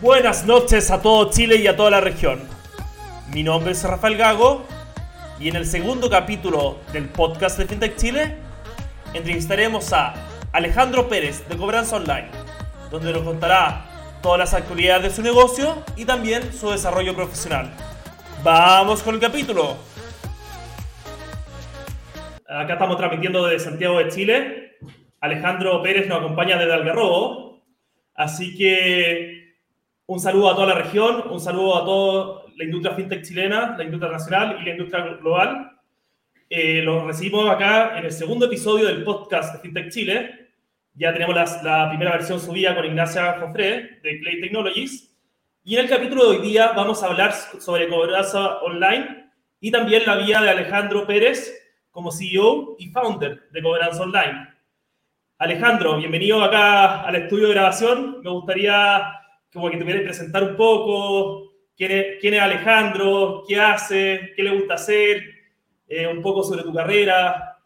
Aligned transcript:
Buenas 0.00 0.44
noches 0.44 0.90
a 0.90 1.00
todo 1.00 1.30
Chile 1.30 1.56
y 1.56 1.66
a 1.66 1.76
toda 1.76 1.90
la 1.90 2.00
región. 2.00 2.40
Mi 3.32 3.42
nombre 3.42 3.72
es 3.72 3.82
Rafael 3.82 4.16
Gago 4.16 4.64
y 5.40 5.48
en 5.48 5.56
el 5.56 5.66
segundo 5.66 6.08
capítulo 6.08 6.78
del 6.92 7.08
podcast 7.08 7.58
de 7.58 7.66
FinTech 7.66 7.96
Chile 7.96 8.36
entrevistaremos 9.14 9.92
a 9.92 10.14
Alejandro 10.52 11.08
Pérez 11.08 11.48
de 11.48 11.56
Cobranza 11.56 11.96
Online, 11.96 12.28
donde 12.90 13.12
nos 13.12 13.22
contará 13.22 13.86
todas 14.22 14.38
las 14.38 14.54
actividades 14.54 15.02
de 15.02 15.10
su 15.10 15.22
negocio 15.22 15.82
y 15.96 16.04
también 16.04 16.52
su 16.52 16.70
desarrollo 16.70 17.14
profesional. 17.14 17.70
Vamos 18.42 19.02
con 19.02 19.14
el 19.14 19.20
capítulo. 19.20 19.76
Acá 22.46 22.74
estamos 22.74 22.96
transmitiendo 22.96 23.46
desde 23.46 23.64
Santiago 23.64 23.98
de 23.98 24.08
Chile. 24.10 24.73
Alejandro 25.24 25.82
Pérez 25.82 26.06
nos 26.06 26.18
acompaña 26.18 26.58
desde 26.58 26.74
Algarrobo. 26.74 27.62
Así 28.14 28.54
que 28.56 29.54
un 30.06 30.20
saludo 30.20 30.50
a 30.50 30.54
toda 30.54 30.66
la 30.66 30.74
región, 30.74 31.24
un 31.30 31.40
saludo 31.40 31.76
a 31.76 31.84
toda 31.84 32.42
la 32.54 32.64
industria 32.64 32.94
fintech 32.94 33.22
chilena, 33.22 33.74
la 33.76 33.84
industria 33.84 34.12
nacional 34.12 34.58
y 34.60 34.64
la 34.66 34.70
industria 34.72 35.02
global. 35.20 35.70
Eh, 36.50 36.82
los 36.82 37.04
recibimos 37.04 37.48
acá 37.50 37.98
en 37.98 38.04
el 38.04 38.12
segundo 38.12 38.44
episodio 38.44 38.86
del 38.86 39.02
podcast 39.02 39.54
de 39.54 39.60
FinTech 39.60 39.90
Chile. 39.90 40.50
Ya 40.94 41.10
tenemos 41.12 41.34
la, 41.34 41.88
primera 41.88 42.12
versión 42.12 42.38
subida 42.38 42.74
con 42.74 42.84
Ignacia 42.84 43.38
Jofré 43.40 44.00
de 44.02 44.20
Clay 44.20 44.42
Technologies. 44.42 45.10
Y 45.64 45.74
en 45.74 45.84
el 45.84 45.88
capítulo 45.88 46.30
de 46.30 46.36
hoy 46.36 46.42
día 46.46 46.72
vamos 46.72 47.02
a 47.02 47.06
hablar 47.06 47.32
sobre 47.32 47.88
cobranza 47.88 48.58
online 48.58 49.30
y 49.58 49.70
también 49.70 50.02
la 50.04 50.16
vía 50.16 50.42
de 50.42 50.50
Alejandro 50.50 51.06
Pérez 51.06 51.50
como 51.90 52.12
CEO 52.12 52.76
y 52.78 52.90
founder 52.90 53.48
de 53.50 53.62
Cobranza 53.62 54.02
Online. 54.02 54.53
Alejandro, 55.44 55.98
bienvenido 55.98 56.42
acá 56.42 57.02
al 57.02 57.16
estudio 57.16 57.48
de 57.48 57.52
grabación. 57.52 58.22
Me 58.24 58.30
gustaría 58.30 59.02
que 59.52 59.58
te 59.76 59.84
pudieras 59.84 60.02
presentar 60.02 60.42
un 60.42 60.56
poco 60.56 61.52
quién 61.76 61.92
es, 61.92 62.40
Alejandro, 62.40 63.44
qué 63.46 63.60
hace, 63.60 64.32
qué 64.34 64.42
le 64.42 64.56
gusta 64.56 64.72
hacer, 64.72 65.22
eh, 65.86 66.06
un 66.06 66.22
poco 66.22 66.42
sobre 66.42 66.62
tu 66.62 66.72
carrera. 66.72 67.58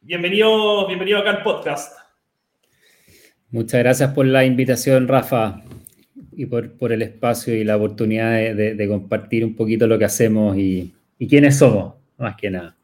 Bienvenido, 0.00 0.86
bienvenido 0.86 1.18
acá 1.18 1.30
al 1.30 1.42
podcast. 1.42 1.98
Muchas 3.50 3.80
gracias 3.80 4.12
por 4.12 4.26
la 4.26 4.44
invitación, 4.44 5.08
Rafa 5.08 5.60
y 6.30 6.46
por, 6.46 6.92
el 6.92 7.02
espacio 7.02 7.52
y 7.56 7.64
la 7.64 7.78
oportunidad 7.78 8.54
de, 8.54 8.86
compartir 8.86 9.44
un 9.44 9.56
poquito 9.56 9.88
lo 9.88 9.98
que 9.98 10.04
hacemos 10.04 10.56
y, 10.56 10.94
y 11.18 11.26
quiénes 11.26 11.58
somos, 11.58 11.94
más 12.16 12.36
que 12.36 12.48
nada. 12.48 12.76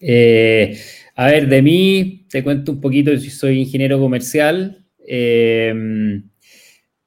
Eh, 0.00 0.76
a 1.18 1.26
ver, 1.26 1.48
de 1.48 1.62
mí 1.62 2.26
te 2.30 2.44
cuento 2.44 2.70
un 2.70 2.80
poquito, 2.80 3.12
yo 3.12 3.30
soy 3.32 3.58
ingeniero 3.58 3.98
comercial. 3.98 4.84
Eh, 5.04 5.74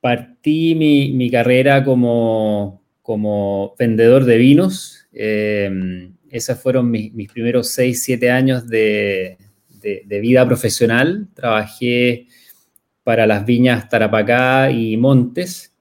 partí 0.02 0.76
mi, 0.76 1.14
mi, 1.14 1.32
carrera 1.32 1.86
como, 1.86 2.84
como 3.02 3.74
vendedor 3.80 4.26
de 4.26 4.38
vinos. 4.38 5.08
Eh, 5.14 6.12
esos 6.30 6.60
fueron 6.60 6.92
mis, 6.92 7.14
mis 7.14 7.32
primeros 7.32 7.70
6, 7.70 8.04
7 8.04 8.32
años 8.32 8.68
de, 8.68 9.38
de, 9.82 10.20
vida 10.20 10.46
profesional. 10.46 11.30
Trabajé 11.34 12.28
para 13.06 13.26
las 13.26 13.46
viñas 13.46 13.88
Tarapacá 13.88 14.72
y 14.72 14.98
Montes. 14.98 15.74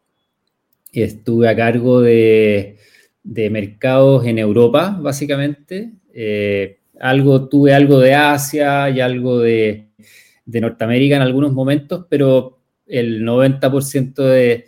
Estuve 0.93 1.49
a 1.49 1.57
cargo 1.57 2.01
de, 2.01 2.77
de 3.25 3.51
mercados 3.51 4.25
en 4.25 4.39
Europa, 4.39 4.97
básicamente. 5.01 5.95
Eh, 6.15 6.80
algo, 7.01 7.49
tuve 7.49 7.75
algo 7.75 7.99
de 7.99 8.15
Asia 8.15 8.89
y 8.91 9.01
algo 9.01 9.41
de, 9.41 9.89
de, 10.45 10.61
Norteamérica 10.61 11.17
en 11.17 11.23
algunos 11.23 11.53
momentos, 11.53 12.07
pero 12.09 12.61
el 12.87 13.23
90% 13.23 14.15
de, 14.15 14.67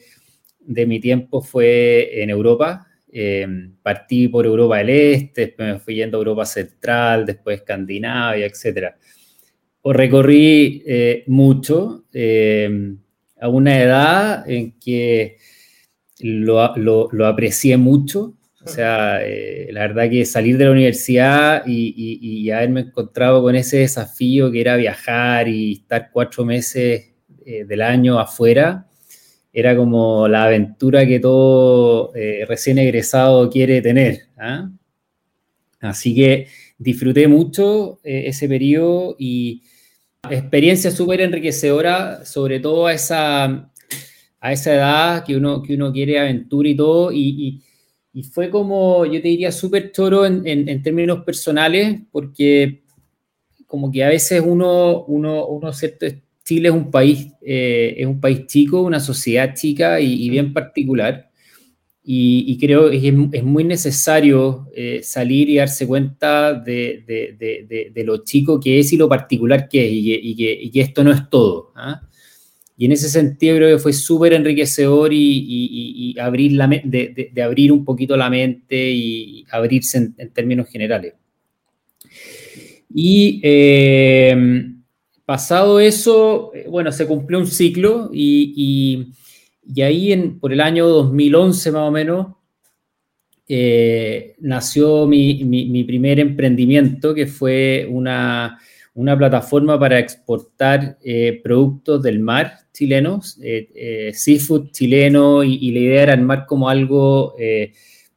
de 0.60 0.86
mi 0.86 1.00
tiempo 1.00 1.42
fue 1.42 2.22
en 2.22 2.30
Europa. 2.30 2.86
Eh, 3.14 3.47
partí 3.83 4.28
por 4.28 4.47
Europa 4.47 4.78
del 4.78 4.88
Este, 4.88 5.42
después 5.42 5.75
me 5.75 5.78
fui 5.78 5.97
yendo 5.97 6.16
a 6.16 6.21
Europa 6.21 6.47
Central, 6.47 7.26
después 7.26 7.59
Escandinavia, 7.59 8.47
etcétera 8.47 8.97
o 9.82 9.92
recorrí 9.92 10.82
eh, 10.87 11.25
mucho 11.26 12.04
eh, 12.12 12.94
a 13.41 13.48
una 13.48 13.81
edad 13.81 14.48
en 14.48 14.78
que 14.78 15.38
lo, 16.21 16.76
lo, 16.76 17.09
lo 17.10 17.26
aprecié 17.26 17.76
mucho. 17.76 18.34
O 18.65 18.69
sea, 18.69 19.21
eh, 19.25 19.69
la 19.73 19.81
verdad 19.81 20.09
que 20.09 20.25
salir 20.25 20.56
de 20.56 20.67
la 20.67 20.71
universidad 20.71 21.65
y, 21.67 21.95
y, 21.97 22.45
y, 22.45 22.50
haberme 22.50 22.83
encontrado 22.83 23.43
con 23.43 23.56
ese 23.56 23.78
desafío 23.78 24.53
que 24.53 24.61
era 24.61 24.77
viajar 24.77 25.49
y 25.49 25.73
estar 25.73 26.11
cuatro 26.12 26.45
meses 26.45 27.11
eh, 27.45 27.65
del 27.65 27.83
año 27.83 28.21
afuera, 28.21 28.87
era 29.53 29.77
como 29.77 30.28
la 30.28 30.45
aventura 30.45 31.05
que 31.06 31.19
todo 31.19 32.15
eh, 32.15 32.45
recién 32.49 32.78
egresado 32.78 33.51
quiere 33.51 33.83
tener. 33.83 34.28
¿ah? 34.39 34.71
Así 35.81 36.15
que 36.15 36.47
disfruté 36.78 37.27
mucho 37.27 37.99
ese 38.05 38.49
periodo 38.49 39.17
y, 39.19 39.62
experiencia 40.31 40.93
súper 40.93 41.21
enriquecedora, 41.21 42.25
sobre 42.25 42.61
todo 42.61 42.87
a 42.87 42.93
esa, 42.93 43.72
a 44.41 44.53
esa 44.53 44.75
edad 44.75 45.25
que 45.25 45.37
uno, 45.37 45.62
que 45.62 45.75
uno 45.75 45.93
quiere 45.93 46.21
aventura 46.21 46.69
y 46.69 46.77
todo. 46.77 47.11
Y, 47.12 47.19
y, 47.19 47.62
y 48.12 48.23
fue 48.25 48.50
como, 48.50 49.06
yo 49.06 49.23
te 49.23 49.28
diría, 49.28 49.50
súper 49.50 49.91
choro 49.93 50.27
en, 50.27 50.47
en, 50.47 50.69
en, 50.69 50.83
términos 50.83 51.25
personales, 51.25 52.00
porque 52.11 52.83
como 53.67 53.91
que 53.91 54.05
a 54.05 54.09
veces 54.09 54.43
uno, 54.45 55.05
uno, 55.05 55.47
uno 55.47 55.73
¿cierto? 55.73 56.06
Chile 56.45 56.69
es 56.69 56.75
un 56.75 56.91
país, 56.91 57.28
eh, 57.41 57.95
es 57.97 58.06
un 58.06 58.21
país 58.21 58.47
chico, 58.47 58.83
una 58.83 59.01
sociedad 59.01 59.55
chica 59.55 60.01
y, 60.01 60.25
y 60.25 60.28
bien 60.28 60.53
particular. 60.53 61.31
Y, 62.05 62.45
y, 62.49 62.59
creo 62.59 62.91
que 62.91 62.97
es, 62.97 63.15
es 63.33 63.45
muy 63.45 63.62
necesario 63.62 64.69
eh, 64.75 65.01
salir 65.05 65.49
y 65.49 65.56
darse 65.56 65.87
cuenta 65.87 66.53
de, 66.53 67.05
de, 67.06 67.37
de, 67.39 67.93
de, 67.95 68.05
lo 68.05 68.25
chico 68.25 68.59
que 68.59 68.81
es 68.81 68.93
y 68.93 68.97
lo 68.97 69.09
particular 69.09 69.69
que 69.69 69.87
es, 69.87 69.93
y 69.93 70.05
que, 70.05 70.21
y 70.21 70.34
que, 70.34 70.71
que 70.72 70.81
esto 70.81 71.05
no 71.05 71.12
es 71.12 71.31
todo. 71.31 71.72
¿ah? 71.77 72.03
Y 72.82 72.87
en 72.87 72.93
ese 72.93 73.09
sentido 73.09 73.56
creo 73.56 73.76
que 73.76 73.82
fue 73.82 73.93
súper 73.93 74.32
enriquecedor 74.32 75.12
y, 75.12 76.16
abrir 76.19 76.53
la, 76.53 76.66
de, 76.66 77.32
abrir 77.41 77.70
un 77.70 77.84
poquito 77.84 78.16
la 78.16 78.28
mente 78.28 78.91
y 78.91 79.44
abrirse 79.50 79.98
en, 80.16 80.31
términos 80.31 80.69
generales. 80.69 81.15
Y 82.94 83.41
eh, 83.44 84.65
pasado 85.25 85.78
eso, 85.78 86.50
eh, 86.54 86.66
bueno, 86.69 86.91
se 86.91 87.06
cumplió 87.06 87.38
un 87.38 87.47
ciclo 87.47 88.10
y 88.12 89.12
y 89.65 89.82
ahí 89.82 90.12
en, 90.12 90.38
por 90.41 90.53
el 90.53 90.60
año 90.60 90.88
2011 90.88 91.72
más 91.72 91.88
o 91.88 91.91
menos 91.91 92.26
eh, 93.48 94.34
nació 94.41 95.06
mi, 95.06 95.44
mi, 95.44 95.84
primer 95.84 96.21
emprendimiento 96.21 97.15
que 97.15 97.26
fue 97.26 97.87
una, 97.91 98.59
una 98.94 99.16
plataforma 99.16 99.78
para 99.78 99.98
exportar 99.98 100.98
eh, 101.03 101.41
productos 101.42 102.03
del 102.03 102.20
mar 102.20 102.58
chilenos, 102.72 103.38
eh, 103.42 103.69
eh 103.75 104.12
seafood 104.12 104.70
chileno 104.70 105.42
y, 105.42 105.54
y, 105.54 105.72
la 105.72 105.78
idea 105.78 106.03
era 106.03 106.12
armar 106.12 106.47
como 106.47 106.69
algo 106.69 107.34
de, 107.38 107.72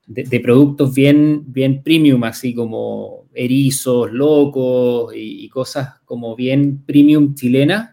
de, 0.08 0.40
productos 0.40 0.94
bien, 0.94 1.44
bien 1.48 1.82
premium, 1.82 2.24
así 2.24 2.54
como 2.54 3.26
erizos, 3.34 4.12
locos 4.12 5.16
y, 5.16 5.46
y 5.46 5.50
cosas 5.50 6.00
como 6.06 6.36
bien 6.36 6.84
premium 6.86 7.36
chilenas 7.36 7.92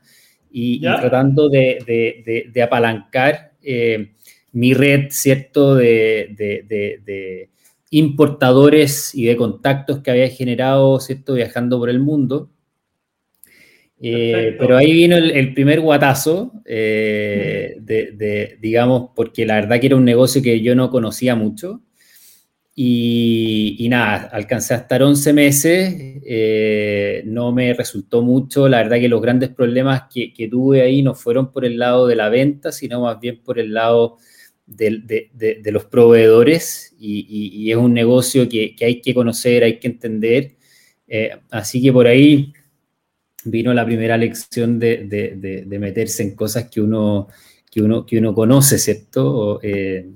y, 0.50 0.76
y 0.76 0.80
tratando 0.80 1.48
de, 1.48 1.78
de, 1.86 2.50
de 2.52 2.62
apalancar 2.62 3.52
mi 4.52 4.74
red, 4.74 5.06
¿cierto?, 5.10 5.74
de, 5.74 7.48
importadores 7.90 9.14
y 9.14 9.26
de 9.26 9.36
contactos 9.36 10.00
que 10.00 10.10
había 10.10 10.28
generado, 10.28 10.98
¿cierto?, 11.00 11.34
viajando 11.34 11.78
por 11.78 11.90
el 11.90 12.00
mundo. 12.00 12.48
Eh, 14.04 14.56
pero 14.58 14.76
ahí 14.76 14.92
vino 14.92 15.16
el, 15.16 15.30
el 15.30 15.54
primer 15.54 15.80
guatazo, 15.80 16.52
eh, 16.64 17.76
de, 17.78 18.58
digamos, 18.60 19.10
porque 19.14 19.46
la 19.46 19.54
verdad 19.54 19.78
que 19.78 19.86
era 19.86 19.96
un 19.96 20.04
negocio 20.04 20.42
que 20.42 20.60
yo 20.60 20.74
no 20.74 20.90
conocía 20.90 21.36
mucho. 21.36 21.82
Y, 22.74 23.76
y, 23.78 23.88
nada, 23.90 24.30
alcancé 24.32 24.74
a 24.74 24.78
estar 24.78 25.02
11 25.02 25.32
meses, 25.34 25.94
eh, 26.24 27.22
no 27.26 27.52
me 27.52 27.74
resultó 27.74 28.22
mucho, 28.22 28.66
la 28.66 28.78
verdad 28.78 28.98
que 28.98 29.10
los 29.10 29.20
grandes 29.20 29.50
problemas 29.50 30.04
que, 30.12 30.32
que, 30.32 30.48
tuve 30.48 30.80
ahí 30.80 31.02
no 31.02 31.14
fueron 31.14 31.52
por 31.52 31.66
el 31.66 31.78
lado 31.78 32.06
de 32.06 32.16
la 32.16 32.30
venta, 32.30 32.72
sino 32.72 33.02
más 33.02 33.20
bien 33.20 33.42
por 33.44 33.58
el 33.58 33.74
lado 33.74 34.16
de, 34.66 35.00
de, 35.04 35.30
de, 35.34 35.60
de 35.62 35.70
los 35.70 35.84
proveedores. 35.84 36.96
Y, 36.98 37.26
y, 37.28 37.62
y, 37.62 37.70
es 37.70 37.76
un 37.76 37.92
negocio 37.92 38.48
que, 38.48 38.74
que, 38.74 38.86
hay 38.86 39.00
que 39.02 39.14
conocer, 39.14 39.64
hay 39.64 39.78
que 39.78 39.88
entender, 39.88 40.56
eh, 41.06 41.30
así 41.50 41.82
que 41.82 41.92
por 41.92 42.06
ahí 42.06 42.54
vino 43.44 43.74
la 43.74 43.84
primera 43.84 44.16
lección 44.16 44.78
de, 44.78 45.66
meterse 45.80 46.22
en 46.22 46.34
cosas 46.34 46.68
que 46.70 46.80
uno, 46.80 47.28
que 47.70 47.82
uno, 47.82 48.06
que 48.06 48.18
uno 48.18 48.34
conoce, 48.34 48.78
¿cierto? 48.78 49.60
Eh, 49.62 50.06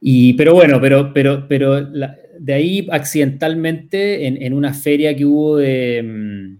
y, 0.00 0.32
pero 0.34 0.54
bueno, 0.54 0.80
pero, 0.80 1.12
pero, 1.12 1.46
pero 1.48 1.80
la, 1.80 2.16
de 2.38 2.52
ahí 2.54 2.88
accidentalmente 2.90 4.26
en, 4.26 4.42
en, 4.42 4.52
una 4.52 4.74
feria 4.74 5.14
que 5.14 5.24
hubo 5.24 5.58
de, 5.58 6.58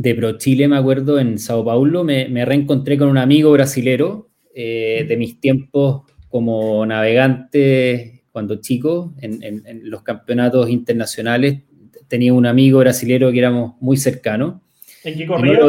de 0.00 0.14
Pro 0.14 0.38
Chile, 0.38 0.66
me 0.66 0.76
acuerdo, 0.76 1.18
en 1.18 1.38
Sao 1.38 1.64
Paulo, 1.64 2.04
me, 2.04 2.44
reencontré 2.44 2.96
con 2.96 3.08
un 3.08 3.18
amigo 3.18 3.52
brasilero 3.52 4.30
eh, 4.54 5.04
de 5.06 5.16
mis 5.16 5.40
tiempos 5.40 6.02
como 6.28 6.84
navegante 6.86 8.22
cuando 8.32 8.60
chico 8.60 9.12
en, 9.20 9.62
los 9.84 10.02
campeonatos 10.02 10.70
internacionales. 10.70 11.62
Tenía 12.10 12.34
un 12.34 12.44
amigo 12.44 12.80
brasilero 12.80 13.30
que 13.30 13.38
éramos 13.38 13.74
muy 13.80 13.96
cercanos. 13.96 14.56
¿En 15.04 15.16
qué 15.16 15.26
corría? 15.26 15.60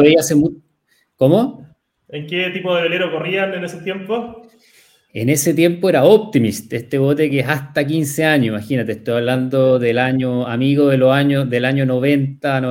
¿Cómo? 1.16 1.68
¿En 2.08 2.26
qué 2.26 2.50
tipo 2.50 2.74
de 2.74 2.82
velero 2.82 3.12
corrían 3.12 3.54
en 3.54 3.64
ese 3.64 3.80
tiempo? 3.80 4.42
En 5.14 5.28
ese 5.28 5.54
tiempo 5.54 5.88
era 5.88 6.04
Optimist, 6.04 6.72
este 6.72 6.98
bote 6.98 7.30
que 7.30 7.40
es 7.40 7.48
hasta 7.48 7.86
15 7.86 8.24
años, 8.24 8.46
imagínate, 8.48 8.92
estoy 8.92 9.18
hablando 9.18 9.78
del 9.78 9.98
año, 9.98 10.46
amigo 10.46 10.88
de 10.88 10.96
los 10.96 11.12
años, 11.12 11.48
del 11.48 11.64
año 11.66 11.86
90, 11.86 12.62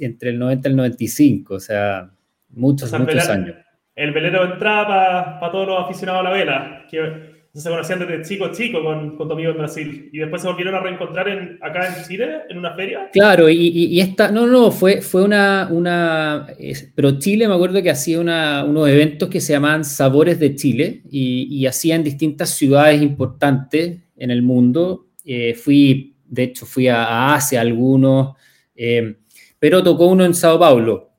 entre 0.00 0.30
el 0.30 0.38
90 0.38 0.68
y 0.68 0.70
el 0.70 0.76
95, 0.76 1.54
o 1.54 1.60
sea, 1.60 2.10
muchos, 2.50 2.92
muchos 2.92 3.28
años. 3.28 3.56
El 3.94 4.12
velero 4.12 4.52
entraba 4.52 5.40
para 5.40 5.50
todos 5.50 5.66
los 5.66 5.84
aficionados 5.84 6.20
a 6.20 6.24
la 6.24 6.30
vela, 6.30 6.86
que 6.88 7.25
se 7.60 7.70
conocían 7.70 8.00
desde 8.00 8.22
chico 8.22 8.52
chico 8.52 8.82
con, 8.82 9.16
con 9.16 9.28
tu 9.28 9.34
amigo 9.34 9.50
en 9.50 9.58
Brasil 9.58 10.10
y 10.12 10.18
después 10.18 10.42
se 10.42 10.48
volvieron 10.48 10.74
a 10.74 10.80
reencontrar 10.80 11.28
en, 11.28 11.58
acá 11.62 11.88
en 11.88 12.04
Chile 12.04 12.42
en 12.50 12.58
una 12.58 12.74
feria. 12.74 13.08
Claro, 13.12 13.48
y, 13.48 13.56
y, 13.56 14.00
esta, 14.00 14.30
no, 14.30 14.46
no, 14.46 14.70
fue, 14.70 15.00
fue 15.00 15.24
una, 15.24 15.68
una, 15.70 16.46
pero 16.94 17.18
Chile 17.18 17.48
me 17.48 17.54
acuerdo 17.54 17.82
que 17.82 17.90
hacía 17.90 18.20
una, 18.20 18.64
unos 18.64 18.88
eventos 18.88 19.28
que 19.28 19.40
se 19.40 19.54
llamaban 19.54 19.84
Sabores 19.84 20.38
de 20.38 20.54
Chile 20.54 21.02
y, 21.10 21.48
y 21.50 21.66
hacían 21.66 22.04
distintas 22.04 22.50
ciudades 22.50 23.00
importantes 23.00 24.00
en 24.16 24.30
el 24.30 24.42
mundo. 24.42 25.06
Eh, 25.24 25.54
fui, 25.54 26.14
de 26.26 26.42
hecho, 26.44 26.66
fui 26.66 26.88
a, 26.88 27.34
Asia 27.34 27.60
algunos, 27.60 28.36
eh, 28.74 29.16
pero 29.58 29.82
tocó 29.82 30.06
uno 30.06 30.24
en 30.24 30.34
Sao 30.34 30.58
Paulo. 30.58 31.10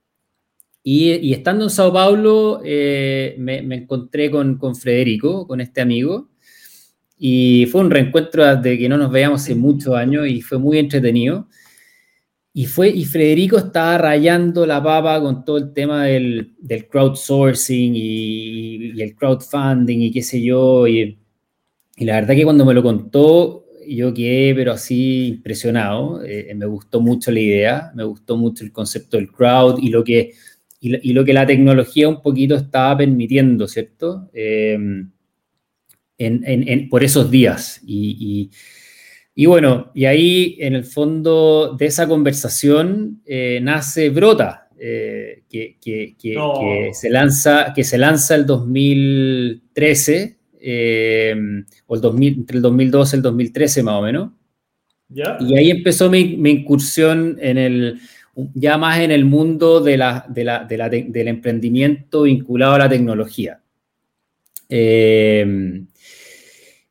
Y, 0.90 1.34
estando 1.34 1.66
en 1.66 1.70
Sao 1.70 1.92
Paulo, 1.92 2.62
eh, 2.64 3.36
me, 3.40 3.58
encontré 3.76 4.32
con, 4.32 4.58
con, 4.58 4.74
Federico, 4.74 5.46
con 5.46 5.60
este 5.60 5.82
amigo, 5.82 6.30
y 7.20 7.66
fue 7.66 7.82
un 7.82 7.92
reencuentro 7.92 8.56
de 8.56 8.78
que 8.78 8.88
no 8.88 8.96
nos 8.96 9.12
veíamos 9.12 9.42
hace 9.42 9.54
muchos 9.54 9.94
años 9.94 10.30
y 10.30 10.42
fue 10.42 10.58
muy 10.60 10.78
entretenido. 10.78 11.50
Y, 12.54 12.68
fue, 12.68 12.88
y 12.88 13.04
Federico 13.04 13.58
estaba 13.58 13.98
rayando 13.98 14.66
la 14.66 14.82
papa 14.82 15.20
con 15.20 15.44
todo 15.44 15.58
el 15.58 15.74
tema 15.74 16.06
del, 16.06 16.56
del 16.58 16.88
crowdsourcing 16.88 17.94
y, 17.94 19.02
el 19.02 19.14
crowdfunding 19.14 20.00
y 20.00 20.12
qué 20.12 20.22
sé 20.24 20.42
yo. 20.42 20.88
Y, 20.88 21.20
y, 21.98 22.06
la 22.06 22.22
verdad 22.22 22.34
que 22.34 22.46
cuando 22.46 22.64
me 22.64 22.74
lo 22.74 22.82
contó, 22.82 23.66
yo 23.86 24.14
quedé, 24.14 24.56
pero 24.56 24.72
así 24.72 25.28
impresionado. 25.28 26.24
Eh, 26.24 26.54
me 26.56 26.66
gustó 26.66 27.02
mucho 27.02 27.30
la 27.30 27.42
idea, 27.42 27.92
me 27.94 28.06
gustó 28.06 28.38
mucho 28.38 28.64
el 28.64 28.72
concepto 28.72 29.18
del 29.18 29.30
crowd 29.30 29.80
y 29.82 29.90
lo 29.90 30.02
que 30.02 30.32
y, 30.80 31.14
lo 31.14 31.26
que 31.26 31.34
la 31.34 31.46
tecnología 31.46 32.08
un 32.08 32.22
poquito 32.22 32.56
estaba 32.56 32.98
permitiendo, 32.98 33.68
¿cierto? 33.68 34.30
Em, 34.34 35.10
por 36.90 37.04
esos 37.04 37.30
días. 37.32 37.82
Y, 37.86 38.50
bueno, 39.46 39.92
y 39.94 40.06
ahí 40.06 40.58
en 40.60 40.76
el 40.76 40.84
fondo 40.84 41.76
de 41.78 41.86
esa 41.86 42.08
conversación 42.08 43.22
eh, 43.26 43.60
nace 43.62 44.10
Brota, 44.10 44.68
eh, 44.80 45.44
que, 45.50 45.78
se 46.94 47.10
lanza, 47.10 47.74
que 47.76 47.84
se 47.84 47.98
lanza 47.98 48.36
el 48.36 48.46
2013, 48.46 50.38
em, 50.60 51.66
o 51.88 51.96
el 51.96 52.02
2000, 52.02 52.34
entre 52.34 52.58
el 52.58 52.62
2012 52.62 53.16
y 53.16 53.18
el 53.18 53.24
2013 53.24 53.84
más 53.84 53.96
o 53.96 54.02
menos. 54.02 54.32
Y 55.10 55.56
ahí 55.56 55.72
empezó 55.72 56.10
mi 56.10 56.20
incursión 56.50 57.38
en 57.40 57.58
el 57.58 58.00
ya 58.54 58.78
más 58.78 59.00
en 59.00 59.12
el 59.12 59.26
mundo 59.26 59.82
de 59.82 59.98
la, 59.98 60.26
del 60.28 61.28
emprendimiento 61.28 62.24
vinculado 62.24 62.76
a 62.76 62.80
la 62.80 62.90
tecnología. 62.90 63.60
Eh, 64.70 65.84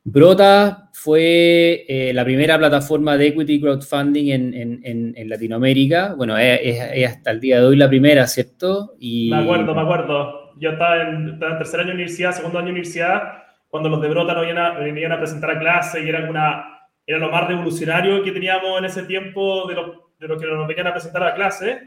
Brota 0.03 0.89
fue 0.93 1.85
eh, 1.87 2.11
la 2.13 2.25
primera 2.25 2.57
plataforma 2.57 3.17
de 3.17 3.27
equity 3.27 3.61
crowdfunding 3.61 4.31
en, 4.31 5.29
Latinoamérica. 5.29 6.15
Bueno, 6.15 6.37
es, 6.37 7.05
hasta 7.05 7.31
el 7.31 7.39
día 7.39 7.59
de 7.59 7.67
hoy 7.67 7.77
la 7.77 7.87
primera, 7.87 8.27
¿cierto? 8.27 8.95
Y... 8.99 9.29
Me 9.29 9.37
acuerdo, 9.37 9.73
me 9.73 9.81
acuerdo. 9.81 10.53
Yo 10.59 10.71
estaba 10.71 11.01
en, 11.01 11.39
tercer 11.39 11.79
año 11.79 11.89
de 11.89 11.95
universidad, 11.95 12.31
segundo 12.31 12.57
año 12.57 12.67
de 12.67 12.71
universidad, 12.71 13.21
cuando 13.69 13.89
los 13.89 14.01
de 14.01 14.09
Brota 14.09 14.33
nos 14.33 14.45
venían 14.79 15.11
a, 15.11 15.15
a 15.15 15.19
presentar 15.19 15.51
a 15.51 15.59
clase 15.59 16.03
y 16.03 16.09
era, 16.09 16.29
una, 16.29 16.65
era 17.05 17.19
lo 17.19 17.29
más 17.29 17.47
revolucionario 17.47 18.23
que 18.23 18.31
teníamos 18.31 18.79
en 18.79 18.85
ese 18.85 19.03
tiempo 19.03 19.67
de 19.67 19.75
los 19.75 20.06
de 20.19 20.27
lo 20.27 20.37
que 20.37 20.45
nos 20.45 20.67
venían 20.67 20.87
a 20.87 20.93
presentar 20.93 21.23
a 21.23 21.35
clase. 21.35 21.79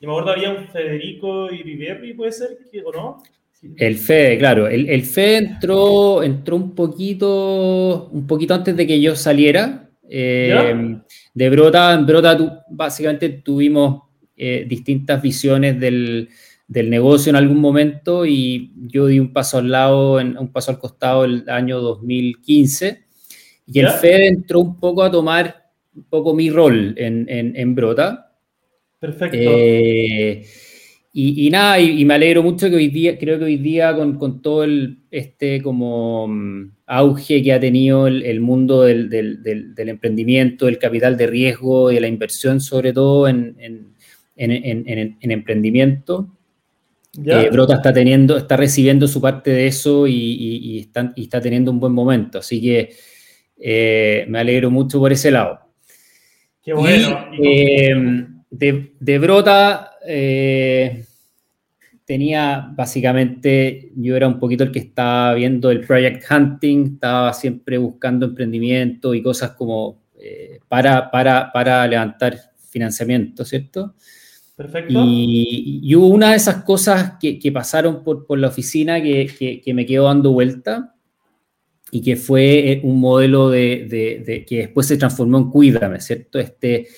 Y 0.00 0.06
me 0.06 0.12
acuerdo 0.12 0.32
había 0.32 0.50
un 0.50 0.68
Federico 0.68 1.50
Iriberri, 1.50 2.14
¿puede 2.14 2.32
ser? 2.32 2.58
¿O 2.84 2.92
no? 2.92 3.22
El 3.76 3.96
FED, 3.96 4.38
claro. 4.38 4.68
El, 4.68 4.88
el 4.88 5.02
FED 5.02 5.36
entró, 5.36 6.22
entró 6.22 6.56
un 6.56 6.74
poquito, 6.74 8.08
un 8.12 8.26
poquito 8.26 8.54
antes 8.54 8.76
de 8.76 8.86
que 8.86 9.00
yo 9.00 9.16
saliera. 9.16 9.88
Eh, 10.08 11.00
de 11.32 11.50
Brota, 11.50 11.94
en 11.94 12.06
Brota 12.06 12.64
básicamente 12.68 13.30
tuvimos 13.30 14.02
eh, 14.36 14.66
distintas 14.68 15.22
visiones 15.22 15.80
del, 15.80 16.28
del, 16.68 16.90
negocio 16.90 17.30
en 17.30 17.36
algún 17.36 17.58
momento 17.58 18.26
y 18.26 18.70
yo 18.76 19.06
di 19.06 19.18
un 19.18 19.32
paso 19.32 19.58
al 19.58 19.70
lado, 19.70 20.20
en, 20.20 20.36
un 20.36 20.52
paso 20.52 20.70
al 20.70 20.78
costado 20.78 21.24
el 21.24 21.48
año 21.48 21.80
2015 21.80 23.04
y 23.66 23.80
el 23.80 23.88
FED 23.88 24.26
entró 24.26 24.60
un 24.60 24.78
poco 24.78 25.02
a 25.02 25.10
tomar 25.10 25.63
un 25.96 26.04
poco 26.04 26.34
mi 26.34 26.50
rol 26.50 26.94
en, 26.96 27.74
Brota. 27.74 28.32
Perfecto. 28.98 29.36
Eh, 29.40 30.44
y, 31.16 31.48
nada, 31.48 31.78
y, 31.78 32.04
me 32.04 32.14
alegro 32.14 32.42
mucho 32.42 32.68
que 32.68 32.74
hoy 32.74 32.88
día, 32.88 33.16
creo 33.16 33.38
que 33.38 33.44
hoy 33.44 33.56
día 33.56 33.94
con, 33.94 34.42
todo 34.42 34.64
el, 34.64 34.98
este 35.12 35.62
como 35.62 36.26
mm, 36.26 36.72
auge 36.86 37.40
que 37.40 37.52
ha 37.52 37.60
tenido 37.60 38.08
el, 38.08 38.40
mundo 38.40 38.82
del, 38.82 39.08
emprendimiento, 39.76 40.66
del 40.66 40.78
capital 40.78 41.16
de 41.16 41.28
riesgo 41.28 41.92
y 41.92 41.94
de 41.94 42.00
la 42.00 42.08
inversión, 42.08 42.60
sobre 42.60 42.92
todo 42.92 43.28
en, 43.28 43.54
emprendimiento, 44.36 46.34
eh, 47.24 47.48
Brota 47.52 47.74
está 47.76 47.92
teniendo, 47.92 48.36
está 48.36 48.56
recibiendo 48.56 49.06
su 49.06 49.20
parte 49.20 49.50
de 49.50 49.68
eso 49.68 50.08
y, 50.08 50.80
está, 50.80 51.40
teniendo 51.40 51.70
un 51.70 51.78
buen 51.78 51.92
momento. 51.92 52.38
Así 52.38 52.60
que 52.60 52.90
eh, 53.56 54.24
me 54.28 54.40
alegro 54.40 54.70
mucho 54.70 54.98
por 54.98 55.12
ese 55.12 55.30
lado. 55.30 55.60
Qué 56.64 56.72
bueno. 56.72 57.26
Eh, 57.38 57.94
de, 58.50 59.18
Brota 59.18 59.92
eh, 60.06 61.04
tenía 62.06 62.72
básicamente, 62.74 63.92
yo 63.96 64.16
era 64.16 64.26
un 64.26 64.38
poquito 64.38 64.64
el 64.64 64.72
que 64.72 64.78
estaba 64.78 65.34
viendo 65.34 65.70
el 65.70 65.80
project 65.82 66.24
hunting, 66.30 66.94
estaba 66.94 67.34
siempre 67.34 67.76
buscando 67.76 68.26
emprendimiento 68.26 69.12
y 69.12 69.22
cosas 69.22 69.50
como 69.50 70.04
eh, 70.18 70.60
para, 70.66 71.10
para, 71.10 71.86
levantar 71.86 72.38
financiamiento, 72.70 73.44
¿cierto? 73.44 73.94
Perfecto. 74.56 74.94
Y, 75.04 75.94
hubo 75.94 76.06
una 76.06 76.30
de 76.30 76.36
esas 76.36 76.64
cosas 76.64 77.14
que, 77.20 77.52
pasaron 77.52 78.02
por, 78.02 78.38
la 78.38 78.48
oficina 78.48 79.02
que, 79.02 79.60
que, 79.62 79.74
me 79.74 79.84
quedó 79.84 80.04
dando 80.04 80.32
vuelta 80.32 80.93
y 81.94 82.02
que 82.02 82.16
fue 82.16 82.72
eh, 82.72 82.80
un 82.82 82.98
modelo 82.98 83.50
de, 83.50 84.44
que 84.48 84.56
después 84.56 84.88
se 84.88 84.96
transformó 84.96 85.38
en 85.38 85.48
Cuídame, 85.48 86.00
¿cierto? 86.00 86.40
Este, 86.40 86.88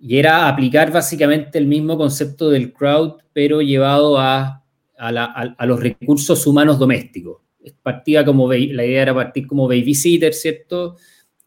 y 0.00 0.18
era 0.18 0.48
aplicar 0.48 0.90
básicamente 0.90 1.58
el 1.58 1.66
mismo 1.66 1.96
concepto 1.96 2.50
del 2.50 2.72
crowd, 2.72 3.20
pero 3.32 3.62
llevado 3.62 4.18
a, 4.18 4.64
a, 4.98 5.66
los 5.66 5.78
recursos 5.78 6.44
humanos 6.44 6.80
domésticos. 6.80 7.40
Partía 7.84 8.24
como, 8.24 8.52
la 8.52 8.84
idea 8.84 9.02
era 9.02 9.14
partir 9.14 9.46
como 9.46 9.68
babysitter, 9.68 10.34
¿cierto? 10.34 10.96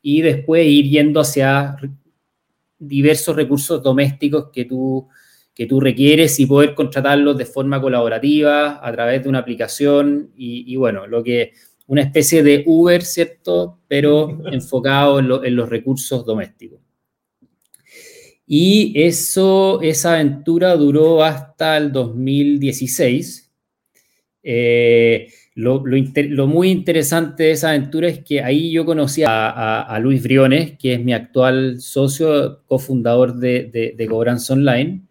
Y 0.02 0.22
después 0.22 0.66
ir 0.66 0.86
yendo 0.86 1.20
hacia 1.20 1.75
diversos 2.80 3.36
recursos 3.36 3.84
domésticos 3.84 4.52
que 4.54 4.64
tú, 4.64 5.10
que 5.54 5.66
tú 5.66 5.82
requieres 5.82 6.40
y 6.40 6.46
poder 6.46 6.74
contratarlos 6.75 7.38
de 7.38 7.46
forma 7.46 7.82
colaborativa 7.82 8.80
a 8.82 8.92
través 8.94 9.22
de 9.22 9.28
una 9.28 9.40
aplicación. 9.40 10.32
y 10.38 10.74
bueno, 10.78 11.08
lo 11.08 11.22
que 11.22 11.52
una 11.88 12.01
especie 12.01 12.44
de 12.44 12.63
Uber, 12.65 13.04
¿cierto? 13.04 13.80
Pero 13.88 14.42
enfocado 14.51 15.20
en, 15.20 15.56
los 15.56 15.70
recursos 15.70 16.25
domésticos. 16.25 16.80
Y 18.48 18.94
eso, 18.96 19.82
esa 19.82 20.13
aventura 20.13 20.75
duró 20.75 21.24
hasta 21.24 21.77
el 21.77 21.92
2016. 21.92 23.51
Eh, 24.44 25.27
lo, 25.56 25.84
muy 26.48 26.70
interesante 26.70 27.44
de 27.44 27.51
esa 27.51 27.70
aventura 27.70 28.08
es 28.08 28.24
que 28.24 28.42
ahí 28.42 28.72
yo 28.72 28.86
conocí 28.86 29.24
a, 29.25 29.98
Luis 30.01 30.22
Briones, 30.22 30.77
que 30.77 30.94
es 30.94 31.04
mi 31.04 31.13
actual 31.13 31.80
socio, 31.80 32.63
cofundador 32.65 33.36
de, 33.36 33.94
de, 33.96 34.08
Cobranza 34.08 34.54
Online, 34.54 35.01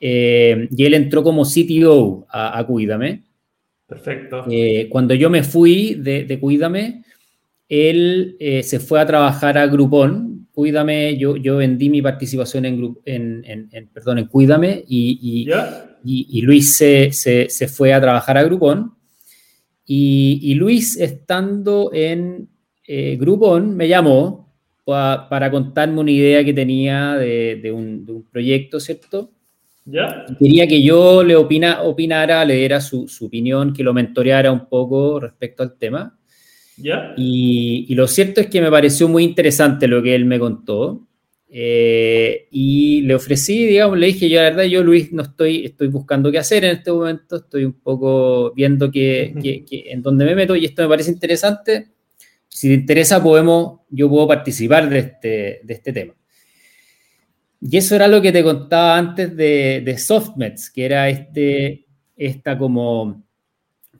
eh, 0.00 0.68
y 0.70 0.84
él 0.84 0.94
entró 0.94 1.22
como 1.22 1.44
CTO 1.44 2.26
a, 2.28 2.58
a 2.58 2.66
Cuídame. 2.66 3.22
Perfecto. 3.92 4.46
Eh, 4.50 4.88
cuando 4.88 5.14
yo 5.14 5.28
me 5.28 5.42
fui 5.42 5.94
de, 5.94 6.38
Cuídame, 6.40 7.02
él 7.68 8.36
eh, 8.40 8.62
se 8.62 8.80
fue 8.80 9.00
a 9.00 9.06
trabajar 9.06 9.58
a 9.58 9.66
Groupon. 9.66 10.48
Cuídame, 10.50 11.18
yo, 11.18 11.36
yo 11.36 11.58
vendí 11.58 11.90
mi 11.90 12.00
participación 12.00 12.64
en, 12.64 12.96
en, 13.04 13.88
perdón, 13.92 14.18
en 14.18 14.26
Cuídame 14.26 14.82
y, 14.88 15.46
Y, 16.04 16.40
Luis 16.40 16.74
se, 16.74 17.12
se, 17.12 17.68
fue 17.68 17.92
a 17.92 18.00
trabajar 18.00 18.38
a 18.38 18.44
Groupon. 18.44 18.94
Y, 19.84 20.54
Luis, 20.54 20.96
estando 20.98 21.90
en 21.92 22.48
eh, 22.86 23.16
Groupon, 23.20 23.76
me 23.76 23.88
llamó 23.88 24.54
para 24.86 25.50
contarme 25.50 26.00
una 26.00 26.10
idea 26.10 26.42
que 26.44 26.54
tenía 26.54 27.14
de, 27.14 27.72
un, 27.72 28.26
proyecto, 28.32 28.80
¿cierto? 28.80 29.32
¿Ya? 29.84 30.24
Quería 30.38 30.66
que 30.66 30.82
yo 30.82 31.24
le 31.24 31.34
opina, 31.34 31.82
opinara, 31.82 32.44
le 32.44 32.54
diera 32.54 32.80
su, 32.80 33.08
su, 33.08 33.26
opinión, 33.26 33.72
que 33.72 33.82
lo 33.82 33.92
mentoreara 33.92 34.52
un 34.52 34.68
poco 34.68 35.18
respecto 35.18 35.62
al 35.62 35.76
tema. 35.76 36.18
¿Ya? 36.76 37.14
Y, 37.16 37.86
y, 37.88 37.94
lo 37.94 38.06
cierto 38.06 38.40
es 38.40 38.46
que 38.46 38.60
me 38.60 38.70
pareció 38.70 39.08
muy 39.08 39.24
interesante 39.24 39.88
lo 39.88 40.02
que 40.02 40.14
él 40.14 40.24
me 40.24 40.38
contó. 40.38 41.06
Eh, 41.54 42.48
y 42.50 43.02
le 43.02 43.14
ofrecí, 43.14 43.66
digamos, 43.66 43.98
le 43.98 44.06
dije, 44.06 44.26
yo 44.26 44.36
la 44.36 44.48
verdad, 44.48 44.64
yo 44.64 44.82
Luis, 44.82 45.12
no 45.12 45.22
estoy, 45.22 45.66
estoy 45.66 45.88
buscando 45.88 46.32
qué 46.32 46.38
hacer 46.38 46.64
en 46.64 46.78
este 46.78 46.90
momento, 46.90 47.36
estoy 47.36 47.66
un 47.66 47.74
poco 47.74 48.54
viendo 48.54 48.90
que, 48.90 49.34
en 49.70 50.00
dónde 50.00 50.24
me 50.24 50.34
meto 50.34 50.56
y 50.56 50.64
esto 50.64 50.80
me 50.80 50.88
parece 50.88 51.10
interesante. 51.10 51.88
Si 52.48 52.68
te 52.68 52.74
interesa, 52.74 53.22
podemos, 53.22 53.80
yo 53.90 54.08
puedo 54.08 54.26
participar 54.26 54.88
de 54.88 54.98
este, 54.98 55.60
de 55.62 55.74
este 55.74 55.92
tema. 55.92 56.14
Y 57.62 57.76
eso 57.76 57.94
era 57.94 58.08
lo 58.08 58.20
que 58.20 58.32
te 58.32 58.42
contaba 58.42 58.98
antes 58.98 59.36
de, 59.36 59.82
de 59.84 59.98
Softmets, 59.98 60.68
que 60.70 60.84
era 60.84 61.08
este, 61.08 61.86
esta 62.16 62.58
como 62.58 63.22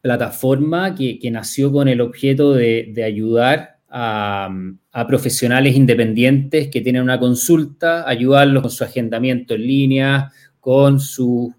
plataforma 0.00 0.95
que, 0.95 1.19
que 1.19 1.31
nació 1.31 1.71
con 1.71 1.87
el 1.87 2.00
objeto 2.00 2.52
de, 2.52 2.90
de 2.92 3.04
ayudar 3.04 3.73
a, 3.92 5.07
profesionales 5.07 5.76
independientes 5.76 6.69
que 6.69 6.81
tienen 6.81 7.02
una 7.02 7.19
consulta, 7.19 8.09
ayudarlos 8.09 8.62
con 8.62 8.71
su 8.71 8.85
agendamiento 8.85 9.54
en 9.54 9.66
línea, 9.66 10.33
con 10.61 10.99
su, 11.00 11.54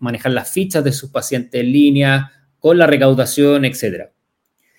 manejar 0.00 0.32
las 0.32 0.50
fichas 0.50 0.84
de 0.84 0.92
sus 0.92 1.10
pacientes 1.10 1.60
en 1.60 1.72
línea, 1.72 2.30
con 2.58 2.76
la 2.76 2.86
recaudación, 2.86 3.64
etc. 3.64 4.10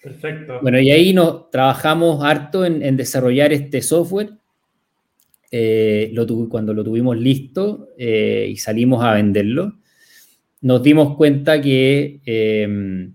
Perfecto. 0.03 0.59
Bueno, 0.61 0.79
y 0.79 0.91
ahí 0.91 1.13
nos 1.13 1.49
trabajamos 1.49 2.23
harto 2.23 2.65
en, 2.65 2.95
desarrollar 2.95 3.53
este 3.53 3.81
software. 3.81 4.31
Eh, 5.51 6.11
lo 6.13 6.27
cuando 6.47 6.73
lo 6.73 6.83
tuvimos 6.83 7.17
listo 7.17 7.89
eh, 7.97 8.47
y 8.51 8.57
salimos 8.57 9.03
a 9.03 9.13
venderlo, 9.13 9.79
nos 10.61 10.83
dimos 10.83 11.15
cuenta 11.15 11.59
que 11.61 12.19
eh, 12.25 13.11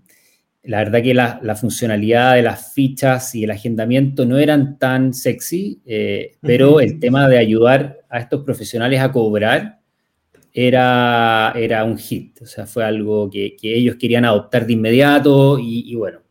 la 0.65 0.79
verdad 0.79 1.03
que 1.03 1.13
la, 1.13 1.55
funcionalidad 1.55 2.35
de 2.35 2.41
las 2.41 2.73
fichas 2.73 3.35
y 3.35 3.43
el 3.43 3.51
agendamiento 3.51 4.25
no 4.25 4.37
eran 4.37 4.79
tan 4.79 5.13
sexy, 5.13 5.81
eh, 5.85 6.37
pero 6.41 6.79
el 6.79 6.99
tema 6.99 7.29
de 7.29 7.37
ayudar 7.37 7.99
a 8.09 8.19
estos 8.19 8.43
profesionales 8.43 8.99
a 8.99 9.11
cobrar 9.11 9.79
era, 10.53 11.53
era 11.55 11.83
un 11.83 11.97
hit. 11.97 12.41
O 12.41 12.45
sea, 12.45 12.65
fue 12.65 12.83
algo 12.83 13.29
que, 13.29 13.55
ellos 13.61 13.95
querían 13.97 14.25
adoptar 14.25 14.65
de 14.65 14.73
inmediato 14.73 15.59
y, 15.59 15.93
bueno. 15.95 16.21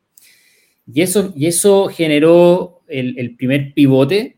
Y 0.93 1.03
eso, 1.03 1.33
y 1.37 1.47
eso 1.47 1.87
generó 1.87 2.83
el, 2.89 3.37
primer 3.37 3.73
pivote 3.73 4.34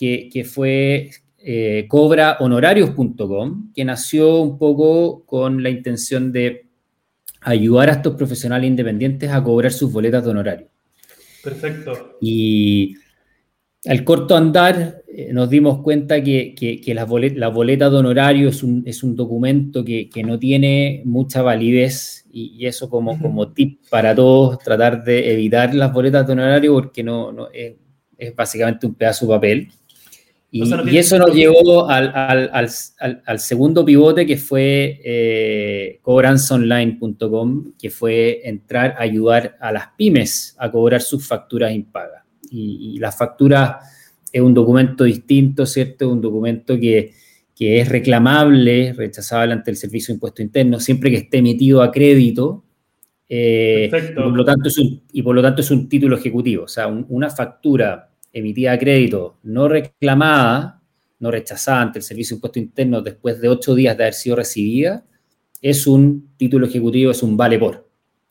que, 0.00 0.44
fue 0.44 1.10
eh, 1.38 1.86
cobrahonorarios.com, 1.88 3.72
que 3.74 3.84
nació 3.84 4.40
un 4.40 4.58
poco 4.58 5.24
con 5.26 5.62
la 5.62 5.68
intención 5.68 6.32
de 6.32 6.66
ayudar 7.42 7.90
a 7.90 7.92
estos 7.92 8.14
profesionales 8.16 8.68
independientes 8.68 9.30
a 9.30 9.42
cobrar 9.42 9.72
sus 9.72 9.92
boletas 9.92 10.24
de 10.24 10.30
honorario. 10.30 10.68
Perfecto. 11.42 12.16
Y 12.20 12.96
al 13.86 14.04
corto 14.04 14.36
andar 14.36 15.02
eh, 15.08 15.32
nos 15.32 15.48
dimos 15.48 15.82
cuenta 15.82 16.22
que, 16.22 16.54
que, 16.54 16.94
la, 16.94 17.04
boleta, 17.04 17.90
de 17.90 17.96
honorario 17.96 18.48
es 18.48 18.62
un, 18.62 18.82
es 18.86 19.02
un 19.02 19.16
documento 19.16 19.84
que, 19.84 20.08
que, 20.10 20.22
no 20.22 20.38
tiene 20.38 21.02
mucha 21.04 21.42
validez 21.42 22.26
y, 22.30 22.66
eso 22.66 22.88
como, 22.88 23.18
como 23.18 23.52
tip 23.52 23.80
para 23.88 24.14
todos, 24.14 24.58
tratar 24.58 25.02
de 25.02 25.32
evitar 25.32 25.74
las 25.74 25.92
boletas 25.92 26.26
de 26.26 26.32
honorario 26.32 26.74
porque 26.74 27.02
no, 27.02 27.32
no 27.32 27.48
es, 27.52 27.74
es, 28.18 28.36
básicamente 28.36 28.86
un 28.86 28.94
pedazo 28.94 29.26
de 29.26 29.32
papel. 29.32 29.68
Y, 30.52 30.62
eso 30.96 31.16
nos 31.18 31.32
llevó 31.32 31.88
al, 31.88 32.68
segundo 33.38 33.84
pivote 33.84 34.26
que 34.26 34.36
fue 34.36 35.00
eh, 35.04 36.00
cobranzaonline.com, 36.02 37.72
que 37.78 37.90
fue 37.90 38.40
entrar 38.44 38.96
a 38.98 39.02
ayudar 39.02 39.56
a 39.60 39.70
las 39.70 39.88
pymes 39.96 40.56
a 40.58 40.70
cobrar 40.70 41.02
sus 41.02 41.26
facturas 41.26 41.72
impagas. 41.72 42.24
Y, 42.50 42.94
y 42.94 42.98
la 42.98 43.12
factura 43.12 43.80
es 44.32 44.40
un 44.40 44.54
documento 44.54 45.04
distinto, 45.04 45.66
¿cierto? 45.66 46.08
Un 46.10 46.20
documento 46.20 46.78
que, 46.78 47.12
es 47.62 47.88
reclamable, 47.90 48.94
rechazable 48.94 49.52
ante 49.52 49.70
el 49.70 49.76
Servicio 49.76 50.12
de 50.12 50.16
Impuesto 50.16 50.40
Interno, 50.40 50.80
siempre 50.80 51.10
que 51.10 51.18
esté 51.18 51.38
emitido 51.38 51.82
a 51.82 51.90
crédito. 51.90 52.64
Eh, 53.28 53.90
y, 53.92 54.14
por 54.14 54.34
lo 54.34 54.44
tanto 54.46 54.70
es 54.70 54.78
un, 54.78 55.02
y 55.12 55.22
por 55.22 55.34
lo 55.34 55.42
tanto 55.42 55.60
es 55.60 55.70
un 55.70 55.86
título 55.86 56.16
ejecutivo. 56.16 56.64
O 56.64 56.68
sea, 56.68 56.86
una 56.86 57.28
factura 57.28 58.09
emitida 58.32 58.72
a 58.72 58.78
crédito 58.78 59.38
no 59.42 59.68
reclamada, 59.68 60.80
no 61.18 61.30
rechazada 61.30 61.82
ante 61.82 61.98
el 61.98 62.02
Servicio 62.02 62.34
de 62.34 62.38
Impuesto 62.38 62.58
Interno 62.58 63.02
después 63.02 63.40
de 63.40 63.48
ocho 63.48 63.74
días 63.74 63.96
de 63.96 64.04
haber 64.04 64.14
sido 64.14 64.36
recibida, 64.36 65.04
es 65.60 65.86
un 65.86 66.30
título 66.36 66.66
ejecutivo, 66.66 67.10
es 67.10 67.22
un 67.22 67.36
vale 67.36 67.58
por. 67.58 67.88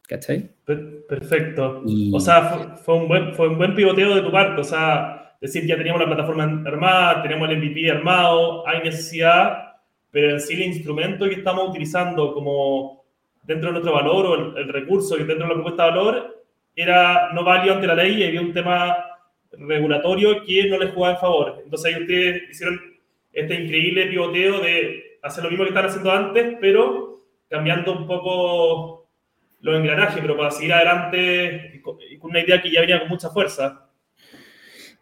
¿Cachai? 0.07 0.49
Perfecto. 0.65 1.83
O 2.13 2.19
sea, 2.19 2.77
fue, 2.83 2.95
un 2.95 3.07
buen, 3.07 3.33
fue 3.35 3.47
un 3.47 3.57
buen 3.57 3.75
pivoteo 3.75 4.15
de 4.15 4.21
tu 4.23 4.31
parte. 4.31 4.61
O 4.61 4.63
sea, 4.63 5.35
decir, 5.39 5.65
ya 5.67 5.77
teníamos 5.77 6.01
la 6.01 6.07
plataforma 6.07 6.63
armada, 6.65 7.21
tenemos 7.21 7.47
el 7.49 7.57
MVP 7.57 7.91
armado, 7.91 8.67
hay 8.67 8.81
necesidad, 8.81 9.75
pero 10.09 10.31
en 10.31 10.39
sí 10.39 10.55
el 10.55 10.63
instrumento 10.63 11.25
que 11.25 11.35
estamos 11.35 11.69
utilizando 11.69 12.33
como 12.33 13.03
dentro 13.43 13.67
de 13.67 13.73
nuestro 13.73 13.93
valor 13.93 14.25
o 14.25 14.35
el, 14.35 14.57
el 14.63 14.73
recurso 14.73 15.15
que 15.15 15.25
dentro 15.25 15.47
de 15.47 15.49
la 15.49 15.53
propuesta 15.53 15.85
de 15.85 15.89
valor 15.89 16.43
era 16.75 17.31
no 17.33 17.43
válido 17.43 17.75
ante 17.75 17.87
la 17.87 17.95
ley 17.95 18.21
y 18.21 18.25
había 18.25 18.41
un 18.41 18.53
tema 18.53 18.95
regulatorio 19.51 20.43
que 20.45 20.67
no 20.67 20.77
les 20.77 20.93
jugaba 20.93 21.15
en 21.15 21.21
favor. 21.21 21.61
Entonces 21.63 21.93
ahí 21.93 22.01
ustedes 22.01 22.49
hicieron 22.49 22.79
este 23.33 23.55
increíble 23.55 24.07
pivoteo 24.07 24.59
de 24.61 25.17
hacer 25.21 25.43
lo 25.43 25.49
mismo 25.49 25.65
que 25.65 25.69
estaban 25.69 25.89
haciendo 25.89 26.11
antes, 26.11 26.57
pero 26.59 27.19
cambiando 27.49 27.97
un 27.97 28.07
poco 28.07 29.09
los 29.61 29.75
engranajes, 29.75 30.19
pero 30.21 30.37
para 30.37 30.51
seguir 30.51 30.73
adelante 30.73 31.81
con 31.83 31.97
una 32.31 32.41
idea 32.41 32.61
que 32.61 32.71
ya 32.71 32.81
venía 32.81 32.99
con 32.99 33.09
mucha 33.09 33.29
fuerza. 33.29 33.89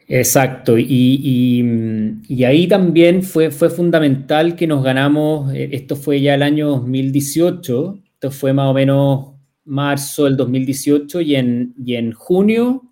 Exacto, 0.10 0.78
y, 0.78 2.16
y, 2.30 2.44
ahí 2.46 2.66
también 2.66 3.24
fue, 3.24 3.52
fue 3.52 3.70
fundamental 3.70 4.56
que 4.56 4.66
nos 4.66 4.82
ganamos, 4.82 5.54
eh, 5.54 5.68
esto 5.74 5.98
fue 5.98 6.22
ya 6.22 6.34
el 6.34 6.44
año 6.44 6.70
2018, 6.70 8.00
esto 8.14 8.32
fue 8.32 8.54
más 8.54 8.70
o 8.70 8.74
menos 8.74 9.34
marzo 9.66 10.24
del 10.24 10.38
2018 10.38 11.20
y 11.20 11.36
en, 11.36 11.74
y 11.86 11.96
en 11.96 12.14
junio 12.14 12.87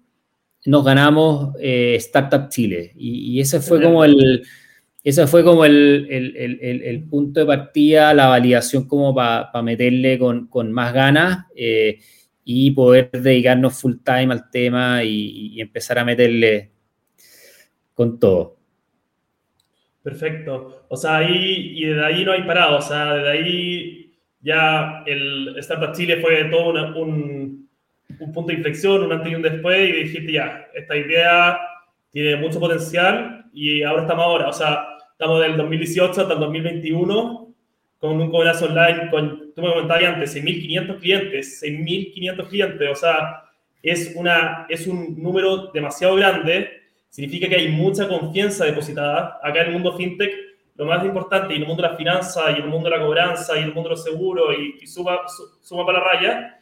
nos 0.65 0.84
ganamos 0.84 1.55
eh, 1.60 1.95
Startup 1.95 2.50
Chile. 2.50 2.91
Y, 2.95 3.39
ese 3.39 3.60
fue 3.60 3.81
como 3.81 4.03
el, 4.03 4.43
ese 5.03 5.27
fue 5.27 5.43
como 5.43 5.63
el, 5.63 6.07
el, 6.10 7.03
punto 7.03 7.39
de 7.39 7.45
partida, 7.45 8.13
la 8.13 8.27
validación 8.27 8.88
como 8.88 9.13
para 9.13 9.62
meterle 9.62 10.17
con, 10.17 10.48
con, 10.48 10.72
más 10.72 10.93
ganas 10.93 11.45
eh, 11.55 12.00
y 12.43 12.72
poder 12.72 13.12
dedicarnos 13.12 13.79
full 13.79 13.98
time 14.03 14.34
al 14.34 14.50
tema 14.50 15.03
y, 15.03 15.62
empezar 15.62 16.00
a 16.00 16.05
meterle 16.05 16.72
con 17.93 18.19
todo. 18.19 18.57
Perfecto. 20.01 20.86
O 20.88 20.98
sea, 20.98 21.17
ahí, 21.17 21.74
y 21.75 21.86
desde 21.86 22.05
ahí 22.05 22.25
no 22.25 22.31
hay 22.31 22.43
parado. 22.43 22.77
O 22.77 22.81
sea, 22.81 23.13
desde 23.13 23.29
ahí 23.29 24.13
ya 24.41 25.03
el 25.05 25.55
Startup 25.57 25.95
Chile 25.95 26.17
fue 26.17 26.45
todo 26.45 26.69
un 27.01 27.64
un 28.19 28.31
punto 28.31 28.48
de 28.48 28.55
inflexión, 28.55 29.03
un 29.03 29.12
antes 29.12 29.31
y 29.31 29.36
un 29.36 29.41
después, 29.41 29.89
y 29.89 29.91
dijiste, 29.91 30.31
ya, 30.31 30.67
esta 30.74 30.95
idea 30.95 31.60
tiene 32.12 32.36
mucho 32.38 32.60
potencial 32.60 33.45
y 33.53 33.84
ahora 33.84 34.03
estamos 34.03 34.25
ahora, 34.25 34.48
o 34.50 34.53
sea, 34.53 34.88
estamos 35.12 35.41
del 35.41 35.57
2018 35.57 36.22
hasta 36.22 36.34
el 36.34 36.39
2021 36.39 37.45
con 38.00 38.22
un 38.22 38.29
cobrazo 38.29 38.65
online, 38.65 39.10
con, 39.10 39.53
tú 39.53 39.62
me 39.62 39.69
comentabas 39.69 40.03
antes, 40.03 40.36
6.500 40.36 41.00
clientes, 41.00 41.63
6.500 41.63 42.48
clientes, 42.48 42.89
o 42.91 42.95
sea, 42.95 43.43
es, 43.81 44.13
una, 44.15 44.65
es 44.69 44.88
un 44.88 45.22
número 45.22 45.67
demasiado 45.67 46.15
grande, 46.15 46.69
significa 47.10 47.48
que 47.48 47.55
hay 47.55 47.69
mucha 47.69 48.07
confianza 48.07 48.65
depositada. 48.65 49.39
Acá 49.41 49.62
en 49.62 49.67
el 49.67 49.74
mundo 49.74 49.95
fintech, 49.95 50.34
lo 50.75 50.86
más 50.86 51.05
importante, 51.05 51.53
y 51.53 51.57
en 51.57 51.62
el 51.63 51.67
mundo 51.67 51.84
de 51.84 51.89
la 51.89 51.95
finanza, 51.95 52.51
y 52.51 52.55
en 52.55 52.63
el 52.63 52.69
mundo 52.69 52.89
de 52.89 52.98
la 52.98 53.03
cobranza, 53.03 53.55
y 53.55 53.60
en 53.60 53.65
el 53.65 53.74
mundo 53.74 53.89
de 53.89 53.95
los 53.95 54.03
seguros, 54.03 54.55
y, 54.57 54.84
y 54.84 54.88
suma, 54.88 55.22
suma 55.62 55.86
para 55.86 56.00
la 56.00 56.05
raya, 56.05 56.60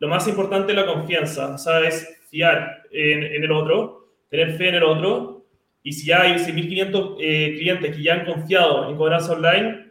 lo 0.00 0.08
más 0.08 0.26
importante 0.26 0.72
es 0.72 0.78
la 0.78 0.86
confianza, 0.86 1.54
o 1.54 1.58
sea, 1.58 1.86
es 1.86 2.18
fiar 2.30 2.82
en, 2.90 3.44
el 3.44 3.52
otro, 3.52 4.08
tener 4.30 4.56
fe 4.56 4.70
en 4.70 4.76
el 4.76 4.82
otro. 4.82 5.44
Y 5.82 5.92
si 5.92 6.06
ya 6.06 6.22
hay 6.22 6.32
6.500 6.32 7.16
eh, 7.20 7.56
clientes 7.58 7.96
que 7.96 8.02
ya 8.02 8.14
han 8.14 8.24
confiado 8.24 8.90
en 8.90 8.96
cobranza 8.96 9.32
online, 9.32 9.90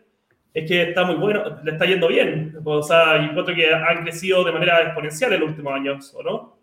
es 0.53 0.67
que 0.67 0.81
está 0.81 1.03
muy 1.03 1.15
bueno, 1.15 1.59
le 1.63 1.71
está 1.71 1.85
yendo 1.85 2.07
bien. 2.07 2.55
O 2.63 2.81
sea, 2.81 3.23
encuentro 3.23 3.53
que 3.55 3.71
han 3.71 4.03
crecido 4.03 4.43
de 4.43 4.51
manera 4.51 4.81
exponencial 4.81 5.33
en 5.33 5.41
los 5.41 5.49
últimos 5.49 5.73
años, 5.73 6.13
¿o 6.15 6.23
no? 6.23 6.59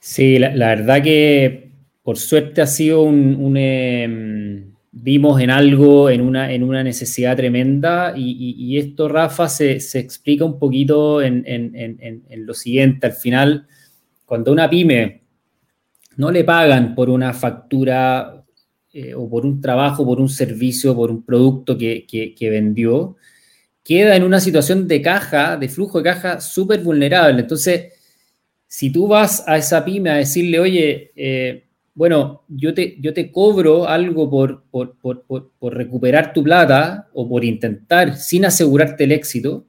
Sí, 0.00 0.38
la, 0.38 0.50
verdad 0.50 1.02
que 1.02 1.70
por 2.02 2.16
suerte 2.16 2.62
ha 2.62 2.66
sido 2.66 3.02
un, 3.02 3.56
em, 3.56 4.73
vimos 4.96 5.40
en 5.40 5.50
algo, 5.50 6.08
en 6.08 6.20
una, 6.20 6.52
en 6.52 6.62
una 6.62 6.84
necesidad 6.84 7.36
tremenda 7.36 8.14
y, 8.16 8.78
esto, 8.78 9.08
Rafa, 9.08 9.48
se, 9.48 9.72
explica 9.98 10.44
un 10.44 10.58
poquito 10.58 11.20
en, 11.20 11.44
lo 12.36 12.54
siguiente. 12.54 13.08
Al 13.08 13.12
final, 13.12 13.66
cuando 14.24 14.52
una 14.52 14.70
pyme 14.70 15.22
no 16.16 16.30
le 16.30 16.44
pagan 16.44 16.94
por 16.94 17.10
una 17.10 17.32
factura 17.32 18.44
eh, 18.92 19.14
o 19.14 19.28
por 19.28 19.44
un 19.44 19.60
trabajo, 19.60 20.06
por 20.06 20.20
un 20.20 20.28
servicio, 20.28 20.94
por 20.94 21.10
un 21.10 21.24
producto 21.24 21.76
que, 21.76 22.36
vendió, 22.42 23.16
queda 23.82 24.14
en 24.14 24.22
una 24.22 24.38
situación 24.38 24.86
de 24.86 25.02
caja, 25.02 25.56
de 25.56 25.68
flujo 25.68 25.98
de 25.98 26.04
caja 26.04 26.40
súper 26.40 26.80
vulnerable. 26.80 27.40
Entonces, 27.40 27.92
si 28.68 28.92
tú 28.92 29.08
vas 29.08 29.42
a 29.48 29.56
esa 29.56 29.84
pyme 29.84 30.10
a 30.10 30.14
decirle, 30.14 30.60
oye, 30.60 31.12
eh, 31.16 31.64
bueno, 31.94 32.42
yo 32.48 32.74
te, 32.74 32.96
yo 33.00 33.14
te 33.14 33.30
cobro 33.30 33.88
algo 33.88 34.28
por, 34.28 34.64
por, 34.70 35.74
recuperar 35.74 36.32
tu 36.32 36.42
plata 36.42 37.08
o 37.14 37.28
por 37.28 37.44
intentar 37.44 38.16
sin 38.16 38.44
asegurarte 38.44 39.04
el 39.04 39.12
éxito. 39.12 39.66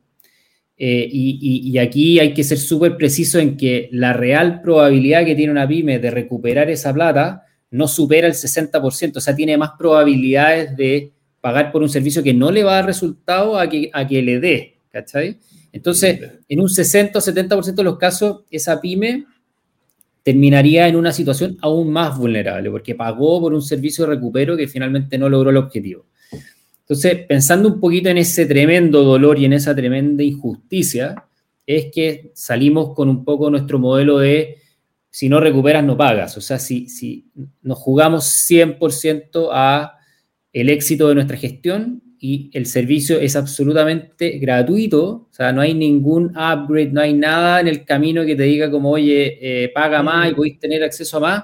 Eh, 0.78 1.08
y, 1.10 1.78
aquí 1.78 2.20
hay 2.20 2.34
que 2.34 2.44
ser 2.44 2.58
súper 2.58 2.98
preciso 2.98 3.40
en 3.40 3.56
que 3.56 3.88
la 3.92 4.12
real 4.12 4.62
probabilidad 4.62 5.24
que 5.24 5.36
tiene 5.36 5.52
una 5.52 5.68
pyme 5.68 6.00
de 6.00 6.12
recuperar 6.12 6.70
esa 6.70 6.94
plata 6.94 7.44
no 7.72 7.88
supera 7.88 8.28
el 8.28 8.34
60%, 8.34 9.18
o 9.18 9.22
sea, 9.22 9.36
tiene 9.36 9.58
más 9.58 9.72
probabilidades 9.78 10.76
de 10.76 11.14
pagar 11.40 11.72
por 11.72 11.84
un 11.84 11.90
servicio 11.90 12.24
que 12.24 12.34
no 12.34 12.52
le 12.52 12.64
va 12.64 12.74
a 12.74 12.76
dar 12.76 12.86
resultado 12.88 13.58
a 13.60 13.70
que, 13.70 13.90
a 13.94 14.08
que 14.08 14.22
le 14.22 14.40
dé, 14.40 14.80
¿cachai? 14.90 15.38
Entonces, 15.72 16.20
en 16.48 16.60
un 16.60 16.70
60 16.70 17.20
o 17.20 17.22
70% 17.22 17.76
de 17.76 17.84
los 17.84 17.98
casos, 17.98 18.44
esa 18.50 18.82
pyme 18.82 19.26
terminaría 20.26 20.88
en 20.88 20.96
una 20.96 21.14
situación 21.14 21.56
aún 21.62 21.92
más 21.92 22.18
vulnerable, 22.18 22.72
porque 22.72 22.96
pagó 22.96 23.40
por 23.40 23.54
un 23.54 23.62
servicio 23.62 24.06
de 24.06 24.16
recupero 24.16 24.58
que 24.58 24.68
finalmente 24.68 25.20
no 25.20 25.30
logró 25.30 25.52
el 25.52 25.58
objetivo. 25.58 26.08
Entonces, 26.80 27.28
pensando 27.28 27.70
un 27.70 27.80
poquito 27.80 28.10
en 28.10 28.18
ese 28.18 28.48
tremendo 28.48 29.04
dolor 29.04 29.38
y 29.38 29.46
en 29.46 29.54
esa 29.54 29.76
tremenda 29.76 30.24
injusticia, 30.24 31.26
es 31.64 31.92
que 31.94 32.32
salimos 32.34 32.96
con 32.96 33.08
un 33.08 33.24
poco 33.24 33.52
nuestro 33.52 33.78
modelo 33.78 34.18
de 34.18 34.58
si 35.12 35.30
no 35.30 35.40
recuperas, 35.40 35.84
no 35.84 35.96
pagas. 35.96 36.36
O 36.38 36.42
sea, 36.42 36.58
si, 36.58 36.90
si 36.90 37.30
nos 37.62 37.78
jugamos 37.78 38.26
100% 38.50 39.50
a 39.52 39.94
el 40.52 40.70
éxito 40.72 41.08
de 41.08 41.14
nuestra 41.14 41.38
gestión 41.38 42.02
y 42.28 42.50
el 42.54 42.66
servicio 42.66 43.20
es 43.20 43.36
absolutamente 43.36 44.40
gratuito, 44.40 45.28
o 45.30 45.30
sea, 45.30 45.52
no 45.52 45.62
hay 45.62 45.76
ningún 45.76 46.30
upgrade, 46.30 46.90
no 46.92 47.02
hay 47.02 47.14
nada 47.14 47.60
en 47.60 47.68
el 47.68 47.86
camino 47.86 48.26
que 48.26 48.36
te 48.36 48.42
diga 48.42 48.72
como, 48.72 48.90
oye, 48.90 49.38
eh, 49.40 49.70
paga 49.70 50.02
más 50.02 50.32
y 50.32 50.34
podéis 50.34 50.58
tener 50.58 50.84
acceso 50.84 51.18
a 51.18 51.20
más, 51.20 51.44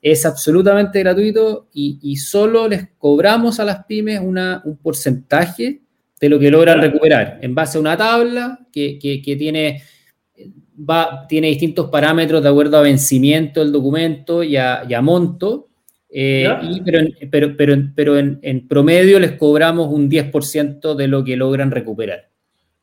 es 0.00 0.24
absolutamente 0.24 1.00
gratuito 1.00 1.68
y, 1.74 2.16
solo 2.16 2.66
les 2.68 2.88
cobramos 2.96 3.60
a 3.60 3.64
las 3.64 3.84
pymes 3.84 4.20
una, 4.20 4.62
un 4.64 4.78
porcentaje 4.78 5.82
de 6.18 6.28
lo 6.30 6.38
que 6.38 6.50
logran 6.50 6.80
recuperar 6.80 7.38
en 7.42 7.54
base 7.54 7.76
a 7.76 7.82
una 7.82 7.94
tabla 7.94 8.60
que, 8.72 8.98
que, 8.98 9.36
tiene, 9.36 9.82
va, 10.78 11.26
tiene 11.28 11.48
distintos 11.48 11.90
parámetros 11.90 12.42
de 12.42 12.48
acuerdo 12.48 12.78
a 12.78 12.82
vencimiento 12.82 13.60
del 13.60 13.72
documento 13.72 14.42
y 14.42 14.56
a, 14.56 14.84
y 14.88 14.94
a 14.94 15.02
monto 15.02 15.68
eh, 16.16 16.48
pero 16.84 17.00
pero, 17.28 17.56
pero, 17.56 17.76
pero 17.96 18.18
en, 18.18 18.68
promedio 18.68 19.18
les 19.18 19.32
cobramos 19.32 19.88
un 19.88 20.08
10% 20.08 20.94
de 20.94 21.08
lo 21.08 21.24
que 21.24 21.36
logran 21.36 21.72
recuperar. 21.72 22.28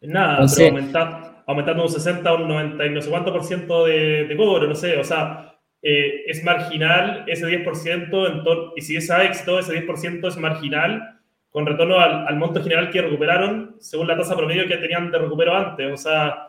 Nada, 0.02 0.46
pero 0.58 1.32
aumentando 1.48 1.84
un 1.84 1.90
60 1.90 2.34
o 2.34 2.42
un 2.42 2.48
90 2.50 2.86
y 2.86 2.90
no 2.90 3.02
sé 3.02 3.10
cuánto 3.10 3.32
por 3.32 3.46
ciento 3.46 3.86
de, 3.86 4.34
cobro, 4.36 4.68
no 4.68 4.76
sé, 4.76 4.98
o 4.98 5.04
sea, 5.06 5.56
eh, 5.82 6.24
es 6.28 6.44
marginal 6.44 7.24
ese 7.26 7.48
10%, 7.48 8.28
en 8.28 8.44
y 8.76 8.82
si 8.82 8.98
es 8.98 9.10
a 9.10 9.24
éxito, 9.24 9.60
ese 9.60 9.86
10% 9.86 10.28
es 10.28 10.38
marginal 10.38 11.20
con 11.50 11.66
retorno 11.66 12.00
al, 12.00 12.28
al, 12.28 12.36
monto 12.36 12.62
general 12.62 12.90
que 12.90 13.02
recuperaron 13.02 13.76
según 13.80 14.08
la 14.08 14.18
tasa 14.18 14.36
promedio 14.36 14.68
que 14.68 14.78
tenían 14.78 15.10
de 15.10 15.20
recupero 15.20 15.56
antes. 15.56 15.92
O 15.92 15.98
sea, 15.98 16.48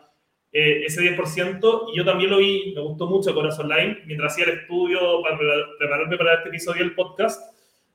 eh, 0.53 0.83
ese 0.85 1.01
10%, 1.01 1.85
y 1.91 1.97
yo 1.97 2.05
también 2.05 2.29
lo 2.29 2.37
vi, 2.37 2.73
me 2.75 2.81
gustó 2.81 3.07
mucho 3.07 3.33
Corazón 3.33 3.65
Online, 3.65 4.03
mientras 4.05 4.31
hacía 4.31 4.45
el 4.45 4.59
estudio 4.59 4.99
para 5.23 5.37
prepararme 5.79 6.15
para 6.15 6.35
este 6.35 6.49
episodio 6.49 6.83
del 6.83 6.93
podcast, 6.93 7.41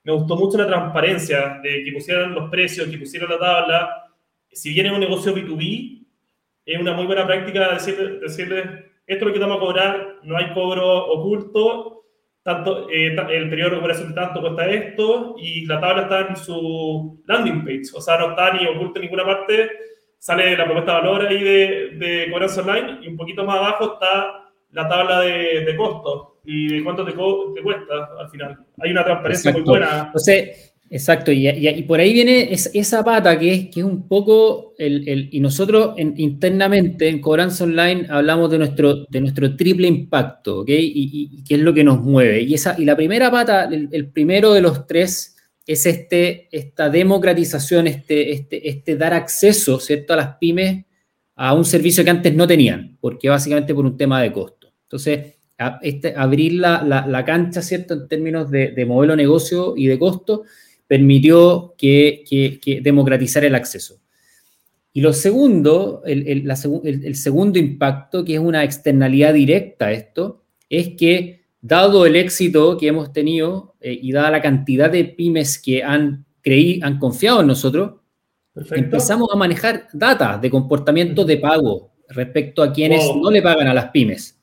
me 0.02 0.12
gustó 0.12 0.36
mucho 0.36 0.58
la 0.58 0.66
transparencia 0.66 1.60
de 1.62 1.84
que 1.84 1.92
pusieran 1.92 2.34
los 2.34 2.50
precios, 2.50 2.88
que 2.88 2.98
pusieran 2.98 3.30
la 3.30 3.38
tabla. 3.38 4.04
Si 4.50 4.72
bien 4.72 4.86
es 4.86 4.92
un 4.92 5.00
negocio 5.00 5.34
B2B, 5.34 6.06
es 6.64 6.80
una 6.80 6.94
muy 6.94 7.06
buena 7.06 7.26
práctica 7.26 7.74
decirle, 7.74 8.18
decirle 8.18 8.62
esto 9.06 9.24
es 9.24 9.28
lo 9.28 9.32
que 9.32 9.38
vamos 9.38 9.56
a 9.56 9.60
cobrar, 9.60 10.16
no 10.22 10.36
hay 10.36 10.52
cobro 10.52 11.06
oculto, 11.06 12.04
tanto, 12.42 12.90
eh, 12.90 13.06
el 13.08 13.48
periodo 13.48 13.70
de 13.70 13.74
recuperación 13.76 14.08
de 14.08 14.14
tanto 14.14 14.40
cuesta 14.40 14.68
esto, 14.68 15.36
y 15.38 15.64
la 15.66 15.80
tabla 15.80 16.02
está 16.02 16.28
en 16.28 16.36
su 16.36 17.22
landing 17.26 17.64
page, 17.64 17.84
o 17.94 18.00
sea, 18.00 18.18
no 18.18 18.30
está 18.30 18.52
ni 18.52 18.66
oculto 18.66 18.98
en 18.98 19.02
ninguna 19.02 19.24
parte, 19.24 19.70
sale 20.18 20.56
la 20.56 20.64
propuesta 20.64 20.94
de 20.94 20.98
valor 20.98 21.26
ahí 21.26 21.42
de, 21.42 21.90
de 21.96 22.32
Online 22.32 22.98
y 23.02 23.08
un 23.08 23.16
poquito 23.16 23.44
más 23.44 23.56
abajo 23.56 23.94
está 23.94 24.50
la 24.72 24.88
tabla 24.88 25.20
de, 25.20 25.64
de 25.64 25.76
costos 25.76 26.28
y 26.44 26.68
de 26.68 26.84
cuánto 26.84 27.04
te, 27.04 27.12
te, 27.12 27.62
cuesta 27.62 27.94
al 28.18 28.30
final. 28.30 28.58
Hay 28.80 28.90
una 28.90 29.04
transparencia 29.04 29.52
muy 29.52 29.62
buena. 29.62 30.04
Entonces, 30.06 30.74
exacto, 30.90 31.30
y, 31.30 31.48
y, 31.48 31.82
por 31.82 32.00
ahí 32.00 32.12
viene 32.12 32.48
esa 32.52 33.04
pata 33.04 33.38
que 33.38 33.52
es, 33.52 33.64
que 33.66 33.80
es 33.80 33.86
un 33.86 34.08
poco, 34.08 34.74
el, 34.78 35.08
el 35.08 35.28
y 35.32 35.40
nosotros 35.40 35.94
internamente 35.98 37.08
en 37.08 37.20
Cobranza 37.20 37.64
Online 37.64 38.06
hablamos 38.10 38.50
de 38.50 38.58
nuestro, 38.58 39.04
de 39.08 39.20
nuestro 39.20 39.56
triple 39.56 39.88
impacto, 39.88 40.60
¿ok? 40.60 40.70
Y, 40.70 41.30
y, 41.32 41.44
qué 41.44 41.54
es 41.54 41.60
lo 41.60 41.72
que 41.72 41.84
nos 41.84 42.00
mueve. 42.00 42.42
Y, 42.42 42.54
esa, 42.54 42.74
y 42.78 42.84
la 42.84 42.96
primera 42.96 43.30
pata, 43.30 43.64
el, 43.64 43.88
el 43.92 44.08
primero 44.08 44.52
de 44.52 44.62
los 44.62 44.86
tres 44.86 45.37
es 45.68 45.84
este, 45.84 46.48
esta 46.50 46.88
democratización, 46.88 47.86
este, 47.88 48.32
este, 48.32 48.70
este 48.70 48.96
dar 48.96 49.12
acceso 49.12 49.78
¿cierto? 49.78 50.14
a 50.14 50.16
las 50.16 50.36
pymes 50.38 50.86
a 51.36 51.52
un 51.52 51.66
servicio 51.66 52.02
que 52.02 52.08
antes 52.10 52.34
no 52.34 52.46
tenían, 52.46 52.96
porque 53.02 53.28
básicamente 53.28 53.74
por 53.74 53.84
un 53.84 53.98
tema 53.98 54.22
de 54.22 54.32
costo. 54.32 54.72
Entonces, 54.84 55.34
este, 55.82 56.14
abrir 56.16 56.54
la, 56.54 56.82
la, 57.06 57.24
cancha 57.24 57.60
¿cierto? 57.60 57.92
en 57.92 58.08
términos 58.08 58.50
de, 58.50 58.70
de, 58.70 58.86
modelo 58.86 59.12
de 59.12 59.18
negocio 59.18 59.74
y 59.76 59.88
de 59.88 59.98
costo 59.98 60.44
permitió 60.86 61.74
que, 61.76 62.24
democratizar 62.82 63.44
el 63.44 63.54
acceso. 63.54 64.00
Y 64.94 65.02
lo 65.02 65.12
segundo, 65.12 66.02
el, 66.06 66.26
el, 66.26 66.50
el, 67.04 67.14
segundo 67.14 67.58
impacto, 67.58 68.24
que 68.24 68.34
es 68.34 68.40
una 68.40 68.64
externalidad 68.64 69.34
directa 69.34 69.88
a 69.88 69.92
esto, 69.92 70.44
es 70.70 70.96
que 70.96 71.37
dado 71.60 72.06
el 72.06 72.16
éxito 72.16 72.76
que 72.76 72.88
hemos 72.88 73.12
tenido 73.12 73.74
eh, 73.80 73.98
y 74.00 74.12
dada 74.12 74.30
la 74.30 74.42
cantidad 74.42 74.90
de 74.90 75.04
pymes 75.04 75.58
que 75.58 75.82
han, 75.82 76.24
creí, 76.40 76.80
han 76.82 76.98
confiado 76.98 77.40
en 77.40 77.48
nosotros, 77.48 77.94
empezamos 78.70 79.28
a 79.32 79.36
manejar 79.36 79.88
data 79.92 80.38
de 80.38 80.50
comportamiento 80.50 81.24
de 81.24 81.36
pago 81.36 81.92
respecto 82.08 82.62
a 82.62 82.72
quienes 82.72 83.04
no 83.16 83.30
le 83.30 83.42
pagan 83.42 83.68
a 83.68 83.74
las 83.74 83.90
pymes. 83.90 84.40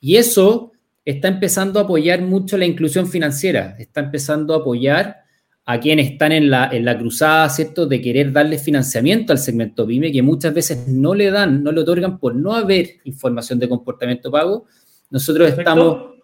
Y 0.00 0.16
eso 0.16 0.72
está 1.04 1.28
empezando 1.28 1.78
a 1.78 1.82
apoyar 1.82 2.22
mucho 2.22 2.56
la 2.56 2.66
inclusión 2.66 3.06
financiera, 3.06 3.76
está 3.78 4.00
empezando 4.00 4.54
a 4.54 4.58
apoyar 4.58 5.18
a 5.66 5.78
quienes 5.78 6.12
están 6.12 6.32
en 6.32 6.50
la, 6.50 6.68
en 6.72 6.84
la 6.84 6.98
cruzada, 6.98 7.48
¿cierto?, 7.48 7.86
de 7.86 8.00
querer 8.00 8.32
darle 8.32 8.58
financiamiento 8.58 9.32
al 9.32 9.38
segmento 9.38 9.86
pyme, 9.86 10.10
que 10.10 10.22
muchas 10.22 10.54
veces 10.54 10.88
no 10.88 11.14
le 11.14 11.30
dan, 11.30 11.62
no 11.62 11.70
le 11.70 11.80
otorgan 11.82 12.18
por 12.18 12.34
no 12.34 12.54
haber 12.54 12.96
información 13.04 13.58
de 13.58 13.68
comportamiento 13.68 14.30
pago. 14.30 14.66
Nosotros 15.10 15.48
estamos 15.50 16.19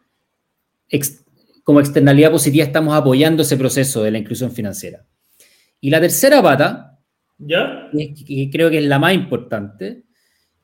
como 1.65 1.81
externalidad 1.81 2.31
positiva 2.31 2.65
estamos 2.65 2.95
apoyando 2.95 3.43
ese 3.43 3.57
proceso 3.57 4.03
de 4.03 4.11
la 4.13 4.19
inclusión 4.19 4.53
financiera. 4.53 5.05
Y 5.81 5.91
la 5.91 6.01
tercera 6.01 6.43
pata, 6.43 6.99
¿Ya? 7.39 7.91
Que, 7.93 8.49
creo 8.51 8.71
que 8.71 8.79
es 8.79 8.85
la 8.85 8.99
más 8.99 9.15
importante, 9.15 10.05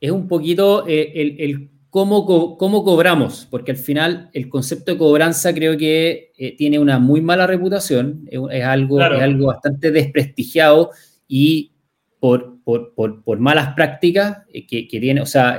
es 0.01 0.11
un 0.11 0.27
poquito 0.27 0.87
eh, 0.87 1.13
el, 1.15 1.71
cómo, 1.91 2.57
cómo, 2.57 2.85
cobramos, 2.85 3.47
porque 3.51 3.73
al 3.73 3.77
final 3.77 4.31
el 4.33 4.49
concepto 4.49 4.93
de 4.93 4.99
cobranza 4.99 5.53
creo 5.53 5.77
que 5.77 6.33
eh, 6.37 6.57
tiene 6.57 6.79
una 6.79 6.99
muy 6.99 7.21
mala 7.21 7.47
reputación, 7.47 8.27
es, 8.31 8.65
algo, 8.65 9.01
algo 9.01 9.47
bastante 9.49 9.91
desprestigiado 9.91 10.91
y 11.29 11.73
por, 12.19 12.63
por, 12.65 13.39
malas 13.39 13.75
prácticas 13.75 14.39
eh, 14.53 14.67
que, 14.67 14.89
que, 14.89 15.01
tiene, 15.01 15.21
o 15.21 15.27
sea, 15.27 15.59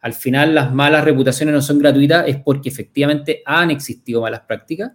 al 0.00 0.12
final 0.12 0.54
las 0.54 0.72
malas 0.72 1.04
reputaciones 1.04 1.54
no 1.54 1.62
son 1.62 1.78
gratuitas 1.78 2.24
es 2.26 2.36
porque 2.36 2.68
efectivamente 2.68 3.42
han 3.44 3.70
existido 3.70 4.20
malas 4.20 4.40
prácticas. 4.40 4.92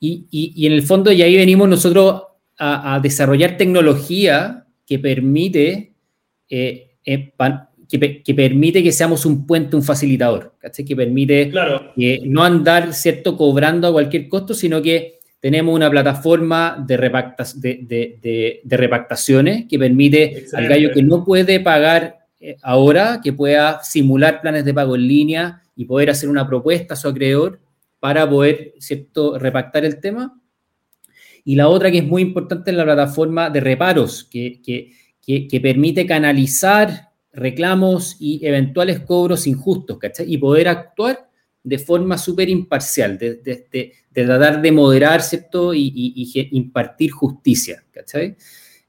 Y, 0.00 0.66
en 0.66 0.72
el 0.72 0.82
fondo, 0.82 1.10
y 1.10 1.22
ahí 1.22 1.36
venimos 1.36 1.68
nosotros 1.68 2.22
a, 2.58 3.00
desarrollar 3.02 3.56
tecnología 3.56 4.64
que 4.86 4.98
permite, 4.98 5.92
eh, 6.48 6.90
eh, 7.04 7.32
que, 7.88 8.34
permite 8.34 8.82
que 8.82 8.92
seamos 8.92 9.26
un 9.26 9.46
puente, 9.46 9.74
un 9.74 9.82
facilitador, 9.82 10.54
que 10.86 10.96
permite 10.96 11.52
no 12.26 12.44
andar 12.44 12.94
cierto 12.94 13.36
cobrando 13.36 13.88
a 13.88 13.92
cualquier 13.92 14.28
costo, 14.28 14.54
sino 14.54 14.80
que 14.80 15.18
tenemos 15.40 15.74
una 15.74 15.90
plataforma 15.90 16.84
de, 16.86 16.96
de, 18.64 18.76
repactaciones 18.76 19.66
que 19.68 19.78
permite 19.78 20.46
al 20.52 20.68
gallo 20.68 20.90
que 20.92 21.02
no 21.02 21.24
puede 21.24 21.60
pagar 21.60 22.02
eh, 22.12 22.27
ahora 22.62 23.20
que 23.22 23.32
pueda 23.32 23.82
simular 23.82 24.40
planes 24.40 24.64
de 24.64 24.74
pago 24.74 24.94
en 24.96 25.08
línea 25.08 25.62
y 25.74 25.84
poder 25.84 26.10
hacer 26.10 26.28
una 26.28 26.46
propuesta 26.46 26.94
a 26.94 26.96
su 26.96 27.08
acreedor 27.08 27.60
para 28.00 28.28
poder, 28.28 28.74
¿cierto?, 28.78 29.38
repactar 29.38 29.84
el 29.84 30.00
tema. 30.00 30.40
Y 31.44 31.56
la 31.56 31.68
otra 31.68 31.90
que 31.90 31.98
es 31.98 32.04
muy 32.04 32.22
importante 32.22 32.70
es 32.70 32.76
la 32.76 32.84
plataforma 32.84 33.50
de 33.50 33.60
reparos, 33.60 34.24
que, 34.24 34.60
que, 34.62 35.60
permite 35.60 36.06
canalizar 36.06 37.10
reclamos 37.32 38.16
y 38.18 38.44
eventuales 38.44 39.00
cobros 39.00 39.46
injustos, 39.46 39.98
¿cachai? 39.98 40.32
Y 40.32 40.38
poder 40.38 40.68
actuar 40.68 41.28
de 41.62 41.78
forma 41.78 42.18
súper 42.18 42.48
imparcial, 42.48 43.18
de, 43.18 43.36
de, 43.36 43.92
tratar 44.12 44.60
de 44.60 44.72
moderar, 44.72 45.22
¿cierto? 45.22 45.72
Y, 45.74 46.48
impartir 46.52 47.10
justicia, 47.10 47.84
¿cachai? 47.90 48.36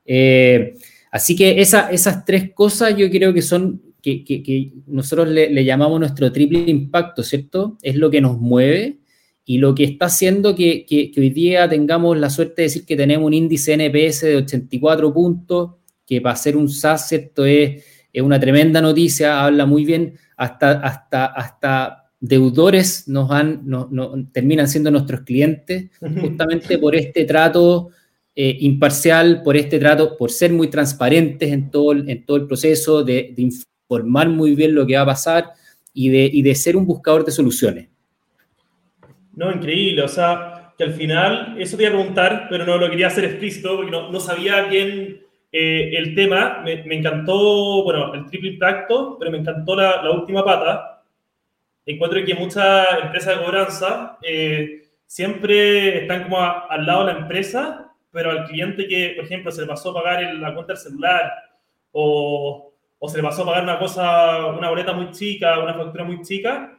Eh, 0.06 0.76
así 1.12 1.36
que 1.36 1.62
esas 1.62 2.26
tres 2.26 2.52
cosas 2.54 2.96
yo 2.96 3.10
creo 3.10 3.34
que 3.34 3.42
son, 3.42 3.82
que, 4.02 4.74
nosotros 4.88 5.28
le, 5.30 5.64
llamamos 5.64 6.00
nuestro 6.00 6.32
triple 6.32 6.66
impacto, 6.68 7.24
¿cierto? 7.24 7.78
Es 7.82 7.96
lo 7.96 8.10
que 8.10 8.22
nos 8.22 8.40
mueve 8.40 9.00
y 9.46 9.58
lo 9.58 9.74
que 9.74 9.84
está 9.84 10.06
haciendo 10.06 10.56
que, 10.56 10.86
hoy 11.18 11.30
día 11.30 11.68
tengamos 11.68 12.18
la 12.18 12.30
suerte 12.30 12.62
de 12.62 12.68
decir 12.68 12.86
que 12.86 12.96
tenemos 12.96 13.28
un 13.28 13.34
índice 13.34 13.74
NPS 13.74 14.22
de 14.22 14.36
84 14.38 15.14
puntos, 15.14 15.72
que 16.06 16.22
para 16.22 16.36
ser 16.36 16.56
un 16.56 16.70
SaaS, 16.70 17.08
¿cierto? 17.08 17.46
Es, 17.46 17.84
es 18.12 18.22
una 18.22 18.40
tremenda 18.40 18.82
noticia, 18.82 19.44
habla 19.44 19.66
muy 19.66 19.86
bien, 19.86 20.16
hasta, 20.38 20.72
hasta, 20.80 21.26
hasta 21.26 22.00
deudores 22.20 23.08
nos 23.08 23.32
han, 23.32 23.62
no, 23.66 23.90
terminan 24.32 24.68
siendo 24.68 24.92
nuestros 24.92 25.22
clientes, 25.22 25.90
justamente 26.00 26.78
por 26.78 26.96
este 26.96 27.26
trato 27.26 27.90
eh, 28.42 28.56
imparcial, 28.62 29.42
por 29.44 29.58
este 29.58 29.80
trato, 29.80 30.16
por 30.16 30.32
ser 30.32 30.54
muy 30.54 30.70
transparentes 30.70 31.52
en 31.52 31.70
todo, 31.70 31.92
en 31.92 32.26
todo 32.26 32.38
el 32.38 32.48
proceso, 32.48 33.04
de, 33.04 33.34
informar 33.36 34.30
muy 34.30 34.56
bien 34.56 34.74
lo 34.74 34.88
que 34.88 34.96
va 34.96 35.02
a 35.02 35.08
pasar 35.08 35.50
y 35.94 36.08
de, 36.08 36.30
y 36.32 36.42
de 36.42 36.56
ser 36.56 36.78
un 36.78 36.86
buscador 36.86 37.26
de 37.26 37.34
soluciones. 37.34 37.90
No, 39.36 39.52
increíble, 39.52 40.04
o 40.04 40.08
sea, 40.08 40.74
que 40.78 40.86
al 40.86 40.94
final, 40.94 41.58
eso 41.60 41.76
te 41.76 41.84
iba 41.84 41.92
a 41.92 41.98
preguntar, 41.98 42.48
pero 42.50 42.66
no 42.66 42.78
lo 42.78 42.90
quería 42.90 43.08
hacer 43.08 43.26
explícito 43.26 43.76
porque 43.76 43.92
no, 43.92 44.10
no 44.10 44.22
sabía 44.22 44.62
bien 44.68 45.20
eh, 45.52 45.92
el 45.98 46.16
tema. 46.16 46.62
Me, 46.64 46.82
me, 46.86 46.96
encantó, 46.96 47.84
bueno, 47.84 48.14
el 48.14 48.26
triple 48.28 48.52
impacto, 48.52 49.18
pero 49.20 49.32
me 49.32 49.40
encantó 49.40 49.76
la, 49.76 50.02
la 50.02 50.12
última 50.12 50.46
pata, 50.46 51.04
encuentro 51.86 52.24
que 52.24 52.36
muchas 52.36 52.88
empresas 53.04 53.38
de 53.38 53.44
cobranza 53.44 54.18
eh, 54.22 54.84
siempre 55.06 56.04
están 56.04 56.24
como 56.24 56.40
al 56.40 56.86
lado 56.86 57.06
de 57.06 57.14
la 57.14 57.20
empresa, 57.20 57.89
pero 58.12 58.32
al 58.32 58.46
cliente 58.46 58.88
que, 58.88 59.14
por 59.16 59.26
ejemplo, 59.26 59.52
se 59.52 59.62
le 59.62 59.68
pasó 59.68 59.92
a 59.92 60.02
pagar 60.02 60.34
la 60.36 60.54
cuenta 60.54 60.74
del 60.74 60.82
celular 60.82 61.32
o, 61.92 62.74
o, 62.98 63.10
se 63.10 63.18
le 63.18 63.24
pasó 63.24 63.44
a 63.44 63.46
pagar 63.46 63.64
una 63.64 63.80
cosa, 63.80 64.48
una 64.48 64.70
boleta 64.70 64.94
muy 64.94 65.12
chica, 65.12 65.60
una 65.60 65.74
factura 65.74 66.04
muy 66.04 66.22
chica, 66.22 66.78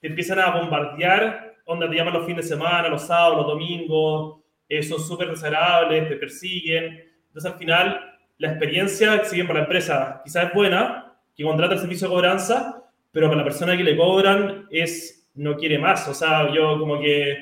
te 0.00 0.08
empiezan 0.08 0.38
a 0.38 0.50
bombardear, 0.50 1.56
donde 1.66 1.88
te 1.88 1.96
llaman 1.96 2.14
los 2.14 2.26
fines 2.26 2.48
de 2.48 2.56
semana, 2.56 2.88
los 2.88 3.02
sábados, 3.02 3.38
los 3.38 3.46
domingos, 3.46 4.40
eh, 4.68 4.82
son 4.82 5.00
súper 5.00 5.30
desagradables, 5.30 6.08
te 6.08 6.16
persiguen. 6.16 7.04
Entonces, 7.28 7.52
al 7.52 7.58
final, 7.58 8.18
la 8.38 8.48
experiencia, 8.48 9.24
si 9.24 9.36
bien 9.36 9.46
para 9.46 9.60
la 9.60 9.64
empresa 9.64 10.20
quizás 10.24 10.46
es 10.46 10.54
buena, 10.54 11.14
que 11.34 11.44
contrata 11.44 11.74
el 11.74 11.80
servicio 11.80 12.08
de 12.08 12.14
cobranza, 12.14 12.82
pero 13.12 13.28
para 13.28 13.38
la 13.38 13.44
persona 13.44 13.76
que 13.76 13.84
le 13.84 13.96
cobran 13.96 14.66
es, 14.70 15.28
no 15.34 15.56
quiere 15.56 15.78
más. 15.78 16.06
O 16.08 16.14
sea, 16.14 16.52
yo 16.52 16.78
como 16.78 17.00
que, 17.00 17.36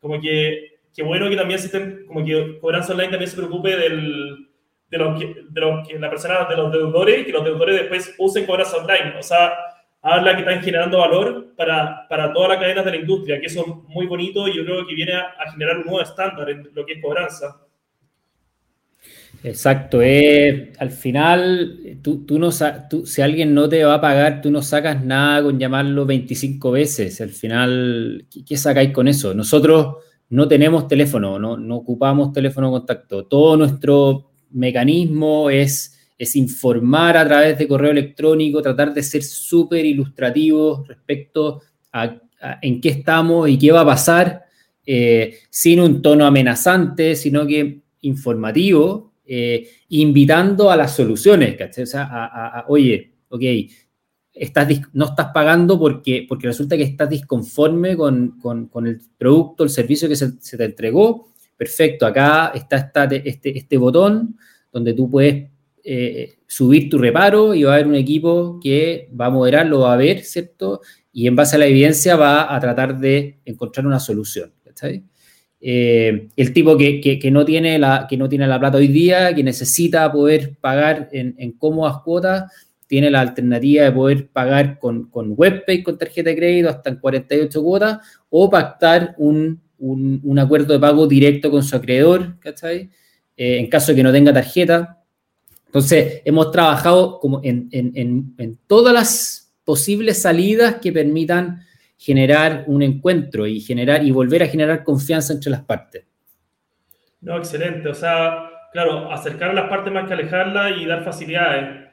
como 0.00 0.20
que, 0.20 0.75
qué 0.96 1.02
bueno 1.02 1.28
que 1.28 1.36
también 1.36 1.60
se 1.60 1.66
estén, 1.66 2.06
como 2.06 2.24
que 2.24 2.58
Cobranza 2.58 2.92
Online 2.92 3.10
también 3.10 3.30
se 3.30 3.36
preocupe 3.36 3.76
del, 3.76 4.48
de, 4.88 4.98
los 4.98 5.20
que, 5.20 5.26
de, 5.48 5.60
los 5.60 5.86
que 5.86 5.98
la 5.98 6.08
persona, 6.08 6.46
de 6.48 6.56
los 6.56 6.72
deudores, 6.72 7.26
que 7.26 7.32
los 7.32 7.44
deudores 7.44 7.76
después 7.80 8.14
usen 8.18 8.46
Cobranza 8.46 8.78
Online. 8.78 9.14
O 9.18 9.22
sea, 9.22 9.52
habla 10.00 10.34
que 10.34 10.40
están 10.40 10.62
generando 10.62 10.98
valor 10.98 11.54
para, 11.56 12.08
para 12.08 12.32
todas 12.32 12.48
las 12.48 12.58
cadenas 12.58 12.84
de 12.84 12.90
la 12.92 12.96
industria, 12.96 13.38
que 13.38 13.46
eso 13.46 13.60
es 13.60 13.66
muy 13.88 14.06
bonito 14.06 14.48
y 14.48 14.56
yo 14.56 14.64
creo 14.64 14.86
que 14.86 14.94
viene 14.94 15.12
a, 15.12 15.34
a 15.38 15.52
generar 15.52 15.78
un 15.78 15.84
nuevo 15.84 16.00
estándar 16.00 16.48
en 16.48 16.70
lo 16.72 16.86
que 16.86 16.94
es 16.94 17.02
cobranza. 17.02 17.60
Exacto, 19.42 20.02
eh, 20.02 20.72
al 20.78 20.90
final, 20.90 21.98
tú, 22.02 22.24
tú 22.24 22.38
no, 22.38 22.50
tú, 22.90 23.06
si 23.06 23.22
alguien 23.22 23.54
no 23.54 23.68
te 23.68 23.84
va 23.84 23.94
a 23.94 24.00
pagar, 24.00 24.40
tú 24.40 24.50
no 24.50 24.62
sacas 24.62 25.04
nada 25.04 25.42
con 25.42 25.58
llamarlo 25.58 26.06
25 26.06 26.70
veces. 26.72 27.20
Al 27.20 27.30
final, 27.30 28.26
¿qué, 28.46 28.56
sacáis 28.56 28.90
con 28.90 29.08
eso? 29.08 29.34
Nosotros 29.34 29.98
no 30.28 30.48
tenemos 30.48 30.88
teléfono, 30.88 31.38
no, 31.38 31.76
ocupamos 31.76 32.32
teléfono 32.32 32.70
contacto. 32.70 33.26
Todo 33.26 33.56
nuestro 33.56 34.30
mecanismo 34.50 35.50
es, 35.50 35.98
es 36.18 36.36
informar 36.36 37.16
a 37.16 37.24
través 37.24 37.58
de 37.58 37.68
correo 37.68 37.90
electrónico, 37.90 38.62
tratar 38.62 38.92
de 38.92 39.02
ser 39.02 39.22
súper 39.22 39.84
ilustrativos 39.84 40.86
respecto 40.88 41.62
a, 41.92 42.20
en 42.60 42.80
qué 42.80 42.88
estamos 42.90 43.48
y 43.48 43.58
qué 43.58 43.72
va 43.72 43.80
a 43.80 43.86
pasar, 43.86 44.44
eh, 44.84 45.38
sin 45.50 45.80
un 45.80 46.02
tono 46.02 46.26
amenazante, 46.26 47.16
sino 47.16 47.46
que 47.46 47.80
informativo 48.02 49.14
eh, 49.24 49.68
invitando 49.88 50.70
a 50.70 50.76
las 50.76 50.94
soluciones, 50.94 51.56
¿cachai? 51.56 51.84
O 51.84 51.86
sea, 51.86 52.08
a, 52.10 52.64
oye, 52.68 53.14
ok, 53.28 53.42
estás, 54.36 54.68
no 54.92 55.06
estás 55.06 55.28
pagando 55.32 55.78
porque, 55.78 56.26
porque 56.28 56.46
resulta 56.46 56.76
que 56.76 56.82
estás 56.82 57.08
disconforme 57.08 57.96
con, 57.96 58.38
con, 58.40 58.86
el 58.86 59.00
producto, 59.18 59.64
el 59.64 59.70
servicio 59.70 60.08
que 60.08 60.16
se, 60.16 60.32
te 60.32 60.64
entregó. 60.64 61.28
Perfecto, 61.56 62.06
acá 62.06 62.52
está, 62.54 63.04
este, 63.04 63.58
este 63.58 63.76
botón 63.78 64.36
donde 64.70 64.92
tú 64.92 65.10
puedes 65.10 65.48
eh, 65.82 66.38
subir 66.46 66.90
tu 66.90 66.98
reparo 66.98 67.54
y 67.54 67.62
va 67.62 67.72
a 67.72 67.74
haber 67.76 67.86
un 67.86 67.94
equipo 67.94 68.60
que 68.62 69.08
va 69.18 69.26
a 69.26 69.30
moderarlo, 69.30 69.80
va 69.80 69.94
a 69.94 69.96
ver, 69.96 70.22
¿cierto? 70.22 70.82
Y 71.12 71.26
en 71.26 71.34
base 71.34 71.56
a 71.56 71.58
la 71.58 71.66
evidencia 71.66 72.16
va 72.16 72.54
a 72.54 72.60
tratar 72.60 72.98
de 72.98 73.38
encontrar 73.44 73.86
una 73.86 73.98
solución. 73.98 74.52
Eh, 75.60 76.28
el 76.36 76.52
tipo 76.52 76.76
que, 76.76 77.30
no 77.32 77.44
tiene 77.44 77.78
la, 77.78 78.06
que 78.08 78.16
no 78.16 78.28
tiene 78.28 78.46
la 78.46 78.58
plata 78.58 78.78
hoy 78.78 78.88
día, 78.88 79.34
que 79.34 79.42
necesita 79.42 80.12
poder 80.12 80.56
pagar 80.60 81.08
en, 81.12 81.52
cómodas 81.52 82.02
cuotas, 82.04 82.52
tiene 82.86 83.10
la 83.10 83.20
alternativa 83.20 83.84
de 83.84 83.92
poder 83.92 84.28
pagar 84.28 84.78
con, 84.78 85.10
con 85.10 85.34
WebPay, 85.36 85.82
con 85.82 85.98
tarjeta 85.98 86.30
de 86.30 86.36
crédito, 86.36 86.68
hasta 86.68 86.90
en 86.90 86.96
48 86.96 87.62
cuotas, 87.62 87.98
o 88.30 88.48
pactar 88.48 89.14
un, 89.18 89.60
acuerdo 90.38 90.72
de 90.72 90.80
pago 90.80 91.06
directo 91.06 91.50
con 91.50 91.62
su 91.62 91.76
acreedor, 91.76 92.38
¿cachai? 92.40 92.90
Eh, 93.36 93.58
en 93.58 93.68
caso 93.68 93.92
de 93.92 93.96
que 93.96 94.02
no 94.02 94.12
tenga 94.12 94.32
tarjeta. 94.32 95.02
Entonces, 95.66 96.22
hemos 96.24 96.50
trabajado 96.50 97.18
como 97.20 97.40
en, 97.42 97.68
en 97.72 98.58
todas 98.66 98.94
las 98.94 99.52
posibles 99.64 100.22
salidas 100.22 100.76
que 100.76 100.92
permitan 100.92 101.66
generar 101.98 102.64
un 102.66 102.82
encuentro 102.82 103.46
y 103.46 103.60
generar 103.60 104.04
y 104.04 104.10
volver 104.10 104.42
a 104.42 104.48
generar 104.48 104.84
confianza 104.84 105.32
entre 105.32 105.50
las 105.50 105.62
partes. 105.62 106.04
No, 107.20 107.36
excelente. 107.38 107.88
O 107.88 107.94
sea, 107.94 108.50
claro, 108.72 109.10
acercar 109.10 109.50
a 109.50 109.54
las 109.54 109.68
partes 109.68 109.92
más 109.92 110.06
que 110.06 110.14
alejarlas 110.14 110.72
y 110.78 110.86
dar 110.86 111.04
facilidades. 111.04 111.85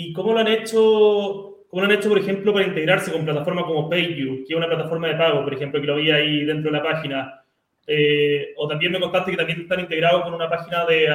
¿Y 0.00 0.12
cómo 0.12 0.32
lo 0.32 0.38
han 0.38 0.46
hecho, 0.46 1.64
cómo 1.66 1.82
lo 1.82 1.86
han 1.86 1.98
hecho, 1.98 2.08
por 2.08 2.20
ejemplo, 2.20 2.52
para 2.52 2.68
integrarse 2.68 3.10
con 3.10 3.24
plataformas 3.24 3.64
como 3.64 3.90
PayU, 3.90 4.44
que 4.46 4.52
es 4.52 4.56
una 4.56 4.68
plataforma 4.68 5.08
de 5.08 5.16
pago, 5.16 5.42
por 5.42 5.52
ejemplo, 5.52 5.80
que 5.80 5.88
lo 5.88 5.96
vi 5.96 6.12
ahí 6.12 6.44
dentro 6.44 6.70
de 6.70 6.78
la 6.78 6.84
página? 6.84 7.42
Eh, 7.84 8.54
o 8.56 8.68
también 8.68 8.92
me 8.92 9.00
contaste 9.00 9.32
que 9.32 9.36
también 9.36 9.62
están 9.62 9.80
integrados 9.80 10.22
con 10.22 10.34
una 10.34 10.48
página 10.48 10.86
de, 10.86 11.08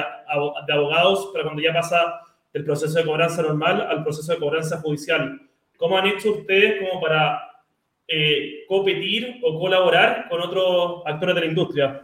abogados 0.68 1.30
para 1.32 1.44
cuando 1.44 1.62
ya 1.62 1.72
pasa 1.72 2.20
del 2.52 2.66
proceso 2.66 2.98
de 2.98 3.06
cobranza 3.06 3.40
normal 3.40 3.86
al 3.88 4.02
proceso 4.02 4.34
de 4.34 4.38
cobranza 4.38 4.78
judicial. 4.82 5.40
¿Cómo 5.78 5.96
han 5.96 6.08
hecho 6.08 6.32
ustedes 6.32 6.86
como 6.86 7.00
para 7.00 7.40
eh, 8.06 8.66
competir 8.68 9.40
o 9.42 9.58
colaborar 9.58 10.28
con 10.28 10.42
otros 10.42 11.04
actores 11.06 11.34
de 11.36 11.40
la 11.40 11.46
industria? 11.46 12.03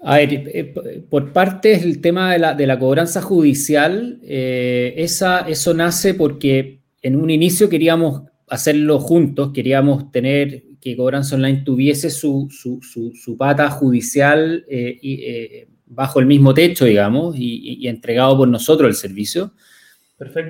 A 0.00 0.16
ver, 0.16 0.50
eh, 0.54 1.04
por 1.08 1.32
parte 1.32 1.76
del 1.78 2.00
tema 2.00 2.32
de 2.32 2.38
la, 2.38 2.54
de 2.54 2.66
la 2.66 2.78
cobranza 2.78 3.20
judicial, 3.20 4.20
eh, 4.22 4.94
esa, 4.96 5.40
eso 5.40 5.74
nace 5.74 6.14
porque 6.14 6.80
en 7.02 7.16
un 7.16 7.30
inicio 7.30 7.68
queríamos 7.68 8.22
hacerlo 8.48 9.00
juntos, 9.00 9.52
queríamos 9.52 10.10
tener 10.10 10.64
que 10.80 10.96
Cobranza 10.96 11.34
Online 11.34 11.62
tuviese 11.64 12.08
su, 12.08 12.48
su, 12.50 12.80
su, 12.80 13.36
pata 13.36 13.68
judicial 13.68 14.64
y, 14.68 15.66
bajo 15.86 16.20
el 16.20 16.26
mismo 16.26 16.54
techo, 16.54 16.84
digamos, 16.84 17.36
y, 17.36 17.78
y, 17.80 17.88
entregado 17.88 18.36
por 18.36 18.48
nosotros 18.48 18.88
el 18.88 18.94
servicio. 18.94 19.52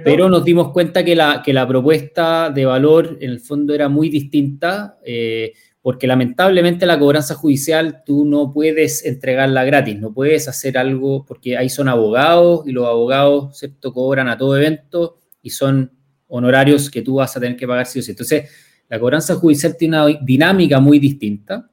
Pero 0.02 0.30
nos 0.30 0.44
dimos 0.44 0.72
cuenta 0.72 1.04
que 1.04 1.14
la, 1.14 1.42
que 1.44 1.52
la 1.52 1.68
propuesta 1.68 2.48
de 2.50 2.64
valor 2.64 3.18
en 3.20 3.30
el 3.30 3.40
fondo 3.40 3.74
era 3.74 3.90
muy 3.90 4.08
distinta, 4.08 4.98
eh, 5.04 5.52
porque 5.88 6.06
lamentablemente 6.06 6.84
la 6.84 6.98
cobranza 6.98 7.34
judicial 7.34 8.02
tú 8.04 8.26
no 8.26 8.52
puedes 8.52 9.06
entregarla 9.06 9.64
gratis, 9.64 9.98
no 9.98 10.12
puedes 10.12 10.46
hacer 10.46 10.76
algo, 10.76 11.24
porque 11.24 11.56
ahí 11.56 11.70
son 11.70 11.88
abogados 11.88 12.66
y 12.66 12.72
los 12.72 12.86
abogados, 12.86 13.56
¿cierto?, 13.56 13.94
cobran 13.94 14.28
a 14.28 14.36
todo 14.36 14.54
evento 14.58 15.16
y 15.40 15.48
son 15.48 15.90
honorarios 16.26 16.90
que 16.90 17.00
tú 17.00 17.14
vas 17.14 17.34
a 17.34 17.40
tener 17.40 17.56
que 17.56 17.66
pagar 17.66 17.86
sí 17.86 18.00
o 18.00 18.02
sí. 18.02 18.10
Entonces, 18.10 18.50
la 18.86 19.00
cobranza 19.00 19.36
judicial 19.36 19.78
tiene 19.78 19.96
una 19.96 20.18
dinámica 20.20 20.78
muy 20.78 20.98
distinta. 20.98 21.70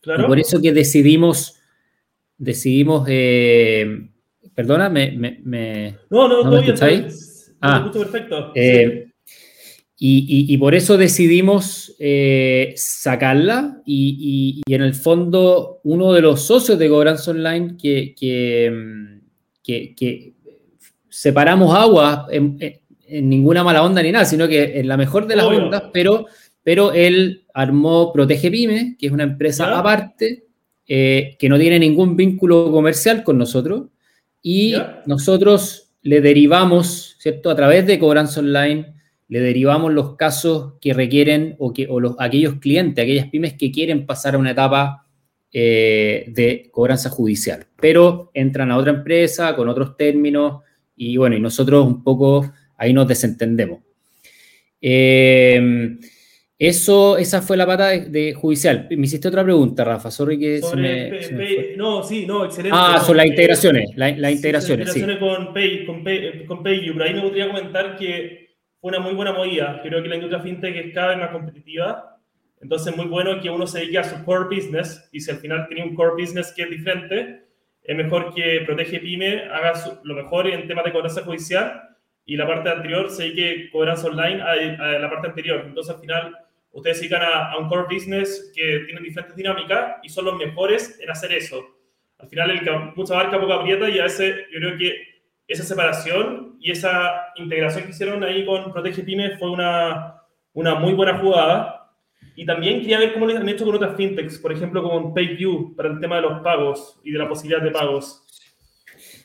Claro. 0.00 0.22
Y 0.22 0.26
por 0.28 0.38
eso 0.38 0.62
que 0.62 0.72
decidimos, 0.72 1.56
decidimos 2.38 3.04
eh, 3.08 4.08
Perdona, 4.54 4.88
me... 4.88 5.10
me, 5.42 5.98
no, 6.10 6.28
no, 6.28 6.44
no, 6.44 6.62
bien, 6.62 7.08
Ah, 7.60 7.90
perfecto. 7.92 8.52
Eh, 8.54 9.11
Y, 10.04 10.56
por 10.58 10.74
eso 10.74 10.96
decidimos 10.96 11.94
eh, 12.00 12.72
sacarla 12.76 13.80
y, 13.86 14.60
en 14.66 14.82
el 14.82 14.94
fondo 14.94 15.80
uno 15.84 16.12
de 16.12 16.20
los 16.20 16.42
socios 16.42 16.76
de 16.78 16.88
Cobranza 16.88 17.30
Online 17.30 17.76
que, 17.80 18.14
que, 19.62 20.32
separamos 21.08 21.76
agua 21.76 22.26
en, 22.30 22.58
ninguna 23.08 23.62
mala 23.62 23.84
onda 23.84 24.02
ni 24.02 24.10
nada, 24.10 24.24
sino 24.24 24.48
que 24.48 24.80
en 24.80 24.88
la 24.88 24.96
mejor 24.96 25.26
de 25.28 25.36
las 25.36 25.46
ondas, 25.46 25.84
pero, 25.92 26.26
pero 26.64 26.92
él 26.92 27.44
armó 27.54 28.12
Protege 28.12 28.50
Pyme, 28.50 28.96
que 28.98 29.06
es 29.06 29.12
una 29.12 29.24
empresa 29.24 29.78
aparte, 29.78 30.46
eh, 30.86 31.36
que 31.38 31.48
no 31.48 31.58
tiene 31.58 31.78
ningún 31.78 32.16
vínculo 32.16 32.72
comercial 32.72 33.22
con 33.22 33.38
nosotros, 33.38 33.88
y 34.42 34.74
nosotros 35.06 35.90
le 36.02 36.20
derivamos, 36.20 37.16
¿cierto? 37.20 37.50
A 37.50 37.54
través 37.54 37.86
de 37.86 37.98
Cobranza 37.98 38.40
Online, 38.40 38.94
le 39.32 39.40
derivamos 39.40 39.94
los 39.94 40.14
casos 40.16 40.74
que 40.78 40.92
requieren 40.92 41.56
o, 41.58 41.72
que, 41.72 41.86
o 41.88 42.00
los, 42.00 42.16
aquellos 42.18 42.56
clientes, 42.56 43.02
aquellas 43.02 43.30
pymes 43.30 43.54
que 43.54 43.72
quieren 43.72 44.04
pasar 44.04 44.34
a 44.34 44.38
una 44.38 44.50
etapa 44.50 45.06
eh, 45.50 46.26
de 46.28 46.68
cobranza 46.70 47.08
judicial, 47.08 47.64
pero 47.80 48.30
entran 48.34 48.70
a 48.70 48.76
otra 48.76 48.92
empresa 48.92 49.56
con 49.56 49.70
otros 49.70 49.96
términos 49.96 50.60
y 50.94 51.16
bueno, 51.16 51.34
y 51.34 51.40
nosotros 51.40 51.86
un 51.86 52.04
poco 52.04 52.52
ahí 52.76 52.92
nos 52.92 53.08
desentendemos. 53.08 53.80
Eh, 54.82 55.96
eso, 56.58 57.16
esa 57.16 57.40
fue 57.40 57.56
la 57.56 57.64
pata 57.64 57.88
de, 57.88 58.34
judicial. 58.34 58.86
Me 58.90 59.06
hiciste 59.06 59.28
otra 59.28 59.44
pregunta, 59.44 59.82
Rafa. 59.82 60.10
Sorry 60.10 60.38
que 60.38 60.60
se 60.60 60.76
me, 60.76 61.74
No, 61.78 62.02
sí, 62.04 62.26
no, 62.26 62.44
excelente. 62.44 62.76
Ah, 62.78 63.02
son 63.02 63.16
las 63.16 63.24
integraciones. 63.24 63.96
las 63.96 64.30
integraciones, 64.30 64.92
sí. 64.92 65.00
integraciones 65.00 65.46
con, 65.46 65.54
Pay, 65.54 65.86
con, 65.86 66.04
Pay, 66.04 66.44
con 66.44 66.62
PayU. 66.62 66.92
Pero 66.92 67.04
ahí 67.06 67.14
me 67.14 67.22
gustaría 67.22 67.48
comentar 67.48 67.96
que 67.96 68.41
fue 68.82 68.88
una 68.88 68.98
muy 68.98 69.14
buena 69.14 69.32
movida. 69.32 69.80
Creo 69.80 70.02
que 70.02 70.08
la 70.08 70.16
industria 70.16 70.42
fintech 70.42 70.74
es 70.74 70.92
cada 70.92 71.10
vez 71.10 71.18
más 71.18 71.30
competitiva. 71.30 72.18
Entonces, 72.60 72.88
es 72.88 72.96
muy 72.96 73.06
bueno 73.06 73.40
que 73.40 73.48
uno 73.48 73.64
se 73.64 73.78
dedique 73.78 73.98
a 73.98 74.04
su 74.04 74.24
core 74.24 74.54
business. 74.54 75.08
Y 75.12 75.20
si 75.20 75.30
al 75.30 75.36
final 75.36 75.68
tiene 75.68 75.84
un 75.84 75.94
core 75.94 76.20
business 76.20 76.52
que 76.54 76.64
es 76.64 76.70
diferente, 76.70 77.44
es 77.84 77.96
mejor 77.96 78.34
que 78.34 78.62
Protege 78.66 78.98
Pyme 78.98 79.44
haga 79.44 79.74
lo 80.02 80.14
mejor 80.16 80.48
en 80.48 80.66
temas 80.66 80.84
de 80.84 80.90
cobranza 80.90 81.22
judicial 81.22 81.90
y 82.26 82.36
la 82.36 82.44
parte 82.44 82.70
anterior 82.70 83.08
se 83.08 83.22
dedique 83.22 83.70
cobranza 83.70 84.08
online 84.08 84.42
a, 84.42 84.98
la 84.98 85.08
parte 85.08 85.28
anterior. 85.28 85.62
Entonces, 85.64 85.94
al 85.94 86.00
final, 86.00 86.36
ustedes 86.72 86.96
se 86.96 87.04
dedican 87.04 87.22
a, 87.22 87.56
un 87.58 87.68
core 87.68 87.86
business 87.88 88.50
que 88.52 88.80
tiene 88.84 89.00
diferentes 89.00 89.36
dinámicas 89.36 89.98
y 90.02 90.08
son 90.08 90.24
los 90.24 90.36
mejores 90.38 90.98
en 91.00 91.08
hacer 91.08 91.32
eso. 91.34 91.64
Al 92.18 92.28
final, 92.28 92.50
el 92.50 92.64
que 92.64 92.70
mucha 92.96 93.14
barca, 93.14 93.40
poca 93.40 93.54
aprieta 93.54 93.88
y 93.88 94.00
a 94.00 94.04
veces 94.04 94.34
yo 94.52 94.58
creo 94.58 94.76
que 94.76 95.11
esa 95.52 95.64
separación 95.64 96.56
y 96.60 96.70
esa 96.70 97.26
integración 97.36 97.84
que 97.84 97.90
hicieron 97.90 98.22
ahí 98.24 98.44
con 98.44 98.72
Protege 98.72 99.02
Pyme 99.02 99.36
fue 99.38 99.50
una, 99.50 100.16
una 100.52 100.74
muy 100.74 100.92
buena 100.92 101.18
jugada. 101.18 101.90
Y 102.34 102.46
también 102.46 102.80
quería 102.80 102.98
ver 102.98 103.12
cómo 103.12 103.26
lo 103.26 103.36
han 103.36 103.48
hecho 103.48 103.64
con 103.64 103.74
otras 103.74 103.96
fintechs, 103.96 104.38
por 104.38 104.52
ejemplo 104.52 104.82
con 104.82 105.12
PayView 105.12 105.76
para 105.76 105.90
el 105.90 106.00
tema 106.00 106.16
de 106.16 106.22
los 106.22 106.40
pagos 106.40 106.98
y 107.04 107.12
de 107.12 107.18
la 107.18 107.28
posibilidad 107.28 107.62
de 107.62 107.70
pagos. 107.70 108.22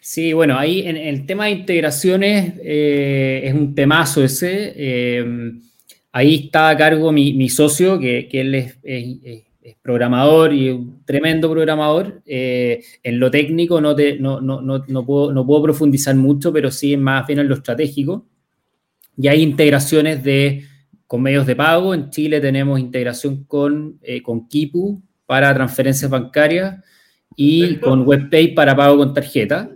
Sí, 0.02 0.34
bueno, 0.34 0.58
ahí 0.58 0.88
en, 0.88 0.98
el 0.98 1.26
tema 1.26 1.46
de 1.46 1.52
integraciones 1.52 2.54
eh, 2.62 3.42
es 3.46 3.54
un 3.54 3.76
temazo 3.76 4.24
ese. 4.24 4.74
Eh, 4.76 5.52
ahí 6.12 6.36
está 6.46 6.70
a 6.70 6.78
cargo 6.78 7.12
mi, 7.12 7.50
socio, 7.50 8.00
que, 8.00 8.28
él 8.32 8.56
es 8.56 8.78
es 8.84 9.47
programador 9.82 10.54
y 10.54 10.70
un 10.70 11.04
tremendo 11.06 11.50
programador. 11.50 12.22
Eh, 12.26 12.84
en 13.04 13.20
lo 13.20 13.30
técnico 13.32 13.82
no, 13.82 13.96
te, 13.96 14.20
no, 14.20 14.42
no, 14.42 14.62
no, 14.62 15.06
puedo, 15.06 15.34
no 15.34 15.46
puedo 15.46 15.64
profundizar 15.64 16.16
mucho, 16.16 16.54
pero 16.54 16.72
sí 16.72 16.96
más 16.98 17.26
bien 17.28 17.40
en 17.40 17.48
lo 17.48 17.56
estratégico. 17.56 18.26
Y 19.18 19.28
hay 19.28 19.42
integraciones 19.42 20.24
de, 20.24 20.64
con 21.08 21.22
medios 21.22 21.46
de 21.46 21.56
pago. 21.56 21.94
En 21.94 22.10
Chile 22.10 22.40
tenemos 22.40 22.80
integración 22.80 23.46
con, 23.46 23.98
eh, 24.02 24.22
con 24.22 24.48
Kipu 24.48 25.02
para 25.26 25.54
transferencias 25.54 26.10
bancarias 26.10 26.84
y 27.36 27.76
con 27.78 28.08
WebPay 28.08 28.54
para 28.54 28.76
pago 28.76 28.98
con 28.98 29.14
tarjeta. 29.14 29.72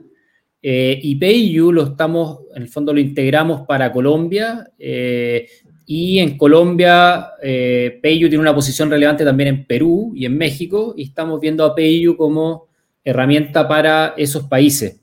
Eh, 0.64 1.00
y 1.02 1.16
PayU 1.16 1.72
lo 1.72 1.84
estamos, 1.84 2.42
en 2.56 2.64
el 2.64 2.70
fondo 2.70 2.94
lo 2.94 3.00
integramos 3.00 3.62
para 3.68 3.92
Colombia, 3.92 4.70
eh, 4.78 5.48
y 5.94 6.20
en 6.20 6.38
Colombia, 6.38 7.32
eh, 7.44 8.00
tiene 8.02 8.38
una 8.38 8.56
posición 8.56 8.90
relevante 8.90 9.26
también 9.26 9.50
en 9.50 9.66
Perú 9.66 10.14
y 10.16 10.24
en 10.24 10.38
México, 10.38 10.94
y 10.96 11.04
estamos 11.04 11.42
viendo 11.42 11.66
a 11.66 11.76
Payu 11.76 12.16
como 12.16 12.70
herramienta 13.04 13.68
para 13.68 14.14
esos 14.16 14.46
países. 14.46 15.02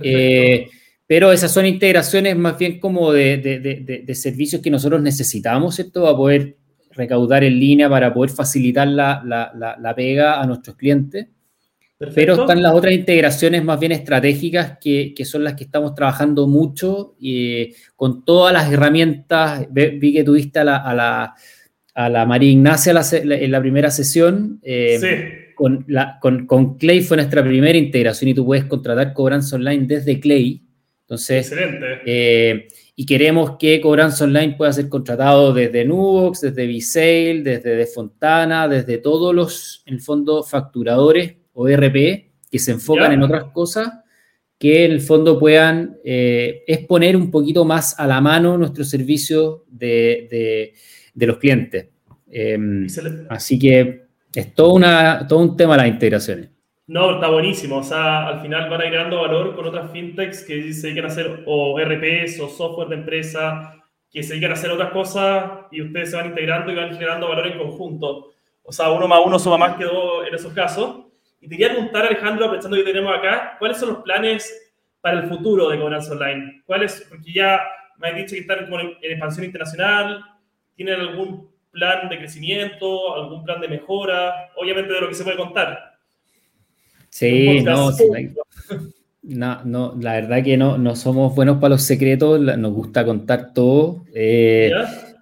Eh, 0.00 0.68
pero 1.04 1.32
esas 1.32 1.50
son 1.50 1.66
integraciones 1.66 2.36
más 2.36 2.56
bien 2.56 2.78
como 2.78 3.10
de, 3.12 4.04
servicios 4.14 4.62
que 4.62 4.70
nosotros 4.70 5.02
necesitamos, 5.02 5.74
¿cierto? 5.74 6.04
Para 6.04 6.16
poder 6.16 6.56
recaudar 6.92 7.42
en 7.42 7.58
línea, 7.58 7.90
para 7.90 8.14
poder 8.14 8.30
facilitar 8.30 8.86
la, 8.86 9.20
la 9.24 9.94
pega 9.96 10.40
a 10.40 10.46
nuestros 10.46 10.76
clientes. 10.76 11.26
Pero 12.14 12.40
están 12.40 12.62
las 12.62 12.74
otras 12.74 12.94
integraciones 12.94 13.64
más 13.64 13.80
bien 13.80 13.90
estratégicas 13.90 14.78
que, 14.80 15.14
son 15.24 15.42
las 15.42 15.54
que 15.54 15.64
estamos 15.64 15.94
trabajando 15.96 16.46
mucho 16.46 17.16
y 17.18 17.62
eh, 17.62 17.74
con 17.96 18.24
todas 18.24 18.52
las 18.52 18.72
herramientas. 18.72 19.66
Vi 19.70 20.12
que 20.12 20.22
tuviste 20.22 20.60
a 20.60 20.64
la, 20.64 20.76
a 20.76 20.94
la, 20.94 21.34
a 21.94 22.08
la 22.08 22.24
María 22.24 22.52
Ignacia 22.52 22.94
en 23.12 23.50
la 23.50 23.60
primera 23.60 23.90
sesión. 23.90 24.60
Eh, 24.62 24.98
sí. 25.00 25.54
Con, 25.56 25.84
la, 25.88 26.20
con, 26.20 26.46
con, 26.46 26.78
Clay 26.78 27.00
fue 27.00 27.16
nuestra 27.16 27.42
primera 27.42 27.76
integración 27.76 28.30
y 28.30 28.34
tú 28.34 28.46
puedes 28.46 28.66
contratar 28.66 29.12
cobranza 29.12 29.56
online 29.56 29.86
desde 29.88 30.20
Clay. 30.20 30.62
Entonces, 31.00 31.50
Excelente. 31.50 31.86
Eh, 32.06 32.68
y 32.94 33.06
queremos 33.06 33.56
que 33.58 33.80
Cobranza 33.80 34.24
Online 34.24 34.54
pueda 34.56 34.72
ser 34.72 34.88
contratado 34.88 35.52
desde 35.52 35.84
Nubox, 35.84 36.40
desde 36.40 36.66
Visale, 36.66 37.42
desde 37.42 37.76
De 37.76 37.86
Fontana, 37.86 38.66
desde 38.66 38.98
todos 38.98 39.32
los, 39.32 39.82
en 39.86 39.94
el 39.94 40.00
fondo, 40.00 40.42
facturadores 40.42 41.37
o 41.60 41.66
RP 41.66 42.30
que 42.50 42.58
se 42.58 42.70
enfocan 42.70 43.12
en 43.12 43.22
otras 43.22 43.44
cosas 43.52 43.92
que 44.58 44.84
en 44.84 44.92
el 44.92 45.00
fondo 45.00 45.38
puedan 45.38 45.98
eh, 46.04 46.62
exponer 46.66 47.16
un 47.16 47.30
poquito 47.30 47.64
más 47.64 47.98
a 47.98 48.06
la 48.06 48.20
mano 48.20 48.56
nuestro 48.56 48.84
servicio 48.84 49.64
de, 49.68 50.72
los 51.14 51.38
clientes. 51.38 51.88
Em, 52.30 52.86
así 53.28 53.58
que 53.58 54.02
es 54.34 54.54
todo, 54.54 54.74
una, 54.74 55.26
todo 55.26 55.40
un 55.40 55.56
tema 55.56 55.76
las 55.76 55.88
integraciones. 55.88 56.50
No, 56.86 57.14
está 57.14 57.28
buenísimo. 57.28 57.78
O 57.78 57.82
sea, 57.82 58.28
al 58.28 58.40
final 58.40 58.70
van 58.70 58.80
a 58.80 58.84
ir 58.84 58.90
creando 58.90 59.20
valor 59.20 59.56
con 59.56 59.66
otras 59.66 59.90
fintechs 59.90 60.44
que 60.44 60.72
se 60.72 60.88
dedican 60.88 61.06
a 61.06 61.08
hacer 61.08 61.42
o 61.46 61.78
RPs 61.78 62.40
o 62.40 62.48
software 62.48 62.88
de 62.88 62.94
empresa, 62.96 63.74
que 64.10 64.22
se 64.22 64.30
dedican 64.30 64.52
a 64.52 64.54
hacer 64.54 64.70
otras 64.70 64.90
cosas 64.92 65.50
y 65.72 65.82
ustedes 65.82 66.10
se 66.10 66.16
van 66.16 66.26
integrando 66.26 66.70
y 66.70 66.76
van 66.76 66.92
generando 66.92 67.28
valor 67.28 67.48
en 67.48 67.58
conjunto. 67.58 68.30
O 68.62 68.72
sea, 68.72 68.90
uno 68.90 69.08
más 69.08 69.20
uno 69.24 69.38
suma 69.38 69.58
más 69.58 69.76
que 69.76 69.84
dos 69.84 70.26
en 70.28 70.34
esos 70.34 70.52
casos. 70.52 71.07
Y 71.40 71.48
te 71.48 71.56
quería 71.56 71.74
preguntar, 71.74 72.06
Alejandro, 72.06 72.50
pensando 72.50 72.76
que 72.76 72.82
tenemos 72.84 73.16
acá, 73.16 73.56
¿cuáles 73.58 73.78
son 73.78 73.90
los 73.90 73.98
planes 73.98 74.72
para 75.00 75.20
el 75.20 75.28
futuro 75.28 75.68
de 75.68 75.78
Cobranza 75.78 76.12
Online? 76.12 76.62
¿Cuáles? 76.66 77.06
Porque 77.08 77.32
ya 77.32 77.60
me 77.98 78.08
han 78.08 78.16
dicho 78.16 78.34
que 78.34 78.40
están 78.40 78.72
en, 78.72 78.96
expansión 79.02 79.44
internacional. 79.46 80.24
¿Tienen 80.74 81.00
algún 81.00 81.48
plan 81.70 82.08
de 82.08 82.18
crecimiento, 82.18 83.14
algún 83.14 83.44
plan 83.44 83.60
de 83.60 83.68
mejora? 83.68 84.50
Obviamente 84.56 84.92
de 84.92 85.00
lo 85.00 85.08
que 85.08 85.14
se 85.14 85.24
puede 85.24 85.36
contar. 85.36 85.96
Sí, 87.10 87.62
no, 87.62 87.90
no, 89.22 89.64
no, 89.64 89.94
la 90.00 90.14
verdad 90.14 90.42
que 90.42 90.56
no, 90.56 90.78
no 90.78 90.94
somos 90.94 91.34
buenos 91.34 91.56
para 91.56 91.70
los 91.70 91.82
secretos, 91.82 92.40
nos 92.40 92.72
gusta 92.72 93.04
contar 93.04 93.52
todo. 93.52 94.04
Eh, 94.14 94.70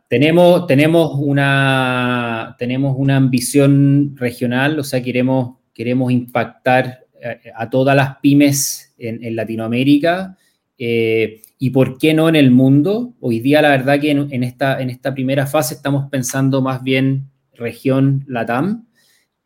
tenemos, 0.09 0.67
tenemos, 0.67 1.13
una, 1.15 2.55
tenemos 2.59 2.97
una 2.99 3.17
ambición 3.17 4.17
regional, 4.17 4.79
o 4.79 4.85
sea, 4.85 5.03
queremos 5.03 5.57
queremos 5.77 6.11
impactar 6.11 7.05
eh, 7.21 7.53
a, 7.55 7.69
todas 7.69 7.95
las 7.95 8.17
pymes 8.21 8.95
en, 8.97 9.37
Latinoamérica 9.37 10.39
eh, 10.79 11.43
y 11.59 11.69
por 11.69 11.99
qué 11.99 12.15
no 12.15 12.31
en 12.31 12.37
el 12.37 12.51
mundo. 12.51 13.15
Hoy 13.21 13.41
día 13.41 13.61
la 13.61 13.69
verdad 13.69 14.01
que 14.01 14.11
en, 14.11 14.43
esta, 14.43 14.81
en 14.81 14.89
esta 14.89 15.13
primera 15.13 15.47
fase 15.47 15.75
estamos 15.75 16.09
pensando 16.11 16.63
más 16.63 16.83
bien 16.83 17.29
región 17.53 18.25
LATAM, 18.27 18.87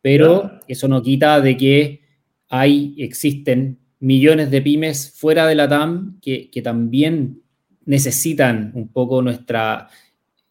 pero 0.01 0.59
eso 0.69 0.87
no 0.87 1.01
quita 1.01 1.41
de 1.41 1.57
que 1.57 2.01
hay, 2.47 2.95
existen 2.97 3.79
millones 3.99 4.51
de 4.51 4.61
pymes 4.61 5.13
fuera 5.13 5.45
de 5.47 5.55
LATAM 5.55 6.17
que, 6.21 6.49
que 6.49 6.61
también 6.61 7.41
necesitan 7.83 8.71
un 8.73 8.87
poco 8.87 9.21
nuestra, 9.21 9.89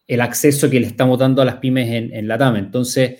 el 0.07 0.21
acceso 0.21 0.69
que 0.69 0.79
le 0.79 0.85
estamos 0.85 1.17
dando 1.17 1.41
a 1.41 1.45
las 1.45 1.55
pymes 1.55 1.89
en, 1.89 2.13
en 2.13 2.27
LATAM. 2.27 2.57
Entonces, 2.57 3.19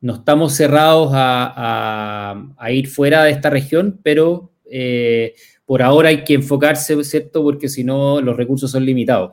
no 0.00 0.14
estamos 0.14 0.54
cerrados 0.54 1.10
a, 1.12 2.54
ir 2.70 2.88
fuera 2.88 3.24
de 3.24 3.30
esta 3.30 3.50
región, 3.50 3.98
pero 4.02 4.52
eh, 4.70 5.34
por 5.64 5.82
ahora 5.82 6.10
hay 6.10 6.24
que 6.24 6.34
enfocarse, 6.34 7.02
¿cierto? 7.04 7.42
Porque 7.42 7.68
si 7.68 7.84
no, 7.84 8.20
los 8.20 8.36
recursos 8.36 8.70
son 8.70 8.84
limitados. 8.84 9.32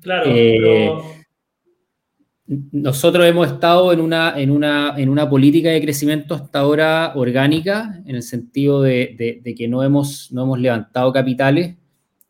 Claro, 0.00 0.24
eh, 0.26 0.92
Nosotros 2.46 3.26
hemos 3.26 3.46
estado 3.46 3.92
en 3.92 4.00
una, 4.00 4.34
en, 4.36 4.50
una, 4.50 4.94
en 4.96 5.08
una 5.08 5.28
política 5.28 5.70
de 5.70 5.80
crecimiento 5.80 6.34
hasta 6.34 6.60
ahora 6.60 7.12
orgánica, 7.14 8.02
en 8.06 8.16
el 8.16 8.22
sentido 8.22 8.82
de, 8.82 9.42
que 9.56 9.68
no 9.68 9.82
hemos, 9.82 10.32
no 10.32 10.44
hemos 10.44 10.58
levantado 10.58 11.12
capitales 11.12 11.76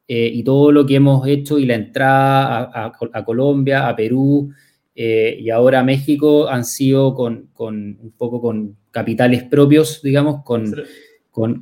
eh, 0.09 0.31
y 0.35 0.42
todo 0.42 0.72
lo 0.72 0.85
que 0.85 0.96
hemos 0.96 1.27
hecho 1.27 1.59
y 1.59 1.64
la 1.64 1.77
entrada 1.77 2.70
a, 2.75 3.25
Colombia, 3.25 3.88
a 3.88 3.96
Perú 3.96 4.53
eh, 4.95 5.37
y 5.41 5.51
ahora 5.51 5.83
México 5.83 6.49
han 6.49 6.65
sido 6.65 7.15
con, 7.15 7.51
un 7.59 8.15
poco 8.17 8.41
con 8.41 8.77
capitales 8.91 9.45
propios, 9.45 10.03
digamos, 10.03 10.43
con, 10.45 10.75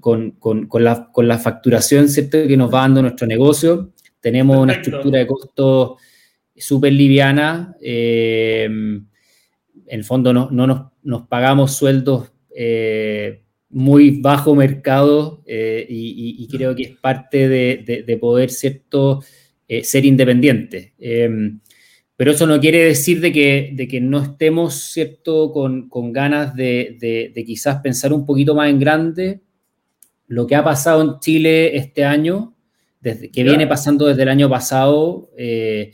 con, 0.01 0.35
la, 0.85 1.39
facturación 1.39 2.09
¿cierto? 2.09 2.47
que 2.47 2.57
nos 2.57 2.73
va 2.73 2.81
dando 2.81 3.03
nuestro 3.03 3.27
negocio. 3.27 3.93
Tenemos 4.21 4.59
una 4.59 4.75
estructura 4.75 5.19
de 5.19 5.27
costos 5.27 6.01
súper 6.57 6.93
liviana. 6.93 7.77
Eh, 7.81 8.65
en 8.65 9.09
el 9.87 10.05
fondo 10.05 10.33
no, 10.33 10.51
no 10.51 10.93
nos, 11.03 11.27
pagamos 11.29 11.73
sueldos 11.73 12.33
muy 13.71 14.21
bajo 14.21 14.55
mercado 14.55 15.43
eh, 15.47 15.87
y, 15.89 16.47
creo 16.49 16.75
que 16.75 16.83
es 16.83 16.97
parte 16.97 17.49
de, 17.49 18.19
poder 18.21 18.51
cierto, 18.51 19.23
eh, 19.69 19.85
ser 19.85 20.05
independiente. 20.05 20.95
Pero 22.21 22.33
eso 22.33 22.47
no 22.47 22.61
quiere 22.61 22.85
decir 22.85 23.19
de 23.23 23.33
que, 23.33 23.71
de 23.73 23.89
que 23.89 23.99
no 23.99 24.23
estemos 24.23 24.75
cierto, 24.75 25.53
con, 25.53 26.13
ganas 26.13 26.55
de, 26.55 27.33
quizás 27.47 27.81
pensar 27.81 28.13
un 28.13 28.27
poquito 28.27 28.55
más 28.55 28.69
en 28.69 28.79
grande. 28.79 29.41
Lo 30.27 30.47
que 30.47 30.55
ha 30.55 30.63
pasado 30.63 31.01
en 31.01 31.19
Chile 31.21 31.79
este 31.79 32.05
año, 32.05 32.53
desde, 33.01 33.31
que 33.31 33.43
viene 33.43 33.67
pasando 33.67 34.05
desde 34.05 34.21
el 34.21 34.29
año 34.29 34.51
pasado, 34.51 35.31
eh, 35.39 35.93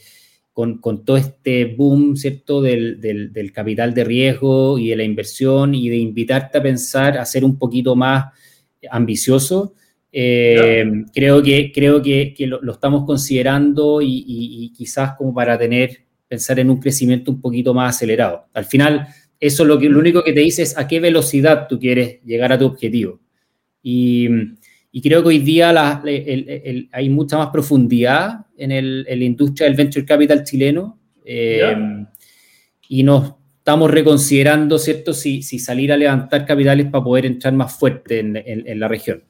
con, 0.53 0.81
todo 1.05 1.17
este 1.17 1.65
boom, 1.65 2.17
¿cierto?, 2.17 2.61
del, 2.61 3.53
capital 3.55 3.95
de 3.95 4.03
riesgo 4.03 4.81
y 4.81 4.89
de 4.89 4.97
la 4.97 5.05
inversión 5.05 5.77
y 5.77 5.89
de 5.89 5.99
invitarte 5.99 6.59
a 6.59 6.63
pensar, 6.63 7.19
a 7.19 7.25
ser 7.25 7.45
un 7.45 7.57
poquito 7.57 7.95
más 7.95 8.33
ambicioso. 8.91 9.75
Eh, 10.11 11.05
creo 11.15 11.41
que, 11.41 11.71
creo 11.73 12.03
que, 12.03 12.35
lo, 12.41 12.73
estamos 12.73 13.05
considerando 13.07 14.01
y, 14.03 14.73
quizás 14.77 15.13
como 15.17 15.33
para 15.33 15.57
tener, 15.57 16.06
pensar 16.29 16.59
en 16.59 16.71
un 16.71 16.81
crecimiento 16.81 17.31
un 17.31 17.41
poquito 17.41 17.73
más 17.75 17.97
acelerado. 17.97 18.47
Al 18.53 18.65
final, 18.65 19.07
eso 19.39 19.65
lo, 19.65 19.79
que, 19.79 19.89
lo 19.89 19.99
único 19.99 20.25
que 20.25 20.33
te 20.33 20.41
dice 20.41 20.63
es 20.63 20.77
a 20.77 20.87
qué 20.87 21.01
velocidad 21.01 21.67
tú 21.69 21.79
quieres 21.79 22.23
llegar 22.25 22.53
a 22.53 22.59
tu 22.59 22.67
objetivo. 22.67 23.21
Y, 23.83 24.29
y 24.97 25.03
creo 25.03 25.21
que 25.23 25.29
hoy 25.29 25.39
día 25.41 26.01
hay 26.91 27.09
mucha 27.11 27.37
más 27.37 27.49
profundidad 27.49 28.47
en, 28.57 29.05
la 29.05 29.25
industria 29.25 29.67
del 29.67 29.77
venture 29.77 30.07
capital 30.07 30.43
chileno 30.43 30.99
eh, 31.23 31.77
y 32.89 33.03
nos 33.03 33.35
estamos 33.59 33.91
reconsiderando, 33.91 34.79
¿cierto?, 34.79 35.13
si, 35.13 35.43
si, 35.43 35.59
salir 35.59 35.93
a 35.93 35.99
levantar 35.99 36.47
capitales 36.47 36.87
para 36.87 37.05
poder 37.05 37.27
entrar 37.27 37.53
más 37.53 37.79
fuerte 37.79 38.21
en, 38.21 38.81
la 38.81 38.89
región. 38.89 39.23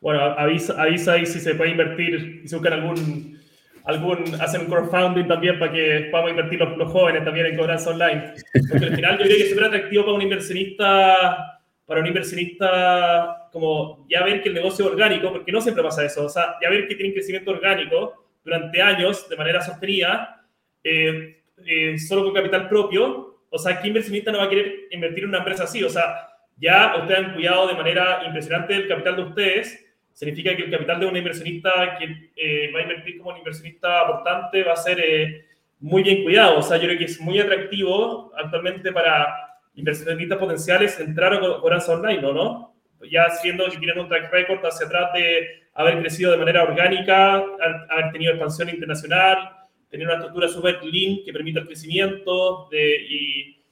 Bueno, 0.00 0.20
avisa, 0.20 0.80
avisa 0.80 1.12
ahí 1.12 1.26
si 1.26 1.40
se 1.40 1.54
puede 1.56 1.72
invertir, 1.72 2.42
si 2.46 2.54
buscan 2.54 2.72
algún, 2.72 3.38
algún, 3.86 4.34
hacen 4.40 4.62
un 4.62 4.66
crowdfunding 4.66 5.26
también 5.26 5.58
para 5.58 5.72
que 5.72 6.08
podamos 6.10 6.30
invertir 6.30 6.60
los, 6.60 6.92
jóvenes 6.92 7.24
también 7.24 7.46
en 7.46 7.56
cobranza 7.56 7.90
online. 7.90 8.34
Porque 8.68 8.86
al 8.86 8.96
final 8.96 9.18
yo 9.18 9.24
creo 9.24 9.36
que 9.36 9.42
es 9.42 9.50
súper 9.50 9.64
atractivo 9.64 10.04
para 10.04 10.16
un 10.16 10.22
inversionista 10.22 11.56
para 11.86 12.00
un 12.00 12.06
inversionista 12.08 13.48
como 13.52 14.06
ya 14.10 14.24
ver 14.24 14.42
que 14.42 14.48
el 14.48 14.56
negocio 14.56 14.84
es 14.84 14.90
orgánico, 14.90 15.32
porque 15.32 15.52
no 15.52 15.60
siempre 15.60 15.84
pasa 15.84 16.04
eso, 16.04 16.26
o 16.26 16.28
sea, 16.28 16.56
ya 16.60 16.68
ver 16.68 16.88
que 16.88 16.96
tiene 16.96 17.14
crecimiento 17.14 17.52
orgánico 17.52 18.26
durante 18.44 18.82
años 18.82 19.28
de 19.28 19.36
manera 19.36 19.62
sostenida, 19.62 20.44
eh, 20.82 21.42
eh, 21.64 21.98
solo 21.98 22.24
con 22.24 22.34
capital 22.34 22.68
propio, 22.68 23.40
o 23.48 23.58
sea, 23.58 23.80
¿qué 23.80 23.88
inversionista 23.88 24.32
no 24.32 24.38
va 24.38 24.44
a 24.44 24.50
querer 24.50 24.88
invertir 24.90 25.24
en 25.24 25.30
una 25.30 25.38
empresa 25.38 25.64
así? 25.64 25.82
O 25.84 25.88
sea, 25.88 26.28
ya 26.56 26.96
ustedes 26.98 27.20
han 27.20 27.34
cuidado 27.34 27.68
de 27.68 27.74
manera 27.74 28.22
impresionante 28.26 28.74
el 28.74 28.88
capital 28.88 29.16
de 29.16 29.22
ustedes, 29.22 29.85
significa 30.16 30.56
que 30.56 30.62
el 30.62 30.70
capital 30.70 30.98
de 30.98 31.06
un 31.06 31.16
inversionista 31.16 31.98
que 31.98 32.30
eh, 32.36 32.72
va 32.74 32.78
a 32.78 32.82
invertir 32.82 33.18
como 33.18 33.32
un 33.32 33.36
inversionista 33.36 34.00
aportante 34.00 34.64
va 34.64 34.72
a 34.72 34.76
ser 34.76 35.44
muy 35.78 36.02
bien 36.02 36.22
cuidado, 36.22 36.58
o 36.58 36.62
sea, 36.62 36.78
yo 36.78 36.84
creo 36.84 36.98
que 36.98 37.04
es 37.04 37.20
muy 37.20 37.38
atractivo 37.38 38.32
actualmente 38.34 38.92
para 38.92 39.26
inversionistas 39.74 40.38
potenciales 40.38 40.98
entraron 41.00 41.40
con 41.40 41.60
Corazza 41.60 41.92
Online, 41.92 42.22
¿no? 42.22 42.32
¿no? 42.32 42.74
Ya 43.10 43.28
siendo 43.28 43.68
que 43.70 43.76
tienen 43.76 43.98
un 43.98 44.08
track 44.08 44.32
record 44.32 44.64
hacia 44.64 44.86
atrás 44.86 45.12
de 45.12 45.64
haber 45.74 46.00
crecido 46.00 46.32
de 46.32 46.38
manera 46.38 46.62
orgánica, 46.62 47.34
haber 47.34 48.10
tenido 48.10 48.32
expansión 48.32 48.70
internacional, 48.70 49.50
tener 49.90 50.06
una 50.06 50.16
estructura 50.16 50.48
súper 50.48 50.82
lean 50.82 51.18
que 51.26 51.32
permita 51.32 51.60
el 51.60 51.66
crecimiento 51.66 52.68
de, 52.70 52.96
y 53.06 53.62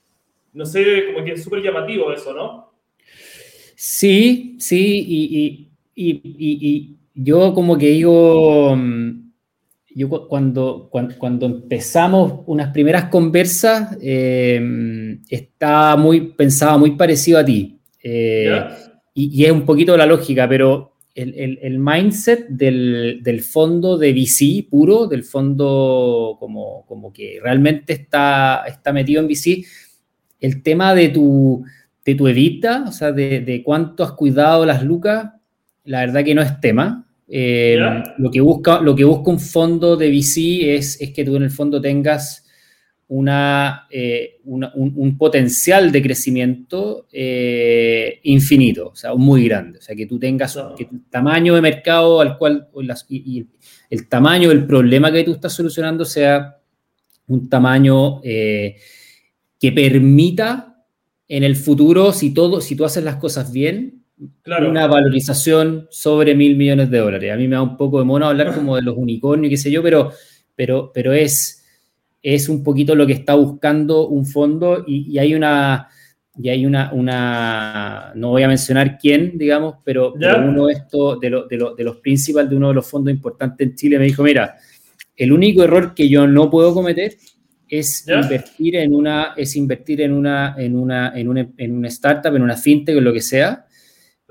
no 0.52 0.66
sé, 0.66 1.06
como 1.06 1.24
que 1.24 1.32
es 1.32 1.42
súper 1.42 1.62
llamativo 1.62 2.12
eso, 2.12 2.34
¿no? 2.34 2.74
Sí, 3.76 4.56
sí, 4.58 5.04
y, 5.08 5.38
y, 5.38 5.63
y 5.94 6.96
yo 7.14 7.54
como 7.54 7.78
que 7.78 7.90
digo, 7.90 8.74
mm, 8.76 9.24
yo 9.94 10.28
cuando, 10.28 10.88
cuando, 10.90 11.46
empezamos 11.46 12.40
unas 12.46 12.72
primeras 12.72 13.04
conversas, 13.04 13.96
eh, 14.02 15.18
estaba 15.28 15.96
muy, 15.96 16.32
pensaba 16.32 16.76
muy 16.76 16.92
parecido 16.92 17.38
a 17.38 17.44
ti. 17.44 17.78
Eh, 18.02 18.60
y, 19.14 19.44
es 19.44 19.52
un 19.52 19.64
poquito 19.64 19.96
la 19.96 20.06
lógica, 20.06 20.48
pero 20.48 20.96
el, 21.14 21.60
el, 21.62 21.78
mindset 21.78 22.48
del, 22.48 23.20
del, 23.22 23.40
fondo 23.40 23.96
de 23.96 24.12
VC 24.12 24.68
puro, 24.68 25.06
del 25.06 25.22
fondo 25.22 26.36
como, 26.40 26.84
como 26.86 27.12
que 27.12 27.38
realmente 27.40 27.92
está, 27.92 28.64
está 28.66 28.92
metido 28.92 29.22
en 29.22 29.28
VC, 29.28 29.64
el 30.40 30.60
tema 30.64 30.92
de 30.92 31.10
tu, 31.10 31.64
de 32.04 32.16
tu 32.16 32.26
evita, 32.26 32.84
o 32.88 32.92
sea, 32.92 33.12
de, 33.12 33.40
de 33.40 33.62
cuánto 33.62 34.02
has 34.02 34.12
cuidado 34.12 34.66
las 34.66 34.82
lucas, 34.82 35.33
la 35.84 36.00
verdad 36.00 36.24
que 36.24 36.34
no 36.34 36.42
es 36.42 36.60
tema. 36.60 37.06
Eh, 37.26 37.78
lo, 38.18 38.30
que 38.30 38.40
busca, 38.40 38.80
lo 38.80 38.94
que 38.94 39.04
busca 39.04 39.30
un 39.30 39.40
fondo 39.40 39.96
de 39.96 40.10
VC 40.10 40.74
es, 40.76 41.00
es 41.00 41.10
que 41.10 41.24
tú 41.24 41.36
en 41.36 41.44
el 41.44 41.50
fondo 41.50 41.80
tengas 41.80 42.44
una, 43.08 43.86
eh, 43.90 44.40
un, 44.44 45.16
potencial 45.16 45.92
de 45.92 46.02
crecimiento 46.02 47.06
eh, 47.12 48.20
infinito, 48.24 48.88
o 48.88 48.96
sea, 48.96 49.14
muy 49.14 49.44
grande. 49.44 49.78
O 49.78 49.82
sea, 49.82 49.94
que 49.94 50.06
tú 50.06 50.18
tengas 50.18 50.58
que 50.76 50.84
el 50.84 51.04
tamaño 51.10 51.54
de 51.54 51.60
mercado 51.60 52.20
al 52.20 52.36
cual, 52.36 52.68
y, 53.08 53.46
el 53.90 54.08
tamaño 54.08 54.48
del 54.48 54.66
problema 54.66 55.12
que 55.12 55.24
tú 55.24 55.32
estás 55.32 55.52
solucionando 55.52 56.04
sea 56.04 56.56
un 57.26 57.48
tamaño 57.48 58.20
que 58.22 59.72
permita 59.74 60.84
en 61.28 61.42
el 61.42 61.56
futuro, 61.56 62.12
si, 62.12 62.34
todo, 62.34 62.60
si 62.60 62.76
tú 62.76 62.84
haces 62.84 63.04
las 63.04 63.16
cosas 63.16 63.52
bien, 63.52 64.03
una 64.46 64.86
valorización 64.86 65.88
sobre 65.90 66.34
mil 66.34 66.56
millones 66.56 66.90
de 66.90 66.98
dólares. 66.98 67.32
A 67.32 67.36
mí 67.36 67.48
me 67.48 67.56
da 67.56 67.62
un 67.62 67.76
poco 67.76 67.98
de 67.98 68.04
mono 68.04 68.26
hablar 68.26 68.54
como 68.54 68.76
de 68.76 68.82
los 68.82 68.96
unicornios, 68.96 69.50
qué 69.50 69.56
sé 69.56 69.70
yo, 69.70 69.82
pero, 69.82 70.12
pero, 70.54 70.92
pero 70.94 71.12
es, 71.12 71.64
es 72.22 72.48
un 72.48 72.62
poquito 72.62 72.94
lo 72.94 73.06
que 73.06 73.14
está 73.14 73.34
buscando 73.34 74.08
un 74.08 74.24
fondo 74.24 74.84
y, 74.86 75.18
hay 75.18 75.34
una, 75.34 75.88
y 76.36 76.48
hay 76.48 76.64
una, 76.64 76.92
una, 76.92 78.12
no 78.14 78.30
voy 78.30 78.44
a 78.44 78.48
mencionar 78.48 78.98
quién, 78.98 79.36
digamos, 79.36 79.76
pero, 79.84 80.14
uno 80.14 80.66
de, 80.66 80.74
esto, 80.74 81.16
de, 81.16 81.30
de, 81.50 81.84
los 81.84 81.96
principales 81.96 82.50
de 82.50 82.56
uno 82.56 82.68
de 82.68 82.74
los 82.74 82.86
fondos 82.86 83.12
importantes 83.12 83.66
en 83.66 83.74
Chile 83.74 83.98
me 83.98 84.04
dijo, 84.04 84.22
mira, 84.22 84.56
el 85.16 85.32
único 85.32 85.62
error 85.62 85.94
que 85.94 86.08
yo 86.08 86.26
no 86.26 86.50
puedo 86.50 86.72
cometer 86.72 87.14
es 87.68 88.06
invertir 88.08 88.76
en 88.76 88.94
una, 88.94 89.34
es 89.36 89.56
invertir 89.56 90.02
en 90.02 90.12
una, 90.12 90.54
en 90.56 90.76
una, 90.76 91.12
en 91.14 91.28
una, 91.28 91.48
en 91.56 91.76
una 91.76 91.88
startup, 91.88 92.34
en 92.34 92.42
una 92.42 92.56
fintech, 92.56 92.96
o 92.96 93.00
lo 93.00 93.12
que 93.12 93.20
sea, 93.20 93.63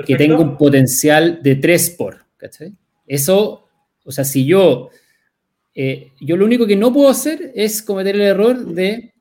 que 0.06 0.16
tenga 0.16 0.40
un 0.40 0.58
potencial 0.58 1.40
de 1.42 1.56
3 1.56 1.90
por, 1.92 2.26
¿cachai? 2.38 2.74
Eso, 3.06 3.68
o 4.04 4.12
sea, 4.12 4.24
si 4.24 4.46
yo, 4.46 4.90
eh, 5.76 6.12
yo 6.20 6.38
lo 6.38 6.46
único 6.46 6.66
que 6.66 6.76
no 6.76 6.92
puedo 6.94 7.10
hacer 7.10 7.52
es 7.56 7.82
cometer 7.82 8.16
el 8.16 8.22
error 8.22 8.66
de 8.66 9.14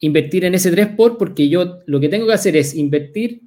invertir 0.00 0.44
en 0.44 0.54
ese 0.54 0.70
3 0.70 0.88
por, 0.96 1.18
porque 1.18 1.48
yo 1.48 1.80
lo 1.86 2.00
que 2.00 2.08
tengo 2.08 2.26
que 2.26 2.34
hacer 2.34 2.56
es 2.56 2.74
invertir 2.74 3.42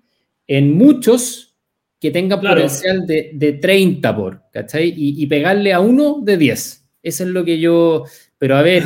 en 0.47 0.75
muchos 0.77 1.55
que 1.99 2.11
tengan 2.11 2.39
potencial 2.39 3.05
de, 3.05 3.31
de, 3.33 3.53
30 3.53 4.15
por, 4.15 4.43
¿cachai? 4.53 4.93
Y, 4.95 5.25
pegarle 5.27 5.73
a 5.73 5.81
uno 5.81 6.21
de 6.21 6.37
10. 6.37 6.85
Eso 7.03 7.23
es 7.23 7.29
lo 7.29 7.43
que 7.43 7.59
yo, 7.59 8.05
pero 8.37 8.55
a 8.55 8.61
ver, 8.61 8.83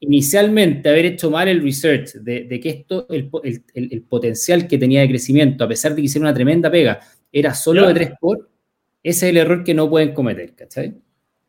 inicialmente 0.00 0.88
haber 0.88 1.04
hecho 1.04 1.30
mal 1.30 1.46
el 1.48 1.62
research 1.62 2.14
de, 2.14 2.44
de 2.44 2.60
que 2.60 2.70
esto, 2.70 3.06
el, 3.10 3.30
el, 3.42 3.62
el, 3.92 4.02
potencial 4.02 4.66
que 4.66 4.78
tenía 4.78 5.02
de 5.02 5.08
crecimiento, 5.08 5.64
a 5.64 5.68
pesar 5.68 5.94
de 5.94 6.00
que 6.00 6.06
hiciera 6.06 6.26
una 6.26 6.34
tremenda 6.34 6.70
pega, 6.70 7.00
era 7.34 7.52
solo 7.52 7.88
de 7.88 7.94
3 7.94 8.12
por, 8.20 8.48
ese 9.02 9.26
es 9.26 9.30
el 9.30 9.36
error 9.36 9.64
que 9.64 9.74
no 9.74 9.90
pueden 9.90 10.14
cometer, 10.14 10.54
¿cachai? 10.54 10.94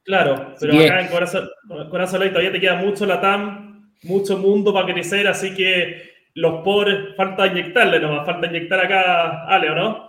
Claro, 0.03 0.55
pero 0.59 0.73
acá 0.79 1.01
en 1.01 1.07
Corazón, 1.07 1.49
Corazón 1.89 2.27
todavía 2.29 2.51
te 2.51 2.59
queda 2.59 2.75
mucho 2.75 3.05
la 3.05 3.21
TAM, 3.21 3.93
mucho 4.03 4.37
mundo 4.37 4.73
para 4.73 4.91
crecer, 4.91 5.27
así 5.27 5.53
que 5.53 6.11
los 6.33 6.63
pobres 6.63 7.15
falta 7.15 7.47
inyectarle 7.47 7.99
nomás, 7.99 8.25
falta 8.25 8.47
inyectar 8.47 8.79
acá, 8.79 9.45
Ale, 9.45 9.69
¿o 9.69 9.75
no? 9.75 10.04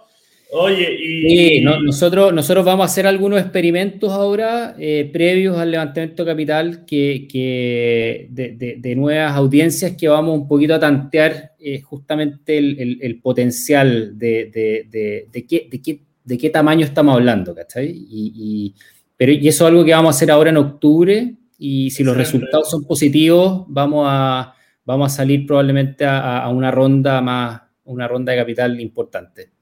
Oye, 0.53 0.95
y... 0.95 1.29
Sí, 1.29 1.61
nosotros, 1.61 2.33
nosotros 2.33 2.65
vamos 2.65 2.85
a 2.85 2.87
hacer 2.87 3.07
algunos 3.07 3.41
experimentos 3.41 4.13
ahora 4.13 4.77
eh, 4.79 5.11
previos 5.13 5.59
al 5.59 5.73
levantamiento 5.73 6.25
de 6.25 6.31
capital 6.31 6.85
que, 6.87 7.27
que 7.31 8.29
de, 8.31 8.95
nuevas 8.97 9.33
audiencias 9.33 9.97
que 9.97 10.09
vamos 10.09 10.39
un 10.39 10.47
poquito 10.47 10.75
a 10.75 10.81
tantear 10.81 11.53
eh, 11.59 11.81
justamente 11.81 12.59
el, 12.59 13.21
potencial 13.21 14.17
de, 14.17 14.51
qué, 15.49 15.69
de, 15.71 15.83
qué, 15.83 16.01
de 16.25 16.39
qué 16.39 16.51
tamaño 16.51 16.85
estamos 16.85 17.17
hablando, 17.17 17.55
¿cachai? 17.55 17.89
Y, 17.91 18.75
pero 19.17 19.33
y 19.33 19.49
eso 19.49 19.65
es 19.65 19.71
algo 19.71 19.85
que 19.85 19.93
vamos 19.93 20.15
a 20.15 20.17
hacer 20.17 20.31
ahora 20.31 20.51
en 20.51 20.59
octubre 20.59 21.35
y 21.59 21.91
si 21.91 22.05
los 22.05 22.17
resultados 22.17 22.71
son 22.71 22.85
positivos, 22.85 23.65
vamos 23.69 24.07
a, 24.09 24.55
vamos 24.85 25.13
a 25.13 25.17
salir 25.17 25.47
probablemente 25.47 26.05
a, 26.07 26.49
una 26.51 26.71
ronda 26.71 27.21
más, 27.21 27.63
una 27.85 28.07
ronda 28.07 28.33
de 28.33 28.39
capital 28.39 28.81
importante. 28.81 29.56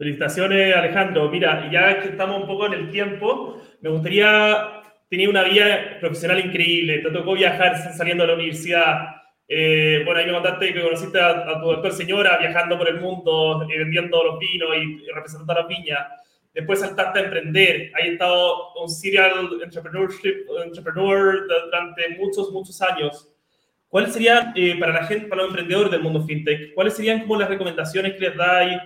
Felicitaciones, 0.00 0.74
Alejandro. 0.74 1.28
Mira, 1.28 1.70
ya 1.70 2.00
que 2.00 2.08
estamos 2.08 2.40
un 2.40 2.46
poco 2.46 2.64
en 2.64 2.72
el 2.72 2.90
tiempo, 2.90 3.60
me 3.82 3.90
gustaría 3.90 4.80
tener 5.10 5.28
una 5.28 5.42
vida 5.42 5.98
profesional 6.00 6.40
increíble. 6.40 7.00
Te 7.00 7.10
tocó 7.10 7.34
viajar 7.34 7.76
saliendo 7.92 8.22
de 8.22 8.28
la 8.28 8.34
universidad. 8.34 9.16
Eh, 9.46 10.00
bueno, 10.06 10.20
ahí 10.20 10.24
me 10.24 10.32
contaste 10.32 10.72
que 10.72 10.80
conociste 10.80 11.20
a, 11.20 11.60
tu 11.60 11.66
doctor 11.66 11.92
señora 11.92 12.38
viajando 12.38 12.78
por 12.78 12.88
el 12.88 12.98
mundo, 12.98 13.68
eh, 13.70 13.78
vendiendo 13.78 14.24
los 14.24 14.38
vinos 14.38 14.70
y, 14.74 15.06
representando 15.12 15.52
a 15.52 15.56
las 15.56 15.68
viñas 15.68 16.06
después 16.54 16.80
saltaste 16.80 17.18
a 17.18 17.22
emprender. 17.24 17.92
Has 17.94 18.06
estado 18.06 18.72
un 18.80 18.88
serial 18.88 19.50
entrepreneurship, 19.62 20.46
entrepreneur 20.64 21.46
durante 21.66 22.08
muchos, 22.18 22.50
muchos 22.52 22.80
años. 22.80 23.28
¿Cuáles 23.86 24.14
serían, 24.14 24.54
eh, 24.56 24.78
para 24.80 24.94
la 24.94 25.04
gente, 25.04 25.26
para 25.26 25.42
los 25.42 25.50
emprendedores 25.50 25.90
del 25.90 26.00
mundo 26.00 26.24
fintech, 26.24 26.72
cuáles 26.72 26.94
serían 26.94 27.20
como 27.20 27.38
las 27.38 27.50
recomendaciones 27.50 28.14
que 28.14 28.20
les 28.20 28.34
dais? 28.34 28.80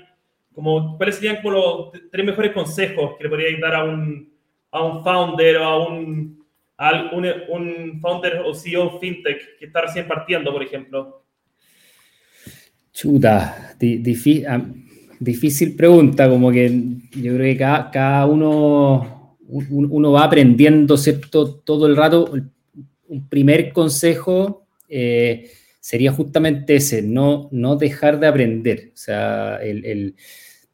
Como, 0.55 0.97
¿Cuáles 0.97 1.17
serían 1.17 1.43
como 1.43 1.51
los 1.51 1.93
tres 2.11 2.25
mejores 2.25 2.53
consejos 2.53 3.17
que 3.17 3.25
le 3.25 3.31
podríais 3.31 3.61
dar 3.61 3.75
a 3.75 3.85
un, 3.85 4.33
a 4.71 4.85
un 4.85 5.03
founder 5.03 5.57
o 5.57 5.65
a 5.65 5.89
un, 5.89 6.45
a 6.77 7.11
un, 7.13 7.27
un 7.49 8.01
founder 8.01 8.43
o 8.45 8.55
CEO 8.55 8.99
fintech 8.99 9.59
que 9.59 9.67
está 9.67 9.83
recién 9.83 10.07
partiendo, 10.07 10.53
por 10.53 10.63
ejemplo? 10.63 11.25
Chuta, 12.93 13.75
difícil 13.79 14.47
Difícil 15.25 15.75
pregunta, 15.75 16.29
como 16.29 16.51
que 16.51 16.71
yo 17.13 17.35
creo 17.35 17.55
que 17.55 17.57
cada, 17.57 18.27
uno, 18.27 19.39
uno 19.49 20.13
va 20.13 20.25
aprendiendo, 20.25 20.97
¿cierto? 20.97 21.55
Todo 21.57 21.87
el 21.87 21.97
rato. 21.97 22.33
Un 23.09 23.29
primer 23.29 23.73
consejo 23.73 24.67
eh, 24.89 25.51
sería 25.85 26.12
justamente 26.12 26.76
ese, 26.76 27.03
no, 27.03 27.51
no 27.53 27.76
dejar 27.76 28.18
de 28.18 28.26
aprender. 28.26 28.93
O 28.95 28.97
sea, 28.97 29.59
el, 29.62 30.14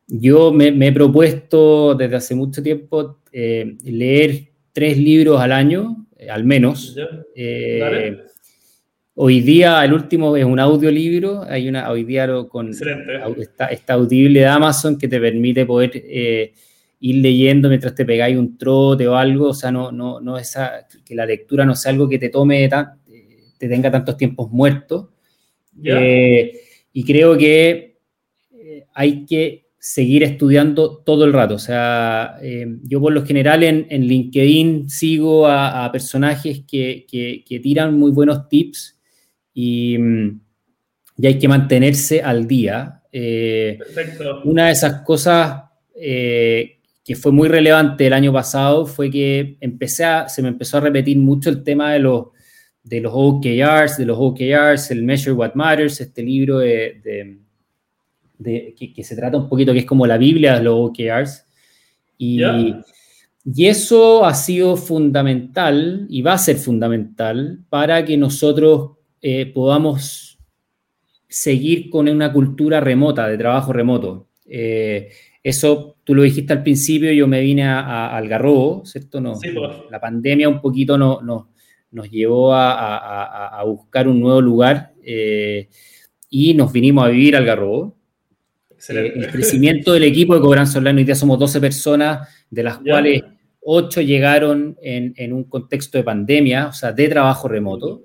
yo 0.06 0.52
me, 0.52 0.68
he 0.68 0.92
propuesto 0.92 1.96
desde 1.96 2.14
hace 2.14 2.36
mucho 2.36 2.62
tiempo 2.62 3.18
eh, 3.32 3.76
leer 3.82 4.50
tres 4.72 4.96
libros 4.96 5.40
al 5.40 5.50
año, 5.50 6.06
eh, 6.16 6.30
al 6.30 6.44
menos. 6.44 6.96
Hoy 9.14 9.40
día 9.40 9.84
el 9.84 9.94
último 9.94 10.36
es 10.36 10.44
un 10.44 10.60
audiolibro, 10.60 11.42
hay 11.42 11.68
una 11.68 11.90
hoy 11.90 12.04
día 12.04 12.28
con 12.48 12.70
está, 12.70 13.66
está, 13.66 13.94
audible 13.94 14.38
de 14.38 14.46
Amazon 14.46 14.96
que 14.96 15.08
te 15.08 15.18
permite 15.18 15.66
poder 15.66 15.90
eh, 15.92 16.52
ir 17.00 17.16
leyendo 17.16 17.68
mientras 17.68 17.96
te 17.96 18.04
pegáis 18.04 18.36
un 18.36 18.56
trote 18.56 19.08
o 19.08 19.16
algo, 19.16 19.48
o 19.48 19.54
sea, 19.54 19.72
no, 19.72 19.90
no, 19.90 20.20
no 20.20 20.38
esa, 20.38 20.86
que 21.04 21.16
la 21.16 21.26
lectura 21.26 21.64
no 21.64 21.74
sea 21.74 21.90
algo 21.90 22.08
que 22.08 22.20
te 22.20 22.28
tome 22.28 22.68
tan, 22.68 22.99
te 23.60 23.68
tenga 23.68 23.90
tantos 23.90 24.16
tiempos 24.16 24.50
muertos. 24.50 25.10
Eh, 25.84 26.60
y 26.94 27.04
creo 27.04 27.36
que 27.36 27.98
eh, 28.52 28.86
hay 28.94 29.26
que 29.26 29.66
seguir 29.78 30.22
estudiando 30.24 30.96
todo 30.96 31.26
el 31.26 31.34
rato. 31.34 31.54
O 31.54 31.58
sea, 31.58 32.38
yo 32.82 33.00
por 33.00 33.12
lo 33.12 33.24
general 33.24 33.62
en, 33.62 33.86
en 33.90 34.06
LinkedIn 34.06 34.88
sigo 34.88 35.46
a, 35.46 35.90
personajes 35.92 36.62
que, 36.66 37.04
que, 37.06 37.44
que, 37.46 37.60
tiran 37.60 37.98
muy 37.98 38.10
buenos 38.10 38.48
tips 38.48 38.98
y, 39.54 39.98
hay 41.22 41.38
que 41.38 41.48
mantenerse 41.48 42.22
al 42.22 42.46
día. 42.46 43.02
Eh, 43.12 43.78
una 44.44 44.66
de 44.66 44.72
esas 44.72 45.02
cosas 45.02 45.64
eh, 45.94 46.78
que 47.04 47.14
fue 47.14 47.30
muy 47.30 47.48
relevante 47.48 48.06
el 48.06 48.12
año 48.14 48.32
pasado 48.32 48.86
fue 48.86 49.10
que 49.10 49.58
empecé 49.60 50.04
se 50.28 50.42
me 50.42 50.48
empezó 50.48 50.78
a 50.78 50.80
repetir 50.80 51.18
mucho 51.18 51.50
el 51.50 51.62
tema 51.62 51.92
de 51.92 51.98
los, 51.98 52.28
de 52.82 53.00
los 53.00 53.12
OKRs, 53.14 53.98
de 53.98 54.06
los 54.06 54.18
OKRs, 54.18 54.90
el 54.90 55.02
Measure 55.02 55.32
What 55.32 55.54
Matters, 55.54 56.00
este 56.00 56.22
libro 56.22 56.58
de, 56.58 57.40
que, 58.42 59.04
se 59.04 59.16
trata 59.16 59.36
un 59.36 59.48
poquito, 59.48 59.72
que 59.72 59.80
es 59.80 59.86
como 59.86 60.06
la 60.06 60.18
Biblia 60.18 60.56
de 60.56 60.64
los 60.64 60.90
OKRs. 60.90 61.46
Y, 62.18 62.42
y 63.44 63.66
eso 63.66 64.24
ha 64.24 64.34
sido 64.34 64.76
fundamental 64.76 66.06
y 66.08 66.22
va 66.22 66.34
a 66.34 66.38
ser 66.38 66.56
fundamental 66.56 67.60
para 67.68 68.04
que 68.04 68.16
nosotros 68.16 68.92
eh, 69.22 69.46
podamos 69.46 70.38
seguir 71.28 71.90
con 71.90 72.08
una 72.08 72.32
cultura 72.32 72.80
remota, 72.80 73.28
de 73.28 73.38
trabajo 73.38 73.72
remoto. 73.72 74.28
Eh, 74.46 75.10
eso, 75.42 75.96
tú 76.04 76.14
lo 76.14 76.22
dijiste 76.22 76.52
al 76.52 76.62
principio, 76.62 77.12
yo 77.12 77.26
me 77.26 77.40
vine 77.40 77.64
a, 77.64 78.14
Algarrobo, 78.16 78.84
¿cierto? 78.84 79.20
No, 79.20 79.32
pues. 79.32 79.54
La 79.90 80.00
pandemia 80.00 80.48
un 80.48 80.60
poquito 80.60 80.98
no, 80.98 81.49
nos 81.90 82.10
llevó 82.10 82.54
a, 82.54 83.62
buscar 83.64 84.08
un 84.08 84.20
nuevo 84.20 84.40
lugar 84.40 84.92
eh, 85.02 85.68
y 86.28 86.54
nos 86.54 86.72
vinimos 86.72 87.04
a 87.04 87.08
vivir 87.08 87.36
al 87.36 87.42
Algarrobo. 87.42 87.96
el 88.88 89.28
crecimiento 89.30 89.92
del 89.92 90.04
equipo 90.04 90.34
de 90.34 90.40
Cobranza 90.40 90.78
Online, 90.78 91.00
hoy 91.00 91.04
día 91.04 91.14
somos 91.14 91.38
12 91.38 91.60
personas, 91.60 92.28
de 92.48 92.62
las 92.62 92.78
cuales 92.78 93.22
8 93.60 94.00
llegaron 94.02 94.76
en, 94.82 95.14
en, 95.16 95.32
un 95.32 95.44
contexto 95.44 95.98
de 95.98 96.04
pandemia, 96.04 96.68
o 96.68 96.72
sea, 96.72 96.92
de 96.92 97.08
trabajo 97.08 97.48
remoto. 97.48 98.04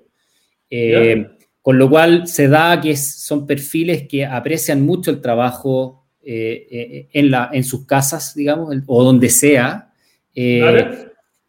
Eh, 0.70 1.26
con 1.62 1.78
lo 1.78 1.88
cual 1.90 2.28
se 2.28 2.48
da 2.48 2.80
que 2.80 2.96
son 2.96 3.46
perfiles 3.46 4.06
que 4.08 4.24
aprecian 4.24 4.82
mucho 4.82 5.10
el 5.10 5.20
trabajo 5.20 6.06
eh, 6.22 6.66
eh, 6.70 7.08
en, 7.12 7.30
la, 7.30 7.50
en 7.52 7.64
sus 7.64 7.86
casas, 7.86 8.34
digamos, 8.34 8.74
o 8.86 9.04
donde 9.04 9.28
sea. 9.30 9.92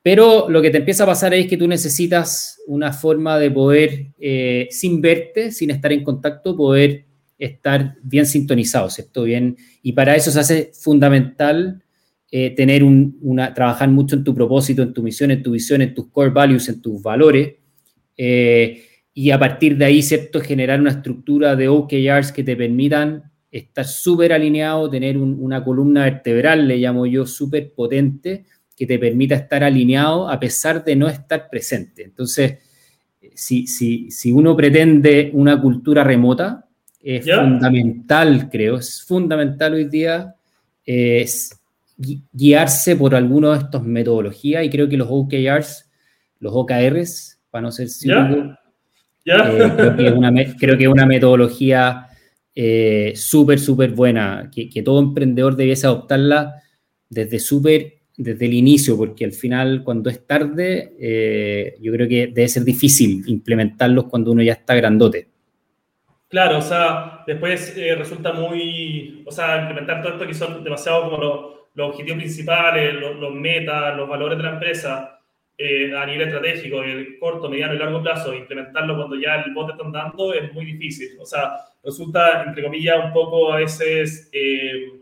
Pero 0.08 0.50
lo 0.50 0.62
que 0.62 0.70
te 0.70 0.78
empieza 0.78 1.04
a 1.04 1.08
pasar 1.08 1.34
es 1.34 1.48
que 1.48 1.58
tú 1.58 1.68
necesitas 1.68 2.62
una 2.66 2.94
forma 2.94 3.38
de 3.38 3.52
poder, 3.52 4.14
sin 4.70 5.02
verte, 5.02 5.52
sin 5.52 5.70
estar 5.70 5.92
en 5.92 6.02
contacto, 6.02 6.56
poder 6.56 7.04
estar 7.38 7.96
bien 8.04 8.26
sintonizado, 8.26 8.90
¿cierto? 8.90 9.24
Bien, 9.24 9.58
y 9.84 9.92
para 9.92 10.16
eso 10.16 10.32
se 10.32 10.40
hace 10.40 10.72
fundamental 10.74 11.84
tener 12.32 12.86
una, 12.86 13.54
trabajar 13.54 13.90
mucho 13.90 14.16
en 14.16 14.24
tu 14.24 14.34
propósito, 14.34 14.82
en 14.82 14.94
tu 14.94 15.04
misión, 15.04 15.30
en 15.32 15.44
tu 15.44 15.52
visión, 15.52 15.82
en 15.82 15.94
tus 15.94 16.08
core 16.08 16.30
values, 16.30 16.70
en 16.70 16.82
tus 16.82 17.04
valores. 17.04 17.56
Eh, 18.16 18.82
y 19.14 19.32
a 19.32 19.38
partir 19.38 19.76
de 19.76 19.84
ahí, 19.84 20.02
¿cierto? 20.02 20.40
Generar 20.40 20.80
una 20.80 20.92
estructura 20.92 21.58
de 21.58 21.68
OKRs 21.68 22.32
que 22.32 22.46
te 22.46 22.56
permitan 22.56 23.24
estar 23.52 23.84
súper 23.84 24.32
alineado, 24.32 24.90
tener 24.90 25.18
una 25.18 25.66
columna 25.66 26.06
vertebral, 26.06 26.66
le 26.66 26.78
llamo 26.78 27.06
yo, 27.06 27.26
súper 27.26 27.74
potente, 27.74 28.46
que 28.78 28.86
te 28.86 29.00
permita 29.00 29.36
estar 29.36 29.64
alineado 29.64 30.30
a 30.30 30.40
pesar 30.40 30.84
de 30.86 30.96
no 30.96 31.08
estar 31.08 31.50
presente. 31.50 32.04
Entonces, 32.04 32.60
si, 33.34 33.66
si, 33.66 34.12
si 34.12 34.32
uno 34.32 34.56
pretende 34.56 35.32
una 35.34 35.60
cultura 35.60 36.04
remota, 36.04 36.64
es 37.02 37.26
fundamental, 37.26 38.50
creo, 38.50 38.78
es 38.78 39.04
fundamental 39.04 39.74
hoy 39.74 39.86
día 39.86 40.36
es 40.86 41.60
guiarse 42.32 42.96
por 42.96 43.16
alguna 43.16 43.54
de 43.54 43.60
estas 43.60 43.84
metodologías 43.84 44.64
y 44.64 44.70
creo 44.70 44.88
que 44.88 44.98
los 44.98 45.08
OKRs, 45.10 45.90
los 46.40 46.54
OKRs, 46.56 47.40
para 47.50 47.64
no 47.64 47.72
ser 47.72 47.90
seguro, 47.90 48.58
eh, 49.26 49.72
creo, 49.76 49.96
que 49.96 50.08
es 50.08 50.14
una, 50.14 50.32
creo 50.58 50.78
que 50.78 50.84
es 50.84 50.90
una 50.90 51.06
metodología 51.06 52.08
eh, 52.56 53.14
súper, 53.16 53.60
súper 53.60 53.92
buena, 53.92 54.50
que, 54.54 54.70
que, 54.70 54.84
todo 54.84 55.00
emprendedor 55.00 55.56
debiese 55.56 55.88
adoptarla 55.88 56.62
desde 57.10 57.40
súper, 57.40 57.97
desde 58.18 58.46
el 58.46 58.54
inicio, 58.54 58.98
porque 58.98 59.24
al 59.26 59.32
final, 59.32 59.84
cuando 59.84 60.10
es 60.10 60.26
tarde, 60.26 60.96
eh, 61.00 61.78
yo 61.80 61.94
creo 61.94 62.08
que 62.08 62.28
debe 62.28 62.48
ser 62.48 62.64
difícil 62.64 63.24
implementarlos 63.28 64.06
cuando 64.06 64.32
uno 64.32 64.42
ya 64.42 64.54
está 64.54 64.76
grandote. 64.76 65.28
Claro, 66.28 66.58
o 66.58 66.62
sea, 66.62 67.24
después 67.26 67.74
resulta 67.98 68.34
muy, 68.34 69.24
o 69.26 69.32
sea, 69.32 69.62
implementar 69.62 70.02
todo 70.02 70.14
esto 70.14 70.28
que 70.28 70.34
son 70.34 70.64
demasiado 70.64 71.04
como 71.10 71.18
los, 71.18 71.58
objetivos 71.80 72.18
principales, 72.18 72.96
los, 72.96 73.16
los 73.18 73.34
metas, 73.36 73.96
los 73.96 74.10
valores 74.10 74.38
de 74.38 74.44
la 74.44 74.54
empresa, 74.54 75.18
eh, 75.60 75.92
a 75.98 76.06
nivel 76.06 76.28
estratégico, 76.28 76.84
el 76.84 77.18
corto, 77.18 77.50
mediano 77.50 77.74
y 77.74 77.80
largo 77.80 78.02
plazo, 78.04 78.32
implementarlo 78.32 78.96
cuando 78.96 79.16
ya 79.16 79.42
el 79.42 79.54
bote 79.56 79.72
está 79.72 79.86
andando 79.86 80.32
es 80.32 80.54
muy 80.54 80.66
difícil. 80.66 81.18
O 81.20 81.26
sea, 81.26 81.54
resulta, 81.84 82.44
entre 82.44 82.64
comillas, 82.64 83.06
un 83.06 83.12
poco 83.12 83.52
a 83.52 83.58
veces, 83.58 84.30
eh, 84.32 84.97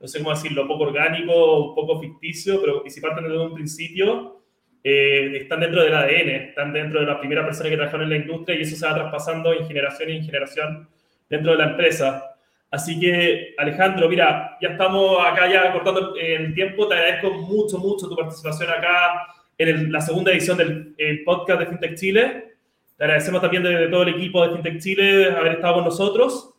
no 0.00 0.08
sé 0.08 0.18
cómo 0.18 0.30
decirlo, 0.30 0.68
poco 0.68 0.84
orgánico, 0.84 1.68
un 1.68 1.74
poco 1.74 2.00
ficticio, 2.00 2.60
pero 2.60 2.82
parten 3.00 3.24
desde 3.24 3.38
un 3.38 3.54
principio, 3.54 4.42
eh, 4.84 5.38
están 5.38 5.60
dentro 5.60 5.82
del 5.82 5.94
ADN, 5.94 6.30
están 6.48 6.72
dentro 6.72 7.00
de 7.00 7.06
las 7.06 7.18
primeras 7.18 7.44
personas 7.44 7.70
que 7.70 7.76
trabajaron 7.76 8.04
en 8.04 8.10
la 8.10 8.24
industria 8.24 8.58
y 8.58 8.62
eso 8.62 8.76
se 8.76 8.86
va 8.86 8.94
traspasando 8.94 9.52
en 9.52 9.66
generación 9.66 10.10
en 10.10 10.24
generación 10.24 10.88
dentro 11.28 11.52
de 11.52 11.58
la 11.58 11.70
empresa. 11.70 12.36
Así 12.70 12.98
que, 12.98 13.54
Alejandro, 13.58 14.08
mira, 14.08 14.56
ya 14.60 14.70
estamos 14.70 15.24
acá 15.24 15.50
ya 15.50 15.72
cortando 15.72 16.14
el 16.16 16.54
tiempo. 16.54 16.86
Te 16.88 16.94
agradezco 16.94 17.30
mucho, 17.32 17.78
mucho 17.78 18.08
tu 18.08 18.16
participación 18.16 18.70
acá 18.70 19.26
en 19.58 19.90
la 19.90 20.00
segunda 20.00 20.32
edición 20.32 20.58
del 20.58 21.22
podcast 21.24 21.60
de 21.60 21.66
FinTech 21.66 21.94
Chile. 21.96 22.56
Le 22.98 23.04
agradecemos 23.04 23.40
también 23.40 23.62
de, 23.62 23.88
todo 23.88 24.02
el 24.02 24.10
equipo 24.10 24.46
de 24.46 24.54
FinTech 24.54 24.78
Chile 24.80 25.30
haber 25.30 25.52
estado 25.52 25.74
con 25.74 25.84
nosotros. 25.84 26.54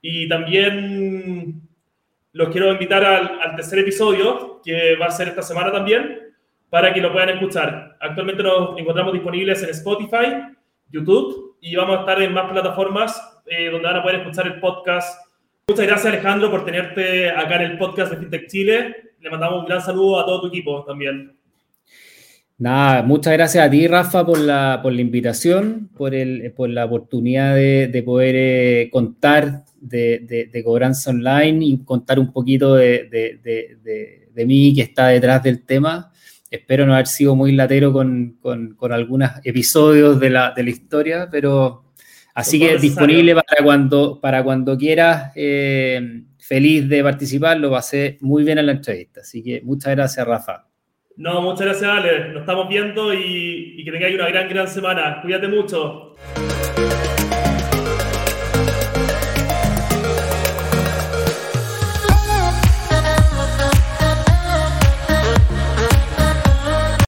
Y 0.00 0.28
también 0.28 1.67
los 2.38 2.50
quiero 2.50 2.70
invitar 2.70 3.04
al, 3.04 3.56
tercer 3.56 3.80
episodio, 3.80 4.60
que 4.64 4.94
va 4.94 5.06
a 5.06 5.10
ser 5.10 5.26
esta 5.26 5.42
semana 5.42 5.72
también, 5.72 6.20
para 6.70 6.94
que 6.94 7.00
lo 7.00 7.12
puedan 7.12 7.30
escuchar. 7.30 7.96
Actualmente 7.98 8.44
nos 8.44 8.78
encontramos 8.78 9.12
disponibles 9.12 9.60
en 9.64 9.70
Spotify, 9.70 10.54
YouTube 10.88 11.56
y 11.60 11.74
vamos 11.74 11.96
a 11.96 12.00
estar 12.00 12.22
en 12.22 12.32
más 12.32 12.48
plataformas 12.48 13.42
eh, 13.46 13.70
donde 13.72 13.88
van 13.88 13.96
a 13.96 14.02
poder 14.04 14.20
escuchar 14.20 14.46
el 14.46 14.60
podcast. 14.60 15.20
Muchas 15.66 15.84
gracias 15.84 16.14
Alejandro 16.14 16.48
por 16.48 16.64
tenerte 16.64 17.28
acá 17.28 17.56
en 17.56 17.72
el 17.72 17.78
podcast 17.78 18.12
de 18.12 18.18
FinTech 18.18 18.46
Chile. 18.46 18.96
Le 19.18 19.30
mandamos 19.30 19.58
un 19.62 19.66
gran 19.66 19.80
saludo 19.80 20.20
a 20.20 20.24
todo 20.24 20.42
tu 20.42 20.46
equipo 20.46 20.84
también. 20.84 21.36
Nada, 22.56 23.02
muchas 23.02 23.32
gracias 23.32 23.66
a 23.66 23.68
ti, 23.68 23.88
Rafa, 23.88 24.24
por 24.24 24.38
la, 24.38 24.78
por 24.80 24.92
la 24.92 25.00
invitación, 25.00 25.90
por, 25.96 26.14
el, 26.14 26.52
por 26.52 26.70
la 26.70 26.84
oportunidad 26.84 27.56
de, 27.56 28.02
poder 28.06 28.34
eh, 28.36 28.90
contar 28.92 29.64
de, 29.80 30.48
de, 30.52 30.64
cobranza 30.64 31.10
online 31.10 31.64
y 31.64 31.84
contar 31.84 32.18
un 32.18 32.32
poquito 32.32 32.74
de, 32.74 33.08
mí 34.46 34.74
que 34.74 34.82
está 34.82 35.08
detrás 35.08 35.42
del 35.42 35.64
tema. 35.64 36.12
Espero 36.50 36.86
no 36.86 36.94
haber 36.94 37.06
sido 37.06 37.36
muy 37.36 37.52
latero 37.52 37.92
con, 37.92 38.38
con, 38.40 38.74
con 38.74 38.92
algunos 38.92 39.30
episodios 39.44 40.18
de 40.18 40.30
la, 40.30 40.52
de 40.52 40.62
la 40.62 40.70
historia, 40.70 41.28
pero 41.30 41.84
así 42.34 42.58
que 42.58 42.78
disponible 42.78 43.34
para 43.34 43.62
cuando, 43.62 44.20
para 44.20 44.42
cuando 44.42 44.76
quieras. 44.76 45.32
Eh, 45.36 46.22
feliz 46.48 46.88
de 46.88 47.02
participar, 47.02 47.58
lo 47.58 47.70
pasé 47.70 48.16
muy 48.22 48.42
bien 48.42 48.58
en 48.58 48.66
la 48.66 48.72
entrevista. 48.72 49.20
Así 49.20 49.42
que 49.42 49.60
muchas 49.62 49.94
gracias, 49.94 50.26
Rafa. 50.26 50.64
No, 51.16 51.42
muchas 51.42 51.66
gracias, 51.66 51.90
Ale. 51.90 52.28
Nos 52.28 52.40
estamos 52.40 52.68
viendo 52.68 53.12
y, 53.12 53.74
y 53.76 53.84
que 53.84 53.90
tengáis 53.90 54.14
una 54.14 54.28
gran, 54.28 54.48
gran 54.48 54.68
semana. 54.68 55.20
Cuídate 55.20 55.48
mucho. 55.48 56.14